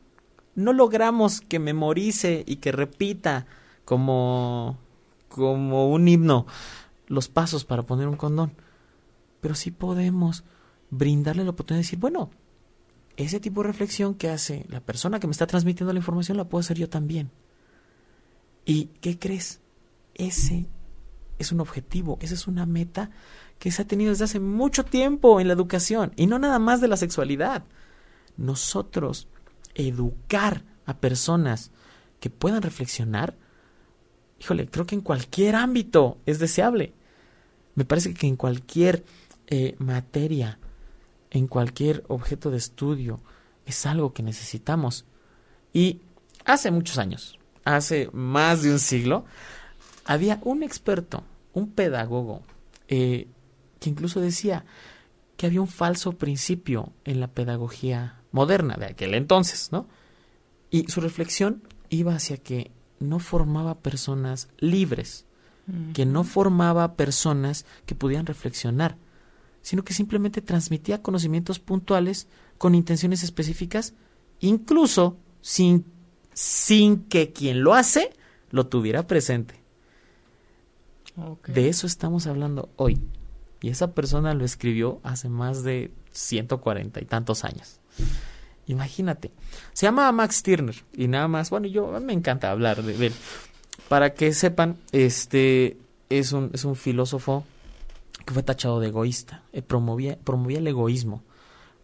no 0.55 0.71
logramos 0.71 1.41
que 1.41 1.59
memorice 1.59 2.43
y 2.47 2.57
que 2.57 2.71
repita 2.71 3.45
como 3.83 4.79
como 5.27 5.89
un 5.89 6.07
himno 6.07 6.45
los 7.07 7.27
pasos 7.27 7.65
para 7.65 7.83
poner 7.83 8.07
un 8.07 8.15
condón. 8.15 8.53
Pero 9.41 9.53
sí 9.53 9.69
podemos 9.69 10.43
brindarle 10.89 11.43
la 11.43 11.49
oportunidad 11.51 11.79
de 11.79 11.83
decir, 11.83 11.99
bueno, 11.99 12.31
ese 13.17 13.39
tipo 13.39 13.61
de 13.61 13.67
reflexión 13.67 14.15
que 14.15 14.29
hace 14.29 14.65
la 14.69 14.81
persona 14.81 15.19
que 15.19 15.27
me 15.27 15.31
está 15.31 15.47
transmitiendo 15.47 15.93
la 15.93 15.99
información 15.99 16.37
la 16.37 16.45
puedo 16.45 16.59
hacer 16.61 16.77
yo 16.77 16.89
también. 16.89 17.31
¿Y 18.65 18.85
qué 19.01 19.17
crees? 19.17 19.61
Ese 20.15 20.65
es 21.39 21.51
un 21.51 21.59
objetivo, 21.59 22.17
esa 22.21 22.33
es 22.33 22.47
una 22.47 22.65
meta 22.65 23.11
que 23.59 23.71
se 23.71 23.81
ha 23.81 23.87
tenido 23.87 24.11
desde 24.11 24.25
hace 24.25 24.39
mucho 24.39 24.83
tiempo 24.85 25.39
en 25.39 25.47
la 25.47 25.53
educación 25.53 26.13
y 26.15 26.27
no 26.27 26.39
nada 26.39 26.59
más 26.59 26.81
de 26.81 26.87
la 26.87 26.97
sexualidad. 26.97 27.63
Nosotros 28.37 29.27
educar 29.75 30.63
a 30.85 30.97
personas 30.97 31.71
que 32.19 32.29
puedan 32.29 32.61
reflexionar 32.61 33.35
híjole, 34.39 34.67
creo 34.67 34.85
que 34.85 34.95
en 34.95 35.01
cualquier 35.01 35.55
ámbito 35.55 36.17
es 36.25 36.39
deseable. 36.39 36.93
Me 37.75 37.85
parece 37.85 38.13
que 38.13 38.27
en 38.27 38.35
cualquier 38.35 39.03
eh, 39.47 39.75
materia, 39.79 40.59
en 41.35 41.47
cualquier 41.47 42.05
objeto 42.07 42.49
de 42.49 42.57
estudio, 42.57 43.19
es 43.65 43.85
algo 43.85 44.13
que 44.13 44.23
necesitamos. 44.23 45.03
Y 45.73 45.99
hace 46.45 46.71
muchos 46.71 46.97
años, 46.97 47.37
hace 47.65 48.09
más 48.13 48.61
de 48.61 48.71
un 48.71 48.79
siglo, 48.79 49.25
había 50.05 50.39
un 50.43 50.63
experto, 50.63 51.25
un 51.51 51.71
pedagogo, 51.71 52.43
eh, 52.87 53.27
que 53.81 53.89
incluso 53.89 54.21
decía 54.21 54.63
que 55.35 55.45
había 55.45 55.59
un 55.59 55.67
falso 55.67 56.13
principio 56.13 56.93
en 57.03 57.19
la 57.19 57.27
pedagogía 57.27 58.21
moderna 58.31 58.75
de 58.75 58.85
aquel 58.85 59.13
entonces, 59.13 59.73
¿no? 59.73 59.87
Y 60.71 60.87
su 60.87 61.01
reflexión 61.01 61.63
iba 61.89 62.15
hacia 62.15 62.37
que 62.37 62.71
no 63.01 63.19
formaba 63.19 63.79
personas 63.79 64.47
libres, 64.59 65.25
que 65.93 66.05
no 66.05 66.23
formaba 66.23 66.93
personas 66.93 67.65
que 67.85 67.95
pudieran 67.95 68.25
reflexionar, 68.25 68.97
sino 69.65 69.83
que 69.83 69.95
simplemente 69.95 70.43
transmitía 70.43 71.01
conocimientos 71.01 71.57
puntuales 71.57 72.27
con 72.59 72.75
intenciones 72.75 73.23
específicas, 73.23 73.95
incluso 74.39 75.17
sin, 75.41 75.85
sin 76.33 77.05
que 77.05 77.33
quien 77.33 77.63
lo 77.63 77.73
hace 77.73 78.11
lo 78.51 78.67
tuviera 78.67 79.07
presente. 79.07 79.55
De 81.47 81.67
eso 81.67 81.87
estamos 81.87 82.27
hablando 82.27 82.69
hoy. 82.75 83.01
Y 83.59 83.69
esa 83.69 83.95
persona 83.95 84.35
lo 84.35 84.45
escribió 84.45 84.99
hace 85.01 85.29
más 85.29 85.63
de 85.63 85.91
140 86.11 87.01
y 87.01 87.05
tantos 87.05 87.43
años. 87.43 87.79
Imagínate. 88.67 89.31
Se 89.73 89.87
llama 89.87 90.11
Max 90.11 90.35
Stirner 90.35 90.75
y 90.93 91.07
nada 91.07 91.27
más, 91.27 91.49
bueno, 91.49 91.65
yo 91.65 91.87
me 92.01 92.13
encanta 92.13 92.51
hablar 92.51 92.83
de, 92.83 93.07
él. 93.07 93.13
Para 93.89 94.13
que 94.13 94.31
sepan, 94.31 94.77
este 94.91 95.79
es 96.11 96.33
un, 96.33 96.51
es 96.53 96.65
un 96.65 96.75
filósofo 96.75 97.43
que 98.25 98.33
fue 98.33 98.43
tachado 98.43 98.79
de 98.79 98.87
egoísta. 98.87 99.43
Eh, 99.53 99.61
promovía, 99.61 100.17
promovía 100.17 100.59
el 100.59 100.67
egoísmo. 100.67 101.23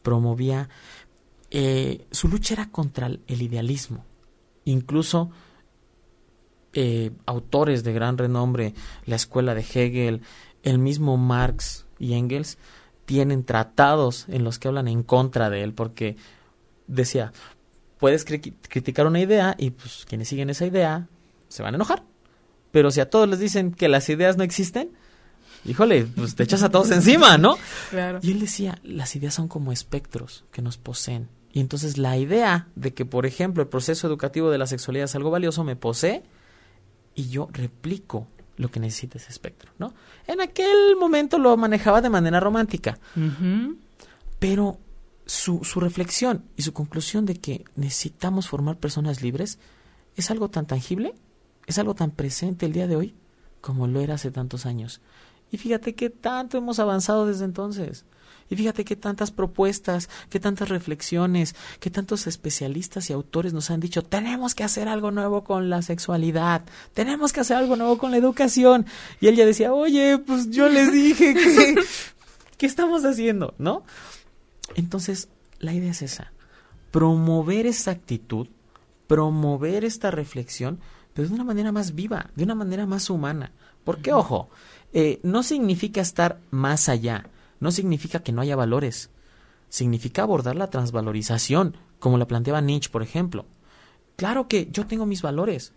Promovía... 0.01 0.69
Eh, 1.51 2.07
su 2.11 2.27
lucha 2.29 2.53
era 2.53 2.69
contra 2.71 3.07
el, 3.07 3.41
idealismo. 3.41 4.05
Incluso 4.63 5.31
eh, 6.73 7.11
autores 7.25 7.83
de 7.83 7.93
gran 7.93 8.17
renombre, 8.17 8.73
la 9.05 9.17
escuela 9.17 9.53
de 9.53 9.61
Hegel, 9.61 10.21
el 10.63 10.79
mismo 10.79 11.17
Marx 11.17 11.85
y 11.99 12.13
Engels, 12.13 12.57
tienen 13.05 13.43
tratados 13.43 14.27
en 14.29 14.45
los 14.45 14.59
que 14.59 14.69
hablan 14.69 14.87
en 14.87 15.03
contra 15.03 15.49
de 15.49 15.63
él, 15.63 15.73
porque 15.73 16.15
decía, 16.87 17.33
puedes 17.99 18.23
criticar 18.23 19.05
una 19.05 19.19
idea 19.19 19.55
y 19.57 19.71
pues 19.71 20.05
quienes 20.07 20.29
siguen 20.29 20.49
esa 20.49 20.65
idea 20.65 21.09
se 21.49 21.63
van 21.63 21.73
a 21.73 21.77
enojar. 21.77 22.03
Pero 22.71 22.89
si 22.91 23.01
a 23.01 23.09
todos 23.09 23.27
les 23.27 23.39
dicen 23.39 23.73
que 23.73 23.89
las 23.89 24.07
ideas 24.07 24.37
no 24.37 24.43
existen, 24.43 24.91
híjole, 25.65 26.05
pues 26.05 26.35
te 26.35 26.43
echas 26.43 26.63
a 26.63 26.69
todos 26.69 26.91
encima, 26.91 27.37
¿no? 27.37 27.57
Y 28.21 28.31
él 28.31 28.39
decía, 28.39 28.79
las 28.83 29.15
ideas 29.15 29.33
son 29.33 29.47
como 29.47 29.71
espectros 29.71 30.45
que 30.51 30.61
nos 30.61 30.77
poseen. 30.77 31.29
Y 31.53 31.59
entonces 31.59 31.97
la 31.97 32.17
idea 32.17 32.67
de 32.75 32.93
que, 32.93 33.05
por 33.05 33.25
ejemplo, 33.25 33.61
el 33.61 33.69
proceso 33.69 34.07
educativo 34.07 34.49
de 34.49 34.57
la 34.57 34.67
sexualidad 34.67 35.05
es 35.05 35.15
algo 35.15 35.31
valioso 35.31 35.63
me 35.63 35.75
posee 35.75 36.23
y 37.13 37.29
yo 37.29 37.49
replico 37.51 38.27
lo 38.57 38.69
que 38.69 38.79
necesita 38.79 39.17
ese 39.17 39.29
espectro, 39.29 39.71
¿no? 39.77 39.93
En 40.27 40.39
aquel 40.39 40.95
momento 40.99 41.37
lo 41.39 41.55
manejaba 41.57 42.01
de 42.01 42.09
manera 42.09 42.39
romántica. 42.39 42.99
Pero 44.39 44.79
su, 45.25 45.63
su 45.63 45.79
reflexión 45.79 46.45
y 46.55 46.61
su 46.61 46.73
conclusión 46.73 47.25
de 47.25 47.35
que 47.35 47.65
necesitamos 47.75 48.47
formar 48.47 48.77
personas 48.77 49.21
libres 49.21 49.59
es 50.15 50.31
algo 50.31 50.49
tan 50.49 50.67
tangible, 50.67 51.13
es 51.67 51.79
algo 51.79 51.95
tan 51.95 52.11
presente 52.11 52.65
el 52.65 52.73
día 52.73 52.87
de 52.87 52.95
hoy 52.95 53.15
como 53.61 53.87
lo 53.87 54.01
era 54.01 54.15
hace 54.15 54.31
tantos 54.31 54.65
años. 54.65 55.01
Y 55.51 55.57
fíjate 55.57 55.95
qué 55.95 56.09
tanto 56.09 56.57
hemos 56.57 56.79
avanzado 56.79 57.25
desde 57.25 57.45
entonces. 57.45 58.05
Y 58.51 58.57
fíjate 58.57 58.83
qué 58.83 58.97
tantas 58.97 59.31
propuestas, 59.31 60.09
qué 60.29 60.37
tantas 60.37 60.67
reflexiones, 60.67 61.55
qué 61.79 61.89
tantos 61.89 62.27
especialistas 62.27 63.09
y 63.09 63.13
autores 63.13 63.53
nos 63.53 63.71
han 63.71 63.79
dicho, 63.79 64.03
tenemos 64.03 64.55
que 64.55 64.65
hacer 64.65 64.89
algo 64.89 65.09
nuevo 65.09 65.45
con 65.45 65.69
la 65.69 65.81
sexualidad, 65.81 66.63
tenemos 66.93 67.31
que 67.31 67.39
hacer 67.39 67.55
algo 67.55 67.77
nuevo 67.77 67.97
con 67.97 68.11
la 68.11 68.17
educación. 68.17 68.85
Y 69.21 69.27
él 69.27 69.37
ya 69.37 69.45
decía, 69.45 69.73
oye, 69.73 70.17
pues 70.17 70.49
yo 70.49 70.67
les 70.67 70.91
dije 70.91 71.33
que, 71.33 71.75
¿qué 72.57 72.65
estamos 72.65 73.05
haciendo? 73.05 73.53
¿No? 73.57 73.83
Entonces, 74.75 75.29
la 75.59 75.73
idea 75.73 75.91
es 75.91 76.01
esa, 76.01 76.33
promover 76.91 77.65
esa 77.65 77.91
actitud, 77.91 78.47
promover 79.07 79.85
esta 79.85 80.11
reflexión, 80.11 80.79
pero 81.13 81.29
de 81.29 81.33
una 81.33 81.45
manera 81.45 81.71
más 81.71 81.95
viva, 81.95 82.29
de 82.35 82.43
una 82.43 82.55
manera 82.55 82.85
más 82.85 83.09
humana. 83.09 83.53
Porque, 83.85 84.11
ojo, 84.13 84.49
eh, 84.93 85.19
no 85.23 85.43
significa 85.43 86.01
estar 86.01 86.39
más 86.51 86.89
allá, 86.89 87.29
no 87.59 87.71
significa 87.71 88.19
que 88.19 88.31
no 88.31 88.41
haya 88.41 88.55
valores, 88.55 89.09
significa 89.69 90.23
abordar 90.23 90.55
la 90.55 90.69
transvalorización, 90.69 91.77
como 91.99 92.17
la 92.17 92.27
planteaba 92.27 92.61
Nietzsche, 92.61 92.89
por 92.89 93.03
ejemplo. 93.03 93.45
Claro 94.15 94.47
que 94.47 94.69
yo 94.71 94.85
tengo 94.85 95.05
mis 95.05 95.21
valores. 95.21 95.73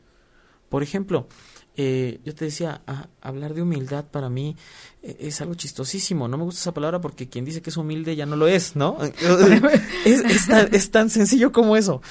Por 0.69 0.83
ejemplo, 0.83 1.29
eh, 1.77 2.21
yo 2.25 2.35
te 2.35 2.47
decía, 2.47 2.83
hablar 3.21 3.55
de 3.55 3.63
humildad 3.63 4.07
para 4.07 4.29
mí 4.29 4.57
eh, 5.03 5.17
es 5.21 5.41
algo 5.41 5.55
chistosísimo. 5.55 6.27
No 6.29 6.37
me 6.37 6.45
gusta 6.45 6.61
esa 6.61 6.75
palabra 6.75 7.01
porque 7.01 7.29
quien 7.29 7.45
dice 7.45 7.63
que 7.63 7.71
es 7.71 7.77
humilde 7.77 8.17
ya 8.17 8.27
no 8.27 8.37
lo 8.37 8.49
es, 8.49 8.75
¿no? 8.75 8.99
es, 10.05 10.49
es 10.49 10.91
tan 10.91 11.11
sencillo 11.11 11.53
como 11.53 11.77
eso. 11.77 12.03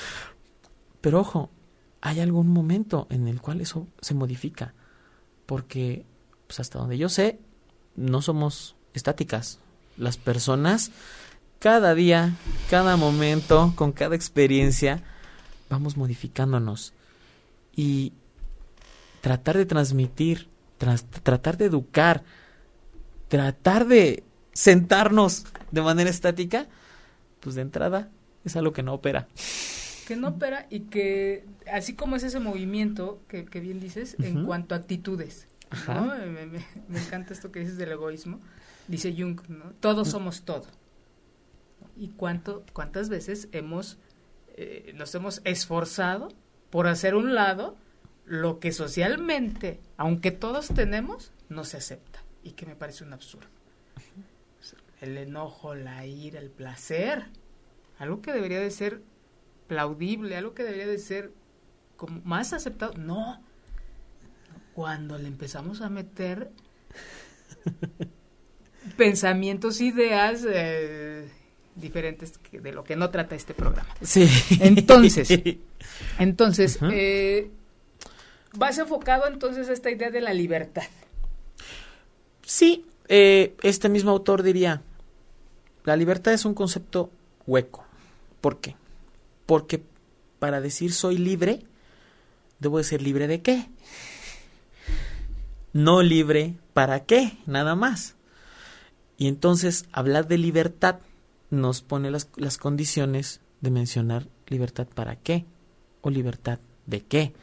Pero 1.02 1.20
ojo, 1.20 1.50
hay 2.00 2.20
algún 2.20 2.48
momento 2.48 3.08
en 3.10 3.28
el 3.28 3.42
cual 3.42 3.62
eso 3.62 3.88
se 4.02 4.14
modifica. 4.14 4.74
Porque, 5.46 6.06
pues 6.54 6.60
hasta 6.60 6.78
donde 6.78 7.00
yo 7.00 7.10
sé, 7.10 7.40
no 7.96 8.22
somos 8.22 8.76
estáticas. 8.94 9.58
Las 9.98 10.18
personas, 10.18 10.92
cada 11.58 11.96
día, 11.96 12.36
cada 12.70 12.96
momento, 12.96 13.74
con 13.76 13.92
cada 13.92 14.16
experiencia, 14.16 15.02
vamos 15.68 15.98
modificándonos. 15.98 16.94
Y 17.76 18.14
tratar 19.22 19.58
de 19.58 19.66
transmitir, 19.66 20.48
tratar 21.24 21.58
de 21.58 21.66
educar, 21.66 22.24
tratar 23.30 23.88
de 23.88 24.24
sentarnos 24.52 25.46
de 25.72 25.82
manera 25.82 26.12
estática, 26.12 26.68
pues 27.40 27.56
de 27.56 27.64
entrada 27.64 28.12
es 28.46 28.56
algo 28.56 28.74
que 28.74 28.84
no 28.84 28.94
opera. 28.94 29.28
Que 30.06 30.16
no 30.18 30.28
opera 30.28 30.68
y 30.70 30.82
que, 30.82 31.46
así 31.72 31.96
como 31.96 32.16
es 32.16 32.22
ese 32.22 32.40
movimiento 32.40 33.24
que, 33.28 33.42
bien 33.60 33.80
dices, 33.80 34.18
en 34.20 34.46
cuanto 34.46 34.76
a 34.76 34.78
actitudes, 34.78 35.48
Me, 36.90 37.00
encanta 37.00 37.34
esto 37.34 37.52
que 37.52 37.60
dices 37.60 37.78
del 37.78 37.92
egoísmo, 37.92 38.40
dice 38.88 39.14
Jung, 39.18 39.42
¿no? 39.50 39.72
Todos 39.80 40.10
somos 40.10 40.44
todo. 40.44 40.66
¿Y 41.96 42.10
cuánto, 42.10 42.64
cuántas 42.74 43.10
veces 43.10 43.50
hemos, 43.52 43.98
eh, 44.56 44.94
nos 44.96 45.14
hemos 45.16 45.42
esforzado 45.44 46.30
por 46.70 46.88
hacer 46.88 47.16
un 47.16 47.36
lado 47.36 47.78
lo 48.26 48.60
que 48.60 48.72
socialmente, 48.72 49.80
aunque 49.98 50.32
todos 50.32 50.70
tenemos, 50.70 51.32
no 51.50 51.64
se 51.66 51.78
acepta 51.78 52.24
y 52.44 52.52
que 52.52 52.66
me 52.66 52.76
parece 52.76 53.04
un 53.04 53.14
absurdo. 53.14 53.48
El 55.02 55.18
enojo, 55.18 55.76
la 55.76 56.06
ira, 56.06 56.40
el 56.40 56.50
placer, 56.50 57.26
algo 58.00 58.22
que 58.22 58.32
debería 58.32 58.60
de 58.60 58.72
ser 58.72 59.02
plaudible, 59.68 60.38
algo 60.38 60.54
que 60.54 60.64
debería 60.64 60.88
de 60.88 60.98
ser 60.98 61.32
como 61.98 62.22
más 62.24 62.54
aceptado, 62.54 62.94
no. 62.96 63.44
Cuando 64.74 65.18
le 65.18 65.28
empezamos 65.28 65.82
a 65.82 65.90
meter 65.90 66.52
pensamientos, 68.98 69.82
ideas 69.82 70.46
eh, 70.48 71.30
diferentes 71.76 72.34
de 72.52 72.72
lo 72.72 72.84
que 72.84 72.96
no 72.96 73.10
trata 73.10 73.36
este 73.36 73.54
programa. 73.54 73.90
Sí. 74.02 74.28
Entonces, 74.60 75.30
entonces, 76.20 76.80
eh, 76.92 77.52
vas 78.56 78.78
enfocado 78.78 79.28
entonces 79.28 79.70
a 79.70 79.74
esta 79.74 79.92
idea 79.92 80.12
de 80.12 80.22
la 80.22 80.34
libertad. 80.34 80.84
Sí, 82.44 82.86
eh, 83.08 83.56
este 83.64 83.90
mismo 83.90 84.12
autor 84.12 84.44
diría, 84.44 84.82
la 85.84 85.96
libertad 85.96 86.34
es 86.34 86.46
un 86.46 86.54
concepto 86.54 87.12
hueco. 87.48 87.86
¿Por 88.42 88.60
qué? 88.60 88.76
Porque 89.46 89.84
para 90.40 90.62
decir 90.62 90.94
soy 90.94 91.18
libre, 91.18 91.64
debo 92.60 92.78
de 92.78 92.84
ser 92.84 93.02
libre 93.02 93.28
de 93.28 93.42
qué? 93.42 93.70
No 95.74 96.04
libre 96.04 96.58
para 96.74 97.06
qué, 97.06 97.40
nada 97.46 97.76
más. 97.76 98.16
Y 99.18 99.28
entonces 99.28 99.86
hablar 99.92 100.28
de 100.28 100.38
libertad 100.38 101.00
nos 101.50 101.82
pone 101.82 102.12
las, 102.12 102.30
las 102.36 102.58
condiciones 102.58 103.42
de 103.62 103.72
mencionar 103.72 104.28
libertad 104.48 104.88
para 104.88 105.16
qué 105.16 105.46
o 106.02 106.10
libertad 106.10 106.60
de 106.86 107.02
qué. 107.02 107.34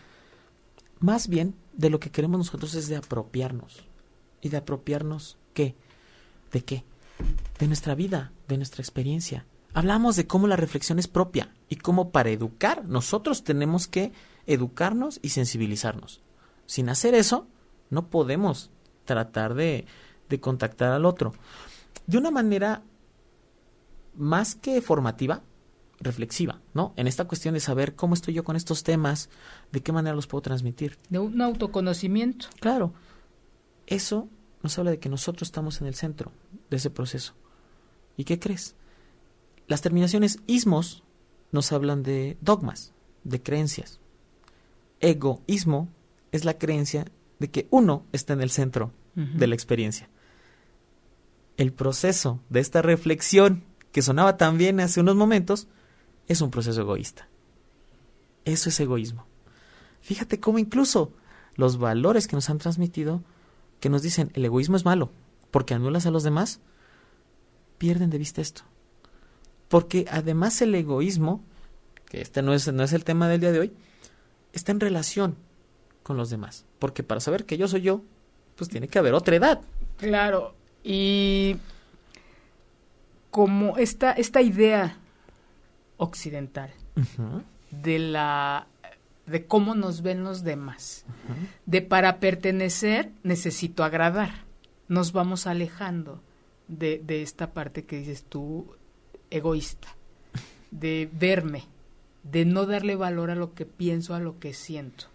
Más 1.00 1.28
bien, 1.28 1.54
de 1.72 1.90
lo 1.90 1.98
que 1.98 2.10
queremos 2.10 2.38
nosotros 2.38 2.74
es 2.74 2.88
de 2.88 2.96
apropiarnos. 2.96 3.84
¿Y 4.40 4.50
de 4.50 4.58
apropiarnos 4.58 5.38
qué? 5.54 5.74
¿De 6.52 6.62
qué? 6.62 6.84
De 7.58 7.66
nuestra 7.66 7.94
vida, 7.94 8.32
de 8.48 8.56
nuestra 8.56 8.82
experiencia. 8.82 9.44
Hablamos 9.72 10.16
de 10.16 10.26
cómo 10.26 10.46
la 10.46 10.56
reflexión 10.56 10.98
es 10.98 11.08
propia 11.08 11.54
y 11.68 11.76
cómo 11.76 12.10
para 12.10 12.30
educar 12.30 12.84
nosotros 12.84 13.44
tenemos 13.44 13.86
que 13.86 14.12
educarnos 14.46 15.20
y 15.22 15.30
sensibilizarnos. 15.30 16.22
Sin 16.66 16.88
hacer 16.88 17.14
eso, 17.14 17.46
no 17.90 18.08
podemos 18.08 18.70
tratar 19.04 19.54
de, 19.54 19.86
de 20.28 20.40
contactar 20.40 20.92
al 20.92 21.04
otro. 21.04 21.32
De 22.06 22.18
una 22.18 22.30
manera 22.30 22.82
más 24.14 24.54
que 24.54 24.80
formativa, 24.80 25.42
reflexiva, 26.00 26.60
¿no? 26.72 26.94
En 26.96 27.06
esta 27.06 27.26
cuestión 27.26 27.54
de 27.54 27.60
saber 27.60 27.94
cómo 27.94 28.14
estoy 28.14 28.34
yo 28.34 28.44
con 28.44 28.56
estos 28.56 28.82
temas, 28.82 29.28
de 29.70 29.82
qué 29.82 29.92
manera 29.92 30.16
los 30.16 30.26
puedo 30.26 30.42
transmitir. 30.42 30.98
De 31.10 31.18
un 31.18 31.40
autoconocimiento. 31.42 32.46
Claro. 32.58 32.94
Eso 33.86 34.28
nos 34.62 34.78
habla 34.78 34.92
de 34.92 34.98
que 34.98 35.08
nosotros 35.08 35.48
estamos 35.48 35.80
en 35.80 35.86
el 35.86 35.94
centro 35.94 36.32
de 36.70 36.76
ese 36.76 36.90
proceso. 36.90 37.34
¿Y 38.16 38.24
qué 38.24 38.38
crees? 38.38 38.74
Las 39.66 39.82
terminaciones 39.82 40.38
ismos 40.46 41.02
nos 41.52 41.72
hablan 41.72 42.02
de 42.02 42.38
dogmas, 42.40 42.92
de 43.24 43.42
creencias. 43.42 44.00
Egoísmo 45.00 45.88
es 46.32 46.44
la 46.44 46.58
creencia 46.58 47.06
de 47.40 47.50
que 47.50 47.66
uno 47.70 48.06
está 48.12 48.34
en 48.34 48.42
el 48.42 48.50
centro 48.50 48.92
de 49.14 49.46
la 49.48 49.54
experiencia. 49.54 50.08
El 51.56 51.72
proceso 51.72 52.40
de 52.48 52.60
esta 52.60 52.80
reflexión 52.80 53.64
que 53.92 54.02
sonaba 54.02 54.36
tan 54.36 54.56
bien 54.56 54.78
hace 54.80 55.00
unos 55.00 55.16
momentos 55.16 55.66
es 56.28 56.40
un 56.40 56.50
proceso 56.50 56.80
egoísta. 56.80 57.28
Eso 58.44 58.68
es 58.68 58.78
egoísmo. 58.78 59.26
Fíjate 60.00 60.38
cómo 60.38 60.58
incluso 60.58 61.12
los 61.56 61.78
valores 61.78 62.28
que 62.28 62.36
nos 62.36 62.48
han 62.48 62.58
transmitido, 62.58 63.22
que 63.80 63.90
nos 63.90 64.02
dicen 64.02 64.30
el 64.34 64.44
egoísmo 64.44 64.76
es 64.76 64.84
malo, 64.84 65.10
porque 65.50 65.74
anulas 65.74 66.06
a 66.06 66.10
los 66.10 66.22
demás, 66.22 66.60
pierden 67.78 68.10
de 68.10 68.18
vista 68.18 68.40
esto. 68.40 68.62
Porque 69.68 70.06
además 70.10 70.62
el 70.62 70.74
egoísmo, 70.74 71.42
que 72.06 72.20
este 72.20 72.42
no 72.42 72.54
es, 72.54 72.72
no 72.72 72.82
es 72.82 72.92
el 72.92 73.04
tema 73.04 73.28
del 73.28 73.40
día 73.40 73.52
de 73.52 73.58
hoy, 73.58 73.72
está 74.52 74.72
en 74.72 74.80
relación 74.80 75.36
con 76.02 76.16
los 76.16 76.30
demás. 76.30 76.64
Porque 76.78 77.02
para 77.02 77.20
saber 77.20 77.44
que 77.44 77.58
yo 77.58 77.68
soy 77.68 77.82
yo, 77.82 78.02
pues 78.56 78.70
tiene 78.70 78.88
que 78.88 78.98
haber 78.98 79.14
otra 79.14 79.36
edad. 79.36 79.60
Claro, 79.96 80.54
y 80.82 81.56
como 83.30 83.76
esta, 83.76 84.12
esta 84.12 84.42
idea 84.42 84.96
occidental 85.96 86.70
de 87.70 87.98
la 87.98 88.66
de 89.26 89.46
cómo 89.46 89.74
nos 89.74 90.02
ven 90.02 90.24
los 90.24 90.42
demás. 90.42 91.04
De 91.64 91.82
para 91.82 92.18
pertenecer 92.18 93.12
necesito 93.22 93.84
agradar. 93.84 94.44
Nos 94.88 95.12
vamos 95.12 95.46
alejando 95.46 96.20
de, 96.66 97.00
de 97.04 97.22
esta 97.22 97.52
parte 97.52 97.84
que 97.84 97.98
dices 97.98 98.24
tú, 98.24 98.74
egoísta, 99.30 99.88
de 100.72 101.08
verme, 101.12 101.64
de 102.24 102.44
no 102.44 102.66
darle 102.66 102.96
valor 102.96 103.30
a 103.30 103.36
lo 103.36 103.54
que 103.54 103.66
pienso, 103.66 104.14
a 104.14 104.20
lo 104.20 104.40
que 104.40 104.52
siento. 104.52 105.06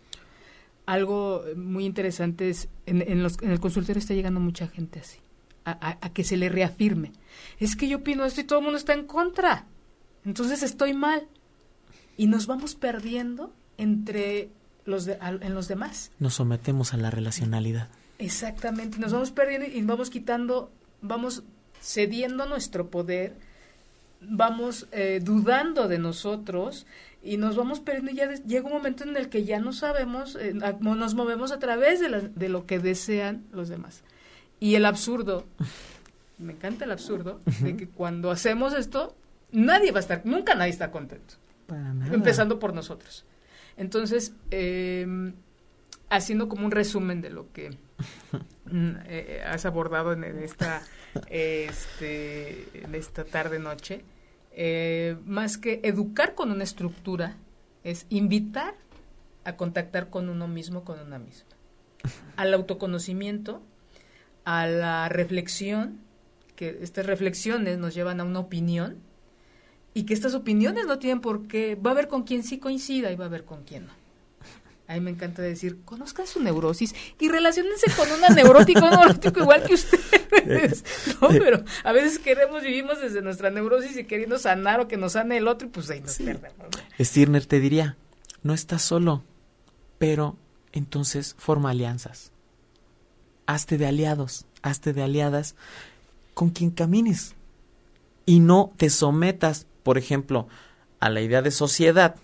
Algo 0.85 1.43
muy 1.55 1.85
interesante 1.85 2.49
es, 2.49 2.69
en, 2.85 3.01
en, 3.01 3.23
los, 3.23 3.41
en 3.41 3.51
el 3.51 3.59
consultorio 3.59 3.99
está 3.99 4.13
llegando 4.13 4.39
mucha 4.39 4.67
gente 4.67 4.99
así, 4.99 5.19
a, 5.65 5.97
a, 6.01 6.13
que 6.13 6.23
se 6.23 6.37
le 6.37 6.49
reafirme. 6.49 7.11
Es 7.59 7.75
que 7.75 7.87
yo 7.87 7.97
opino 7.97 8.25
esto 8.25 8.41
y 8.41 8.43
todo 8.43 8.59
el 8.59 8.65
mundo 8.65 8.77
está 8.77 8.93
en 8.93 9.05
contra. 9.05 9.65
Entonces 10.25 10.63
estoy 10.63 10.93
mal. 10.93 11.27
Y 12.17 12.27
nos 12.27 12.47
vamos 12.47 12.75
perdiendo 12.75 13.53
entre 13.77 14.49
los 14.85 15.07
en 15.07 15.53
los 15.53 15.67
demás. 15.67 16.11
Nos 16.19 16.35
sometemos 16.35 16.93
a 16.93 16.97
la 16.97 17.09
relacionalidad. 17.09 17.89
Exactamente, 18.17 18.97
nos 18.99 19.11
vamos 19.11 19.31
perdiendo 19.31 19.67
y 19.67 19.81
vamos 19.81 20.09
quitando, 20.09 20.71
vamos 21.01 21.43
cediendo 21.81 22.45
nuestro 22.45 22.89
poder, 22.89 23.35
vamos 24.21 24.87
eh, 24.91 25.19
dudando 25.21 25.89
de 25.89 25.99
nosotros 25.99 26.85
y 27.25 27.37
nos 27.37 27.55
vamos 27.55 27.79
perdiendo 27.79 28.11
y 28.11 28.15
ya 28.15 28.31
llega 28.31 28.67
un 28.67 28.73
momento 28.73 29.03
en 29.03 29.17
el 29.17 29.29
que 29.29 29.43
ya 29.43 29.59
no 29.59 29.73
sabemos, 29.73 30.37
eh, 30.39 30.53
nos 30.53 31.15
movemos 31.15 31.51
a 31.51 31.57
través 31.57 31.99
de, 31.99 32.29
de 32.33 32.49
lo 32.49 32.67
que 32.67 32.77
desean 32.77 33.45
los 33.51 33.67
demás. 33.67 34.03
Y 34.59 34.75
el 34.75 34.85
absurdo, 34.85 35.45
me 36.37 36.53
encanta 36.53 36.85
el 36.85 36.91
absurdo, 36.91 37.41
de 37.61 37.75
que 37.75 37.89
cuando 37.89 38.29
hacemos 38.29 38.73
esto, 38.73 39.15
nadie 39.51 39.91
va 39.91 39.97
a 39.97 40.01
estar, 40.01 40.21
nunca 40.23 40.53
nadie 40.53 40.71
está 40.71 40.91
contento. 40.91 41.33
Empezando 42.11 42.59
por 42.59 42.75
nosotros. 42.75 43.25
Entonces, 43.75 44.33
em, 44.51 45.33
haciendo 46.09 46.47
como 46.47 46.65
un 46.65 46.71
resumen 46.71 47.21
de 47.21 47.31
lo 47.31 47.51
que 47.51 47.71
mm, 48.65 48.91
eh, 49.07 49.43
has 49.47 49.65
abordado 49.65 50.13
en, 50.13 50.23
esta, 50.23 50.83
este, 51.27 52.67
en 52.83 52.93
esta 52.93 53.25
tarde-noche, 53.25 54.03
eh, 54.55 55.17
más 55.25 55.57
que 55.57 55.81
educar 55.83 56.33
con 56.33 56.49
una 56.49 56.63
estructura, 56.63 57.37
es 57.83 58.05
invitar 58.09 58.73
a 59.43 59.57
contactar 59.57 60.09
con 60.09 60.29
uno 60.29 60.47
mismo, 60.47 60.83
con 60.83 60.99
una 60.99 61.19
misma. 61.19 61.49
Al 62.37 62.53
autoconocimiento, 62.53 63.61
a 64.45 64.67
la 64.67 65.09
reflexión, 65.09 65.99
que 66.55 66.77
estas 66.81 67.05
reflexiones 67.05 67.77
nos 67.77 67.93
llevan 67.93 68.21
a 68.21 68.23
una 68.23 68.39
opinión, 68.39 68.97
y 69.93 70.03
que 70.03 70.13
estas 70.13 70.35
opiniones 70.35 70.85
no 70.85 70.99
tienen 70.99 71.21
por 71.21 71.47
qué, 71.47 71.75
va 71.75 71.91
a 71.91 71.93
haber 71.93 72.07
con 72.07 72.23
quien 72.23 72.43
sí 72.43 72.59
coincida 72.59 73.11
y 73.11 73.15
va 73.15 73.25
a 73.25 73.27
haber 73.27 73.45
con 73.45 73.63
quien 73.63 73.87
no. 73.87 73.93
A 74.87 74.93
mí 74.93 74.99
me 74.99 75.11
encanta 75.11 75.41
decir, 75.41 75.79
conozcan 75.83 76.27
su 76.27 76.39
neurosis 76.41 76.93
y 77.19 77.27
relacionense 77.27 77.87
con 77.97 78.11
una 78.11 78.29
neurótica, 78.29 78.83
un 78.83 78.91
neurótico 78.91 79.39
igual 79.39 79.63
que 79.63 79.73
ustedes. 79.73 80.83
No, 81.21 81.29
pero 81.29 81.63
a 81.83 81.91
veces 81.91 82.19
queremos, 82.19 82.61
vivimos 82.61 83.01
desde 83.01 83.21
nuestra 83.21 83.49
neurosis 83.49 83.97
y 83.97 84.03
queriendo 84.03 84.37
sanar 84.37 84.79
o 84.79 84.87
que 84.87 84.97
nos 84.97 85.13
sane 85.13 85.37
el 85.37 85.47
otro 85.47 85.67
y 85.67 85.71
pues 85.71 85.89
ahí 85.89 86.01
nos 86.01 86.17
perdemos. 86.17 86.67
Stirner 86.99 87.45
te 87.45 87.59
diría, 87.59 87.97
no 88.43 88.53
estás 88.53 88.83
solo, 88.83 89.23
pero 89.97 90.37
entonces 90.71 91.35
forma 91.39 91.71
alianzas. 91.71 92.31
Hazte 93.47 93.77
de 93.77 93.87
aliados, 93.87 94.45
hazte 94.61 94.93
de 94.93 95.01
aliadas 95.01 95.55
con 96.35 96.49
quien 96.49 96.69
camines 96.69 97.33
y 98.25 98.39
no 98.39 98.73
te 98.77 98.89
sometas, 98.89 99.65
por 99.83 99.97
ejemplo, 99.97 100.47
a 100.99 101.09
la 101.09 101.21
idea 101.21 101.41
de 101.41 101.51
sociedad 101.51 102.15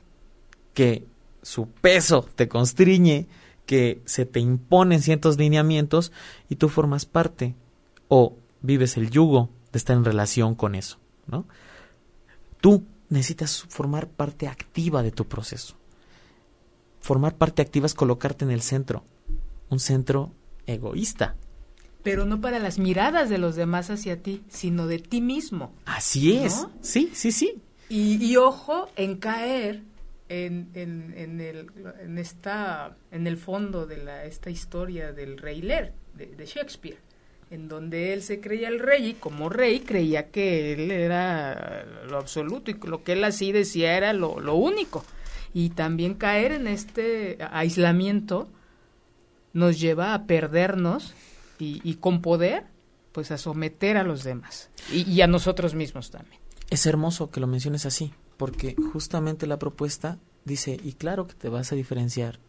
que 0.73 1.05
su 1.41 1.67
peso 1.67 2.27
te 2.35 2.47
constriñe, 2.47 3.27
que 3.65 4.01
se 4.05 4.25
te 4.25 4.39
imponen 4.39 5.01
ciertos 5.01 5.37
lineamientos 5.37 6.11
y 6.49 6.55
tú 6.55 6.67
formas 6.67 7.05
parte 7.05 7.55
o 8.07 8.35
vives 8.61 8.97
el 8.97 9.09
yugo 9.09 9.49
de 9.71 9.77
estar 9.77 9.95
en 9.95 10.03
relación 10.03 10.55
con 10.55 10.75
eso, 10.75 10.97
¿no? 11.27 11.45
Tú 12.59 12.83
necesitas 13.09 13.65
formar 13.69 14.07
parte 14.07 14.47
activa 14.47 15.03
de 15.03 15.11
tu 15.11 15.25
proceso. 15.27 15.75
Formar 16.99 17.35
parte 17.35 17.61
activa 17.61 17.85
es 17.85 17.93
colocarte 17.93 18.45
en 18.45 18.51
el 18.51 18.61
centro, 18.61 19.03
un 19.69 19.79
centro 19.79 20.31
egoísta. 20.67 21.35
Pero 22.03 22.25
no 22.25 22.41
para 22.41 22.59
las 22.59 22.77
miradas 22.77 23.29
de 23.29 23.37
los 23.37 23.55
demás 23.55 23.89
hacia 23.89 24.21
ti, 24.21 24.43
sino 24.49 24.87
de 24.87 24.99
ti 24.99 25.21
mismo. 25.21 25.71
Así 25.85 26.33
es. 26.33 26.67
Sí, 26.81 27.11
sí, 27.13 27.31
sí. 27.31 27.61
Y, 27.89 28.23
y 28.23 28.37
ojo 28.37 28.89
en 28.95 29.17
caer 29.17 29.83
en, 30.31 30.69
en, 30.75 31.13
en, 31.17 31.41
el, 31.41 31.67
en, 31.99 32.17
esta, 32.17 32.95
en 33.11 33.27
el 33.27 33.35
fondo 33.35 33.85
de 33.85 33.97
la, 33.97 34.23
esta 34.23 34.49
historia 34.49 35.11
del 35.11 35.37
rey 35.37 35.61
Lear, 35.61 35.91
de, 36.13 36.45
Shakespeare, 36.45 36.99
en 37.49 37.67
donde 37.67 38.13
él 38.13 38.21
se 38.21 38.39
creía 38.39 38.69
el 38.69 38.79
rey 38.79 39.09
y 39.09 39.13
como 39.15 39.49
rey 39.49 39.81
creía 39.81 40.29
que 40.31 40.71
él 40.71 40.89
era 40.89 41.85
lo 42.09 42.17
absoluto 42.17 42.71
y 42.71 42.75
lo 42.85 43.03
que 43.03 43.13
él 43.13 43.23
así 43.25 43.51
decía 43.51 43.97
era 43.97 44.13
lo, 44.13 44.39
lo 44.39 44.55
único. 44.55 45.03
Y 45.53 45.71
también 45.71 46.13
caer 46.13 46.53
en 46.53 46.67
este 46.67 47.37
aislamiento 47.51 48.49
nos 49.51 49.81
lleva 49.81 50.13
a 50.13 50.27
perdernos 50.27 51.13
y, 51.59 51.95
con 51.95 52.21
poder, 52.21 52.63
pues 53.11 53.31
a 53.31 53.37
someter 53.37 53.97
a 53.97 54.03
los 54.03 54.23
demás 54.23 54.71
y, 54.91 55.01
y 55.11 55.21
a 55.21 55.27
nosotros 55.27 55.75
mismos 55.75 56.09
también. 56.09 56.39
Es 56.71 56.85
hermoso 56.85 57.29
que 57.29 57.41
lo 57.41 57.47
menciones 57.47 57.85
así, 57.85 58.13
porque 58.41 58.75
justamente 58.91 59.45
la 59.45 59.59
propuesta 59.59 60.17
dice, 60.45 60.79
y 60.83 60.93
claro 60.93 61.27
que 61.27 61.35
te 61.35 61.47
vas 61.47 61.71
a 61.71 61.75
diferenciar, 61.75 62.39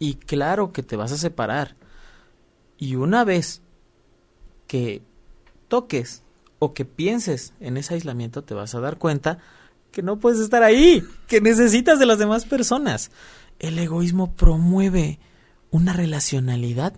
y 0.00 0.14
claro 0.14 0.72
que 0.72 0.82
te 0.82 0.96
vas 0.96 1.12
a 1.12 1.16
separar, 1.16 1.76
y 2.78 2.96
una 2.96 3.22
vez 3.22 3.62
que 4.66 5.02
toques 5.68 6.24
o 6.58 6.74
que 6.74 6.84
pienses 6.84 7.52
en 7.60 7.76
ese 7.76 7.94
aislamiento, 7.94 8.42
te 8.42 8.54
vas 8.54 8.74
a 8.74 8.80
dar 8.80 8.98
cuenta 8.98 9.38
que 9.92 10.02
no 10.02 10.18
puedes 10.18 10.40
estar 10.40 10.64
ahí, 10.64 11.04
que 11.28 11.40
necesitas 11.40 12.00
de 12.00 12.06
las 12.06 12.18
demás 12.18 12.44
personas. 12.44 13.12
El 13.60 13.78
egoísmo 13.78 14.32
promueve 14.34 15.20
una 15.70 15.92
relacionalidad 15.92 16.92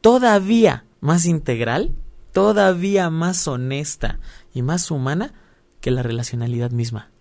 todavía 0.00 0.84
más 0.98 1.26
integral, 1.26 1.94
todavía 2.32 3.08
más 3.08 3.46
honesta 3.46 4.18
y 4.52 4.62
más 4.62 4.90
humana 4.90 5.32
que 5.80 5.92
la 5.92 6.02
relacionalidad 6.02 6.72
misma. 6.72 7.12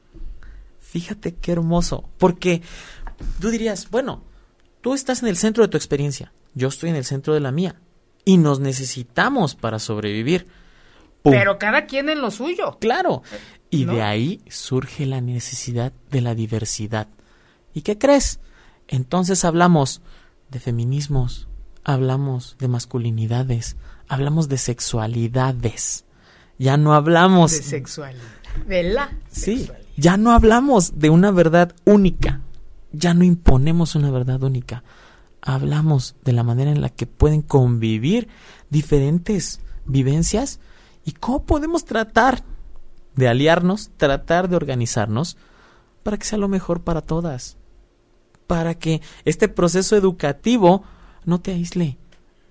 Fíjate 0.90 1.36
qué 1.36 1.52
hermoso, 1.52 2.10
porque 2.18 2.62
tú 3.42 3.50
dirías, 3.50 3.90
bueno, 3.90 4.24
tú 4.80 4.94
estás 4.94 5.22
en 5.22 5.28
el 5.28 5.36
centro 5.36 5.64
de 5.64 5.68
tu 5.68 5.76
experiencia, 5.76 6.32
yo 6.54 6.70
estoy 6.70 6.90
en 6.92 6.96
el 6.96 7.04
centro 7.04 7.34
de 7.34 7.42
la 7.42 7.52
mía, 7.52 7.76
y 8.24 8.38
nos 8.38 8.62
necesitamos 8.62 9.56
para 9.56 9.80
sobrevivir. 9.80 10.48
Pero 11.24 11.60
cada 11.60 11.88
quien 11.88 12.08
en 12.08 12.22
lo 12.22 12.32
suyo. 12.32 12.78
Claro. 12.80 13.22
Y 13.70 13.84
de 13.84 14.02
ahí 14.02 14.42
surge 14.50 15.06
la 15.06 15.20
necesidad 15.20 15.92
de 16.10 16.22
la 16.22 16.36
diversidad. 16.36 17.08
¿Y 17.74 17.82
qué 17.82 17.98
crees? 17.98 18.40
Entonces 18.88 19.44
hablamos 19.44 20.02
de 20.50 20.62
feminismos, 20.62 21.50
hablamos 21.84 22.56
de 22.60 22.70
masculinidades, 22.70 23.76
hablamos 24.08 24.48
de 24.48 24.58
sexualidades. 24.58 26.06
Ya 26.58 26.78
no 26.78 26.94
hablamos 26.94 27.52
de 27.52 27.62
sexualidad, 27.62 28.24
de 28.66 28.84
la 28.84 29.12
sí, 29.30 29.70
ya 29.98 30.16
no 30.16 30.32
hablamos 30.32 31.00
de 31.00 31.10
una 31.10 31.32
verdad 31.32 31.76
única, 31.84 32.42
ya 32.94 33.14
no 33.14 33.24
imponemos 33.24 33.96
una 33.96 34.12
verdad 34.12 34.42
única, 34.44 34.84
hablamos 35.42 36.16
de 36.24 36.34
la 36.34 36.44
manera 36.44 36.72
en 36.72 36.82
la 36.82 36.90
que 36.90 37.08
pueden 37.08 37.42
convivir 37.42 38.30
diferentes 38.70 39.60
vivencias 39.86 40.60
y 41.04 41.14
cómo 41.14 41.44
podemos 41.46 41.84
tratar 41.84 42.44
de 43.16 43.28
aliarnos, 43.28 43.90
tratar 43.98 44.50
de 44.50 44.56
organizarnos 44.56 45.36
para 46.04 46.18
que 46.18 46.26
sea 46.26 46.38
lo 46.38 46.48
mejor 46.48 46.82
para 46.82 47.02
todas, 47.02 47.58
para 48.46 48.76
que 48.76 49.02
este 49.26 49.50
proceso 49.50 49.96
educativo 49.96 50.84
no 51.26 51.42
te 51.42 51.52
aísle, 51.52 51.98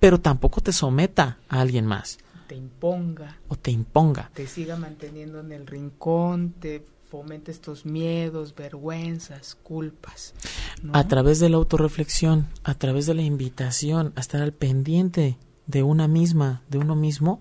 pero 0.01 0.21
tampoco 0.21 0.61
te 0.61 0.73
someta 0.73 1.39
a 1.49 1.61
alguien 1.61 1.87
más. 1.87 2.19
Te 2.49 2.57
imponga. 2.57 3.39
O 3.49 3.57
te 3.57 3.71
imponga. 3.71 4.31
Te 4.35 4.47
siga 4.47 4.77
manteniendo 4.77 5.41
en 5.41 5.53
el 5.53 5.67
rincón, 5.67 6.55
te 6.61 6.85
fomente 7.09 7.51
estos 7.51 7.87
miedos, 7.87 8.55
vergüenzas, 8.55 9.55
culpas. 9.55 10.35
A 10.93 11.07
través 11.07 11.39
de 11.39 11.49
la 11.49 11.57
autorreflexión, 11.57 12.49
a 12.65 12.75
través 12.75 13.07
de 13.07 13.15
la 13.15 13.23
invitación 13.23 14.13
a 14.17 14.21
estar 14.21 14.43
al 14.43 14.53
pendiente 14.53 15.39
de 15.67 15.83
una 15.83 16.09
misma, 16.09 16.63
de 16.69 16.79
uno 16.79 16.97
mismo, 16.97 17.41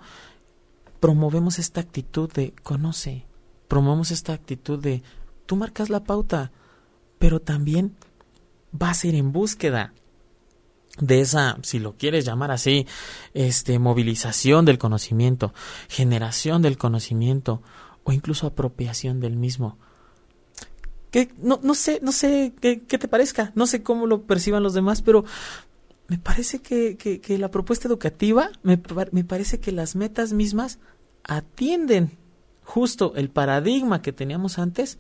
promovemos 1.00 1.60
esta 1.60 1.82
actitud 1.82 2.32
de 2.32 2.54
conoce, 2.64 3.26
promovemos 3.68 4.12
esta 4.12 4.34
actitud 4.34 4.80
de 4.80 5.04
tú 5.46 5.56
marcas 5.56 5.90
la 5.90 6.04
pauta, 6.04 6.52
pero 7.20 7.40
también 7.40 7.96
vas 8.72 9.04
a 9.04 9.08
ir 9.08 9.16
en 9.16 9.32
búsqueda 9.32 9.94
de 11.00 11.22
esa, 11.22 11.58
si 11.62 11.80
lo 11.80 11.96
quieres 11.98 12.26
llamar 12.26 12.52
así, 12.52 12.88
este 13.34 13.80
movilización 13.80 14.66
del 14.66 14.78
conocimiento, 14.78 15.54
generación 15.90 16.62
del 16.62 16.78
conocimiento, 16.78 17.62
o 18.06 18.14
incluso 18.14 18.48
apropiación 18.48 19.20
del 19.20 19.36
mismo. 19.36 19.78
Que 21.12 21.34
no, 21.38 21.60
no 21.62 21.74
sé, 21.74 22.00
no 22.02 22.12
sé 22.12 22.54
qué, 22.62 22.78
te 22.78 23.08
parezca, 23.08 23.52
no 23.56 23.68
sé 23.68 23.84
cómo 23.84 24.08
lo 24.08 24.22
perciban 24.22 24.64
los 24.64 24.74
demás, 24.74 25.02
pero 25.02 25.26
me 26.08 26.18
parece 26.18 26.60
que, 26.60 26.98
que, 26.98 27.38
la 27.38 27.50
propuesta 27.50 27.88
educativa, 27.88 28.52
me, 28.64 28.80
me 29.12 29.24
parece 29.24 29.60
que 29.60 29.72
las 29.72 29.96
metas 29.96 30.34
mismas 30.34 30.80
atienden 31.24 32.12
justo 32.64 33.14
el 33.16 33.30
paradigma 33.30 34.02
que 34.02 34.14
teníamos 34.14 34.60
antes, 34.60 35.00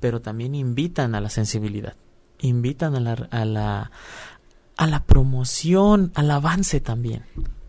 pero 0.00 0.20
también 0.20 0.54
invitan 0.54 1.14
a 1.14 1.20
la 1.20 1.30
sensibilidad, 1.30 1.96
invitan 2.40 2.94
a 2.94 3.00
la, 3.00 3.12
a 3.30 3.44
la, 3.46 3.90
a 4.76 4.86
la 4.86 5.04
promoción, 5.04 6.12
al 6.14 6.30
avance 6.30 6.80
también. 6.80 7.22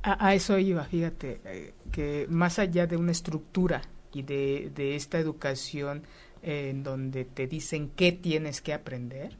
A, 0.03 0.27
a 0.27 0.33
eso 0.33 0.57
iba, 0.57 0.83
fíjate, 0.83 1.39
eh, 1.45 1.73
que 1.91 2.27
más 2.29 2.59
allá 2.59 2.87
de 2.87 2.97
una 2.97 3.11
estructura 3.11 3.81
y 4.15 4.23
de, 4.23 4.71
de 4.73 4.95
esta 4.95 5.19
educación 5.19 6.03
en 6.41 6.83
donde 6.83 7.25
te 7.25 7.47
dicen 7.47 7.91
qué 7.95 8.13
tienes 8.13 8.61
que 8.61 8.73
aprender 8.73 9.35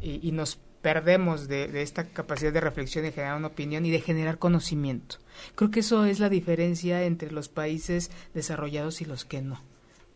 y, 0.00 0.32
nos 0.32 0.58
perdemos 0.80 1.48
de, 1.48 1.68
de, 1.68 1.82
esta 1.82 2.04
capacidad 2.04 2.52
de 2.52 2.60
reflexión 2.60 3.04
y 3.04 3.12
generar 3.12 3.36
una 3.36 3.48
opinión 3.48 3.84
y 3.84 3.90
de 3.90 4.00
generar 4.00 4.38
conocimiento. 4.38 5.16
Creo 5.54 5.70
que 5.70 5.80
eso 5.80 6.04
es 6.04 6.20
la 6.20 6.28
diferencia 6.28 7.02
entre 7.04 7.30
los 7.30 7.48
países 7.48 8.10
desarrollados 8.32 9.02
y 9.02 9.04
los 9.04 9.24
que 9.24 9.42
no, 9.42 9.60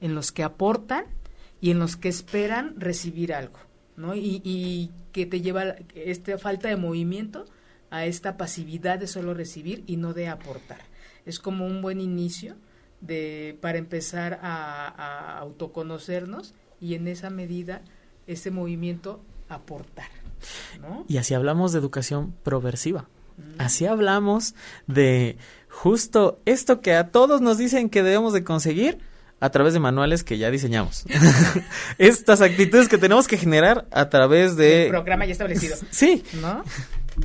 en 0.00 0.14
los 0.14 0.32
que 0.32 0.44
aportan 0.44 1.04
y 1.60 1.72
en 1.72 1.78
los 1.78 1.96
que 1.96 2.08
esperan 2.08 2.78
recibir 2.78 3.34
algo, 3.34 3.58
¿no? 3.96 4.14
Y, 4.14 4.40
y 4.44 4.90
que 5.12 5.26
te 5.26 5.40
lleva 5.40 5.74
esta 5.94 6.38
falta 6.38 6.68
de 6.68 6.76
movimiento 6.76 7.44
a 7.90 8.06
esta 8.06 8.36
pasividad 8.36 8.98
de 8.98 9.08
solo 9.08 9.34
recibir 9.34 9.82
y 9.86 9.96
no 9.96 10.14
de 10.14 10.28
aportar. 10.28 10.80
Es 11.26 11.38
como 11.38 11.66
un 11.66 11.82
buen 11.82 12.00
inicio 12.00 12.56
de, 13.00 13.56
para 13.60 13.78
empezar 13.78 14.40
a, 14.42 15.38
autoconocernos 15.38 16.54
y 16.80 16.94
en 16.94 17.08
esa 17.08 17.30
medida 17.30 17.82
ese 18.26 18.50
movimiento 18.50 19.20
aportar. 19.48 20.08
Y 21.08 21.18
así 21.18 21.34
hablamos 21.34 21.72
de 21.72 21.78
educación 21.78 22.34
proversiva. 22.42 23.08
Mm. 23.36 23.60
Así 23.60 23.86
hablamos 23.86 24.54
de 24.86 25.36
justo 25.68 26.40
esto 26.46 26.80
que 26.80 26.94
a 26.94 27.10
todos 27.10 27.40
nos 27.40 27.58
dicen 27.58 27.90
que 27.90 28.02
debemos 28.02 28.32
de 28.32 28.44
conseguir 28.44 28.98
a 29.40 29.50
través 29.50 29.72
de 29.72 29.80
manuales 29.80 30.22
que 30.22 30.38
ya 30.38 30.50
diseñamos. 30.50 31.04
Estas 31.98 32.40
actitudes 32.42 32.88
que 32.88 32.98
tenemos 32.98 33.26
que 33.26 33.38
generar 33.38 33.86
a 33.90 34.08
través 34.08 34.56
de... 34.56 34.84
El 34.84 34.90
programa 34.90 35.24
ya 35.24 35.32
establecido. 35.32 35.76
Sí. 35.90 36.22
¿No? 36.40 36.62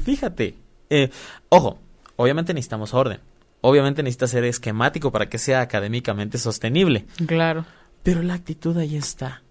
Fíjate. 0.03 0.55
Eh, 0.89 1.09
ojo, 1.49 1.79
obviamente 2.15 2.53
necesitamos 2.53 2.93
orden 2.93 3.19
obviamente 3.65 4.03
necesita 4.03 4.27
ser 4.27 4.43
esquemático 4.43 5.11
para 5.11 5.27
que 5.29 5.37
sea 5.37 5.61
académicamente 5.61 6.37
sostenible. 6.37 7.05
Claro. 7.25 7.65
Pero 8.03 8.21
la 8.21 8.35
actitud 8.35 8.77
ahí 8.77 8.95
está. 8.95 9.43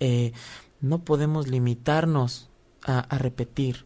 Eh, 0.00 0.32
no 0.80 1.04
podemos 1.04 1.48
limitarnos 1.48 2.50
a, 2.84 3.00
a 3.00 3.18
repetir. 3.18 3.84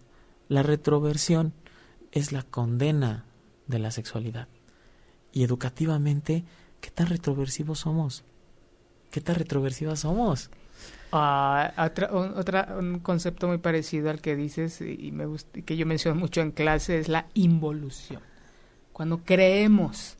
La 0.48 0.62
retroversión 0.62 1.53
es 2.12 2.32
la 2.32 2.42
condena 2.42 3.24
de 3.66 3.78
la 3.78 3.90
sexualidad. 3.90 4.48
Y 5.32 5.44
educativamente, 5.44 6.44
¿qué 6.80 6.90
tan 6.90 7.07
retroversivos 7.07 7.80
somos? 7.80 8.24
¿Qué 9.11 9.20
tan 9.20 9.36
retroversivas 9.36 10.01
somos? 10.01 10.51
Ah, 11.12 11.72
otra, 11.76 12.12
un, 12.12 12.38
otra, 12.38 12.76
un 12.78 13.01
concepto 13.01 13.48
muy 13.48 13.59
parecido 13.59 14.11
al 14.11 14.20
que 14.20 14.36
dices 14.36 14.80
y 14.80 15.11
me 15.11 15.26
gusta, 15.26 15.61
que 15.62 15.76
yo 15.76 15.84
menciono 15.84 16.18
mucho 16.18 16.40
en 16.40 16.53
clase 16.53 16.98
es 16.98 17.09
la 17.09 17.26
involución. 17.34 18.22
Cuando 19.01 19.24
creemos 19.24 20.18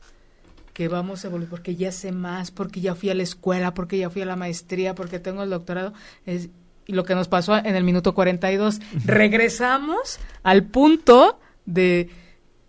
que 0.73 0.87
vamos 0.87 1.23
a 1.23 1.27
evoluir 1.27 1.47
porque 1.47 1.75
ya 1.75 1.91
sé 1.91 2.11
más, 2.11 2.49
porque 2.49 2.81
ya 2.81 2.95
fui 2.95 3.11
a 3.11 3.13
la 3.13 3.21
escuela, 3.21 3.75
porque 3.75 3.99
ya 3.99 4.09
fui 4.09 4.23
a 4.23 4.25
la 4.25 4.35
maestría, 4.35 4.95
porque 4.95 5.19
tengo 5.19 5.43
el 5.43 5.51
doctorado, 5.51 5.93
es 6.25 6.49
lo 6.87 7.03
que 7.03 7.13
nos 7.13 7.27
pasó 7.27 7.55
en 7.55 7.75
el 7.75 7.83
minuto 7.83 8.15
42. 8.15 8.79
Regresamos 9.05 10.17
al 10.41 10.63
punto 10.63 11.39
de 11.67 12.09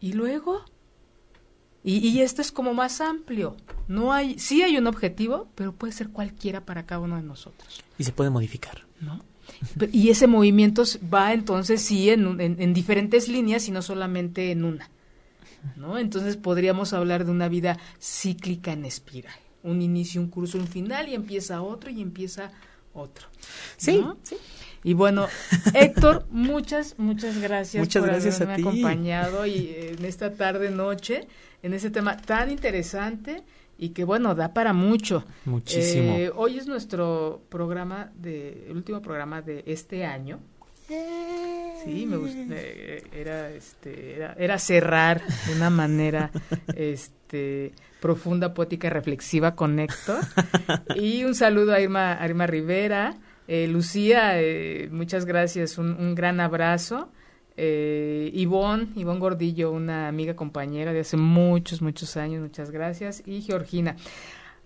y 0.01 0.13
luego 0.13 0.61
y, 1.83 2.07
y, 2.07 2.21
esto 2.21 2.43
es 2.43 2.53
como 2.53 2.75
más 2.75 3.01
amplio. 3.01 3.57
No 3.89 4.13
hay, 4.13 4.39
sí 4.39 4.63
hay 4.63 4.77
un 4.77 4.89
objetivo, 4.89 5.49
pero 5.55 5.73
puede 5.73 5.95
ser 5.95 6.11
cualquiera 6.11 6.61
para 6.67 6.85
cada 6.85 7.01
uno 7.01 7.17
de 7.17 7.23
nosotros. 7.23 7.83
Y 7.97 8.05
se 8.05 8.13
puede 8.13 8.29
modificar. 8.29 8.83
¿No? 9.01 9.25
Y 9.91 10.11
ese 10.11 10.27
movimiento 10.27 10.83
va 11.11 11.33
entonces 11.33 11.81
sí 11.81 12.11
en, 12.11 12.39
en, 12.39 12.61
en 12.61 12.75
diferentes 12.75 13.29
líneas 13.29 13.67
y 13.67 13.71
no 13.71 13.81
solamente 13.81 14.51
en 14.51 14.65
una. 14.65 14.91
¿No? 15.77 15.99
Entonces 15.99 16.37
podríamos 16.37 16.93
hablar 16.93 17.25
de 17.25 17.31
una 17.31 17.49
vida 17.49 17.79
cíclica 18.01 18.73
en 18.73 18.85
espiral. 18.85 19.35
Un 19.63 19.83
inicio, 19.83 20.21
un 20.21 20.29
curso, 20.29 20.59
un 20.59 20.67
final 20.67 21.09
y 21.09 21.15
empieza 21.15 21.63
otro 21.63 21.91
y 21.91 22.01
empieza 22.01 22.51
otro. 22.95 23.29
Sí, 23.77 23.99
¿no? 23.99 24.19
sí. 24.23 24.37
Y 24.85 24.95
bueno, 24.95 25.29
Héctor, 25.75 26.27
muchas, 26.31 26.99
muchas 26.99 27.39
gracias 27.41 27.81
muchas 27.81 28.03
por 28.03 28.11
gracias 28.11 28.41
haberme 28.41 28.55
a 28.55 28.57
ti. 28.57 28.63
acompañado 28.63 29.47
y 29.47 29.53
eh, 29.53 29.95
en 29.97 30.05
esta 30.05 30.33
tarde 30.35 30.71
noche 30.71 31.29
en 31.63 31.75
ese 31.75 31.91
tema 31.91 32.17
tan 32.17 32.51
interesante 32.51 33.43
y 33.79 33.91
que 33.91 34.05
bueno 34.05 34.35
da 34.35 34.53
para 34.53 34.73
mucho. 34.73 35.25
Muchísimo. 35.45 36.15
Eh, 36.17 36.31
hoy 36.35 36.59
es 36.59 36.67
nuestro 36.67 37.43
programa 37.49 38.13
de 38.17 38.67
el 38.69 38.77
último 38.77 39.01
programa 39.01 39.43
de 39.43 39.65
este 39.67 40.05
año. 40.05 40.41
Sí, 41.85 42.07
me 42.07 42.17
gusta, 42.17 42.39
eh, 42.51 43.03
era 43.13 43.51
este 43.51 44.17
era, 44.17 44.35
era 44.39 44.59
cerrar 44.59 45.23
de 45.47 45.55
una 45.55 45.71
manera 45.71 46.31
este 46.77 47.73
profunda, 48.01 48.53
poética, 48.53 48.91
reflexiva 48.91 49.55
con 49.55 49.79
Héctor. 49.79 50.21
y 50.97 51.25
un 51.25 51.35
saludo 51.35 51.73
a 51.73 51.81
Irma, 51.81 52.21
a 52.21 52.27
Irma 52.27 52.47
Rivera, 52.47 53.17
eh, 53.49 53.67
Lucía, 53.69 54.41
eh, 54.41 54.89
muchas 54.91 55.25
gracias, 55.25 55.79
un, 55.79 55.93
un 55.93 56.15
gran 56.15 56.41
abrazo. 56.41 57.11
Eh, 57.57 58.31
Ivonne, 58.35 58.89
Ivonne 58.97 59.21
Gordillo, 59.21 59.73
una 59.73 60.09
amiga 60.09 60.35
compañera 60.35 60.93
de 60.93 61.01
hace 61.01 61.17
muchos, 61.17 61.83
muchos 61.83 62.17
años, 62.17 62.43
muchas 62.43 62.71
gracias. 62.71 63.23
Y 63.27 63.43
Georgina. 63.43 63.97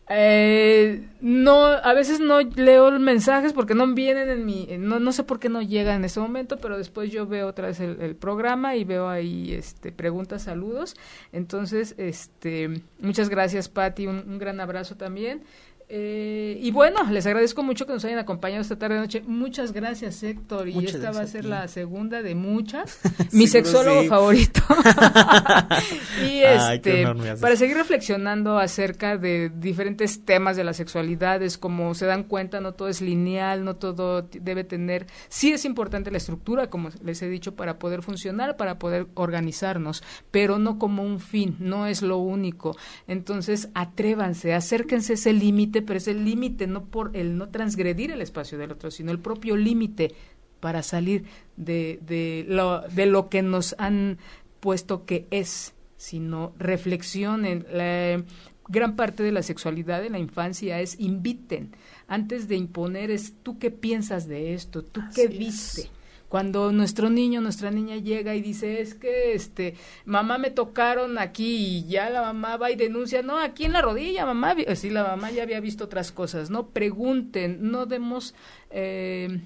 Eh, 0.09 1.09
no, 1.21 1.65
a 1.65 1.93
veces 1.93 2.21
no 2.21 2.41
leo 2.41 2.93
mensajes 2.93 3.53
porque 3.53 3.75
no 3.75 3.93
vienen 3.93 4.29
en 4.29 4.47
mi, 4.47 4.69
no, 4.79 5.01
no 5.01 5.11
sé 5.13 5.25
por 5.25 5.41
qué 5.41 5.49
no 5.49 5.63
llegan 5.63 5.97
en 5.97 6.05
este 6.05 6.21
momento, 6.21 6.59
pero 6.59 6.79
después 6.79 7.11
yo 7.11 7.27
veo 7.27 7.49
otra 7.49 7.67
vez 7.67 7.81
el, 7.81 8.15
programa 8.15 8.77
y 8.77 8.85
veo 8.85 9.09
ahí, 9.09 9.53
este, 9.53 9.91
preguntas, 9.91 10.43
saludos. 10.43 10.95
Entonces, 11.33 11.95
este, 11.99 12.83
muchas 13.01 13.29
gracias, 13.29 13.69
Patti, 13.69 14.07
un 14.07 14.39
gran 14.39 14.61
abrazo 14.61 14.97
también. 14.97 15.43
Eh, 15.89 16.59
y 16.61 16.73
bueno, 16.73 17.05
les 17.11 17.27
agradezco 17.27 17.63
mucho 17.63 17.87
que 17.87 17.93
nos 17.93 18.05
hayan 18.05 18.19
acompañado 18.19 18.61
esta 18.61 18.77
tarde 18.77 18.99
noche. 18.99 19.23
Muchas 19.27 19.73
gracias, 19.73 20.21
Héctor. 20.23 20.69
Y 20.69 20.75
Muchas 20.75 20.97
esta 20.97 21.13
va 21.13 21.21
a 21.21 21.27
ser 21.27 21.45
la 21.45 21.69
segunda 21.69 22.23
de 22.23 22.35
muchas. 22.35 22.99
Mi 23.33 23.47
sexólogo 23.47 24.03
sí. 24.03 24.09
favorito. 24.09 24.63
y 26.29 26.43
este, 26.43 27.07
para 27.41 27.55
seguir 27.55 27.77
reflexionando 27.77 28.59
acerca 28.59 29.17
de 29.17 29.51
diferentes 29.51 30.25
temas 30.25 30.57
de 30.57 30.65
la 30.65 30.73
sexualidad, 30.73 31.43
es 31.43 31.57
como 31.57 31.95
se 31.95 32.07
dan 32.07 32.25
cuenta, 32.25 32.61
no 32.61 32.75
todo 32.75 32.89
es 32.89 33.01
lineal, 33.01 33.65
no 33.65 33.77
todo 33.77 34.23
debe 34.23 34.65
tener. 34.65 35.07
Sí 35.29 35.53
es 35.53 35.65
importante 35.65 36.11
la 36.11 36.19
estructura, 36.19 36.69
como 36.69 36.89
les 37.03 37.23
he 37.23 37.29
dicho, 37.29 37.55
para 37.55 37.79
poder 37.79 38.03
funcionar, 38.03 38.57
para 38.57 38.79
poder 38.79 39.07
organizarnos, 39.15 40.03
pero 40.33 40.59
no 40.59 40.79
como 40.79 41.05
un 41.05 41.21
fin, 41.21 41.57
no 41.61 41.87
es 41.87 42.03
lo 42.03 42.19
único. 42.19 42.77
Entonces, 43.07 43.69
atrévanse, 43.75 44.53
acérquense 44.53 45.13
a 45.13 45.15
ese 45.15 45.33
límite, 45.33 45.76
pero 45.83 45.99
es 45.99 46.09
el 46.09 46.25
límite 46.25 46.67
no 46.67 46.85
por 46.85 47.17
el 47.17 47.37
no 47.37 47.49
transgredir 47.49 48.11
el 48.11 48.23
espacio 48.23 48.59
del 48.59 48.73
otro, 48.73 48.91
sino 48.91 49.11
el 49.11 49.19
propio 49.19 49.57
límite 49.57 50.15
para 50.61 50.83
salir 50.83 51.25
de, 51.57 51.99
de, 52.07 52.45
lo, 52.49 52.83
de 52.83 53.07
lo 53.07 53.29
que 53.29 53.43
nos 53.43 53.75
han 53.79 54.19
puesto 54.61 55.05
que 55.05 55.27
es, 55.31 55.75
sino 55.97 56.53
reflexionen. 56.59 57.67
La, 57.71 58.23
gran 58.69 58.97
parte 58.97 59.23
de 59.23 59.33
la 59.33 59.43
sexualidad 59.43 60.05
en 60.05 60.13
la 60.13 60.19
infancia 60.19 60.81
es 60.81 60.99
inviten. 60.99 61.73
Antes 62.09 62.49
de 62.49 62.57
imponer 62.57 63.11
es 63.11 63.35
tú 63.43 63.59
qué 63.59 63.71
piensas 63.71 64.29
de 64.29 64.55
esto, 64.55 64.83
tú 64.83 65.01
qué 65.15 65.25
es. 65.25 65.91
Cuando 66.37 66.71
nuestro 66.71 67.09
niño, 67.09 67.41
nuestra 67.41 67.71
niña 67.71 67.97
llega 67.97 68.35
y 68.35 68.43
dice, 68.43 68.83
es 68.83 68.95
que 68.95 69.33
este, 69.33 69.75
mamá 70.05 70.37
me 70.37 70.51
tocaron 70.51 71.17
aquí 71.17 71.79
y 71.79 71.87
ya 71.87 72.11
la 72.11 72.21
mamá 72.21 72.59
va 72.59 72.71
y 72.71 72.77
denuncia, 72.77 73.23
no, 73.23 73.39
aquí 73.39 73.65
en 73.65 73.73
la 73.73 73.81
rodilla, 73.81 74.27
mamá, 74.27 74.53
vi-". 74.53 74.67
sí, 74.77 74.91
la 74.91 75.03
mamá 75.03 75.31
ya 75.31 75.45
había 75.45 75.61
visto 75.61 75.85
otras 75.85 76.13
cosas, 76.13 76.51
no 76.51 76.67
pregunten, 76.67 77.71
no 77.71 77.87
demos 77.87 78.35
eh, 78.69 79.41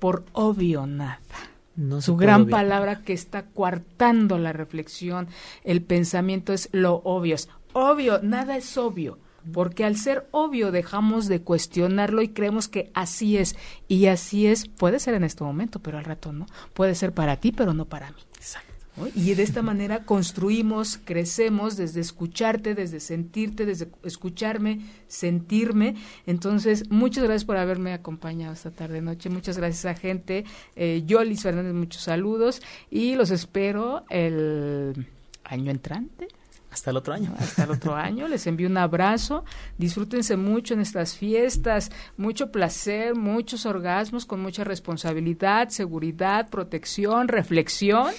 por 0.00 0.24
obvio 0.32 0.84
nada 0.88 1.20
No 1.76 2.02
su 2.02 2.16
gran 2.16 2.48
palabra 2.48 3.02
que 3.02 3.12
está 3.12 3.44
coartando 3.44 4.36
la 4.36 4.52
reflexión, 4.52 5.28
el 5.62 5.80
pensamiento 5.80 6.52
es 6.52 6.68
lo 6.72 7.02
obvio. 7.04 7.36
Es 7.36 7.48
obvio, 7.72 8.18
nada 8.20 8.56
es 8.56 8.76
obvio, 8.76 9.20
porque 9.52 9.84
al 9.84 9.96
ser 9.96 10.26
obvio 10.30 10.70
dejamos 10.72 11.28
de 11.28 11.42
cuestionarlo 11.42 12.22
y 12.22 12.28
creemos 12.28 12.68
que 12.68 12.90
así 12.94 13.36
es. 13.36 13.56
Y 13.88 14.06
así 14.06 14.46
es, 14.46 14.66
puede 14.68 14.98
ser 14.98 15.14
en 15.14 15.24
este 15.24 15.44
momento, 15.44 15.80
pero 15.80 15.98
al 15.98 16.04
rato 16.04 16.32
no. 16.32 16.46
Puede 16.74 16.94
ser 16.94 17.12
para 17.12 17.36
ti, 17.36 17.52
pero 17.52 17.74
no 17.74 17.86
para 17.86 18.10
mí. 18.10 18.20
Exacto. 18.36 18.72
¿no? 18.96 19.06
Y 19.14 19.34
de 19.34 19.42
esta 19.42 19.62
manera 19.62 20.04
construimos, 20.04 20.98
crecemos 21.04 21.76
desde 21.76 22.00
escucharte, 22.00 22.74
desde 22.74 23.00
sentirte, 23.00 23.66
desde 23.66 23.88
escucharme, 24.02 24.80
sentirme. 25.06 25.96
Entonces, 26.26 26.90
muchas 26.90 27.24
gracias 27.24 27.44
por 27.44 27.56
haberme 27.56 27.92
acompañado 27.92 28.54
esta 28.54 28.70
tarde 28.70 29.00
noche. 29.02 29.28
Muchas 29.28 29.58
gracias 29.58 29.84
a 29.84 29.98
gente. 29.98 30.44
Eh, 30.74 31.02
yo, 31.06 31.22
Liz 31.22 31.42
Fernández, 31.42 31.74
muchos 31.74 32.02
saludos 32.02 32.62
y 32.90 33.14
los 33.14 33.30
espero 33.30 34.04
el 34.08 35.06
año 35.44 35.70
entrante. 35.70 36.28
Hasta 36.70 36.90
el 36.90 36.96
otro 36.98 37.14
año. 37.14 37.34
Hasta 37.38 37.64
el 37.64 37.70
otro 37.70 37.94
año. 37.94 38.28
Les 38.28 38.46
envío 38.46 38.68
un 38.68 38.76
abrazo. 38.76 39.44
Disfrútense 39.78 40.36
mucho 40.36 40.74
en 40.74 40.80
estas 40.80 41.16
fiestas. 41.16 41.90
Mucho 42.16 42.52
placer, 42.52 43.14
muchos 43.14 43.64
orgasmos 43.64 44.26
con 44.26 44.40
mucha 44.40 44.62
responsabilidad, 44.64 45.70
seguridad, 45.70 46.48
protección, 46.50 47.28
reflexión. 47.28 48.12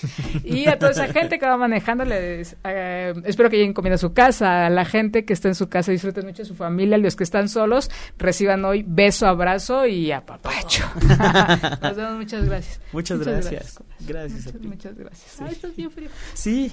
Y 0.44 0.68
a 0.68 0.80
toda 0.80 0.92
esa 0.92 1.08
gente 1.08 1.38
que 1.38 1.46
va 1.46 1.58
manejando, 1.58 2.04
les, 2.06 2.56
eh, 2.64 3.14
espero 3.26 3.50
que 3.50 3.58
lleguen 3.58 3.74
comiendo 3.74 3.96
a 3.96 4.00
su 4.00 4.14
casa. 4.14 4.66
A 4.66 4.70
la 4.70 4.86
gente 4.86 5.24
que 5.26 5.34
está 5.34 5.50
en 5.50 5.56
su 5.56 5.70
casa, 5.70 5.92
disfruten 5.92 6.26
mucho 6.26 6.42
de 6.42 6.48
su 6.48 6.56
familia. 6.56 6.98
Los 6.98 7.16
que 7.16 7.24
están 7.24 7.50
solos, 7.50 7.92
reciban 8.18 8.66
hoy 8.66 8.84
beso, 8.88 9.28
abrazo 9.28 9.86
y 9.86 10.12
apapacho. 10.12 10.84
Nos 11.82 11.96
vemos. 11.96 12.18
Muchas 12.18 12.46
gracias. 12.46 12.82
Muchas, 12.92 13.20
gracias. 13.20 13.80
Gracias, 14.00 14.48
a 14.48 14.52
Muchas, 14.52 14.62
ti. 14.62 14.68
muchas 14.68 14.96
gracias. 14.98 15.32
Sí. 15.32 15.44
Ay, 15.44 15.52
estás 15.52 15.76
bien 15.76 15.92
frío. 15.92 16.10
Sí. 16.34 16.72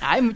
Ay, 0.00 0.22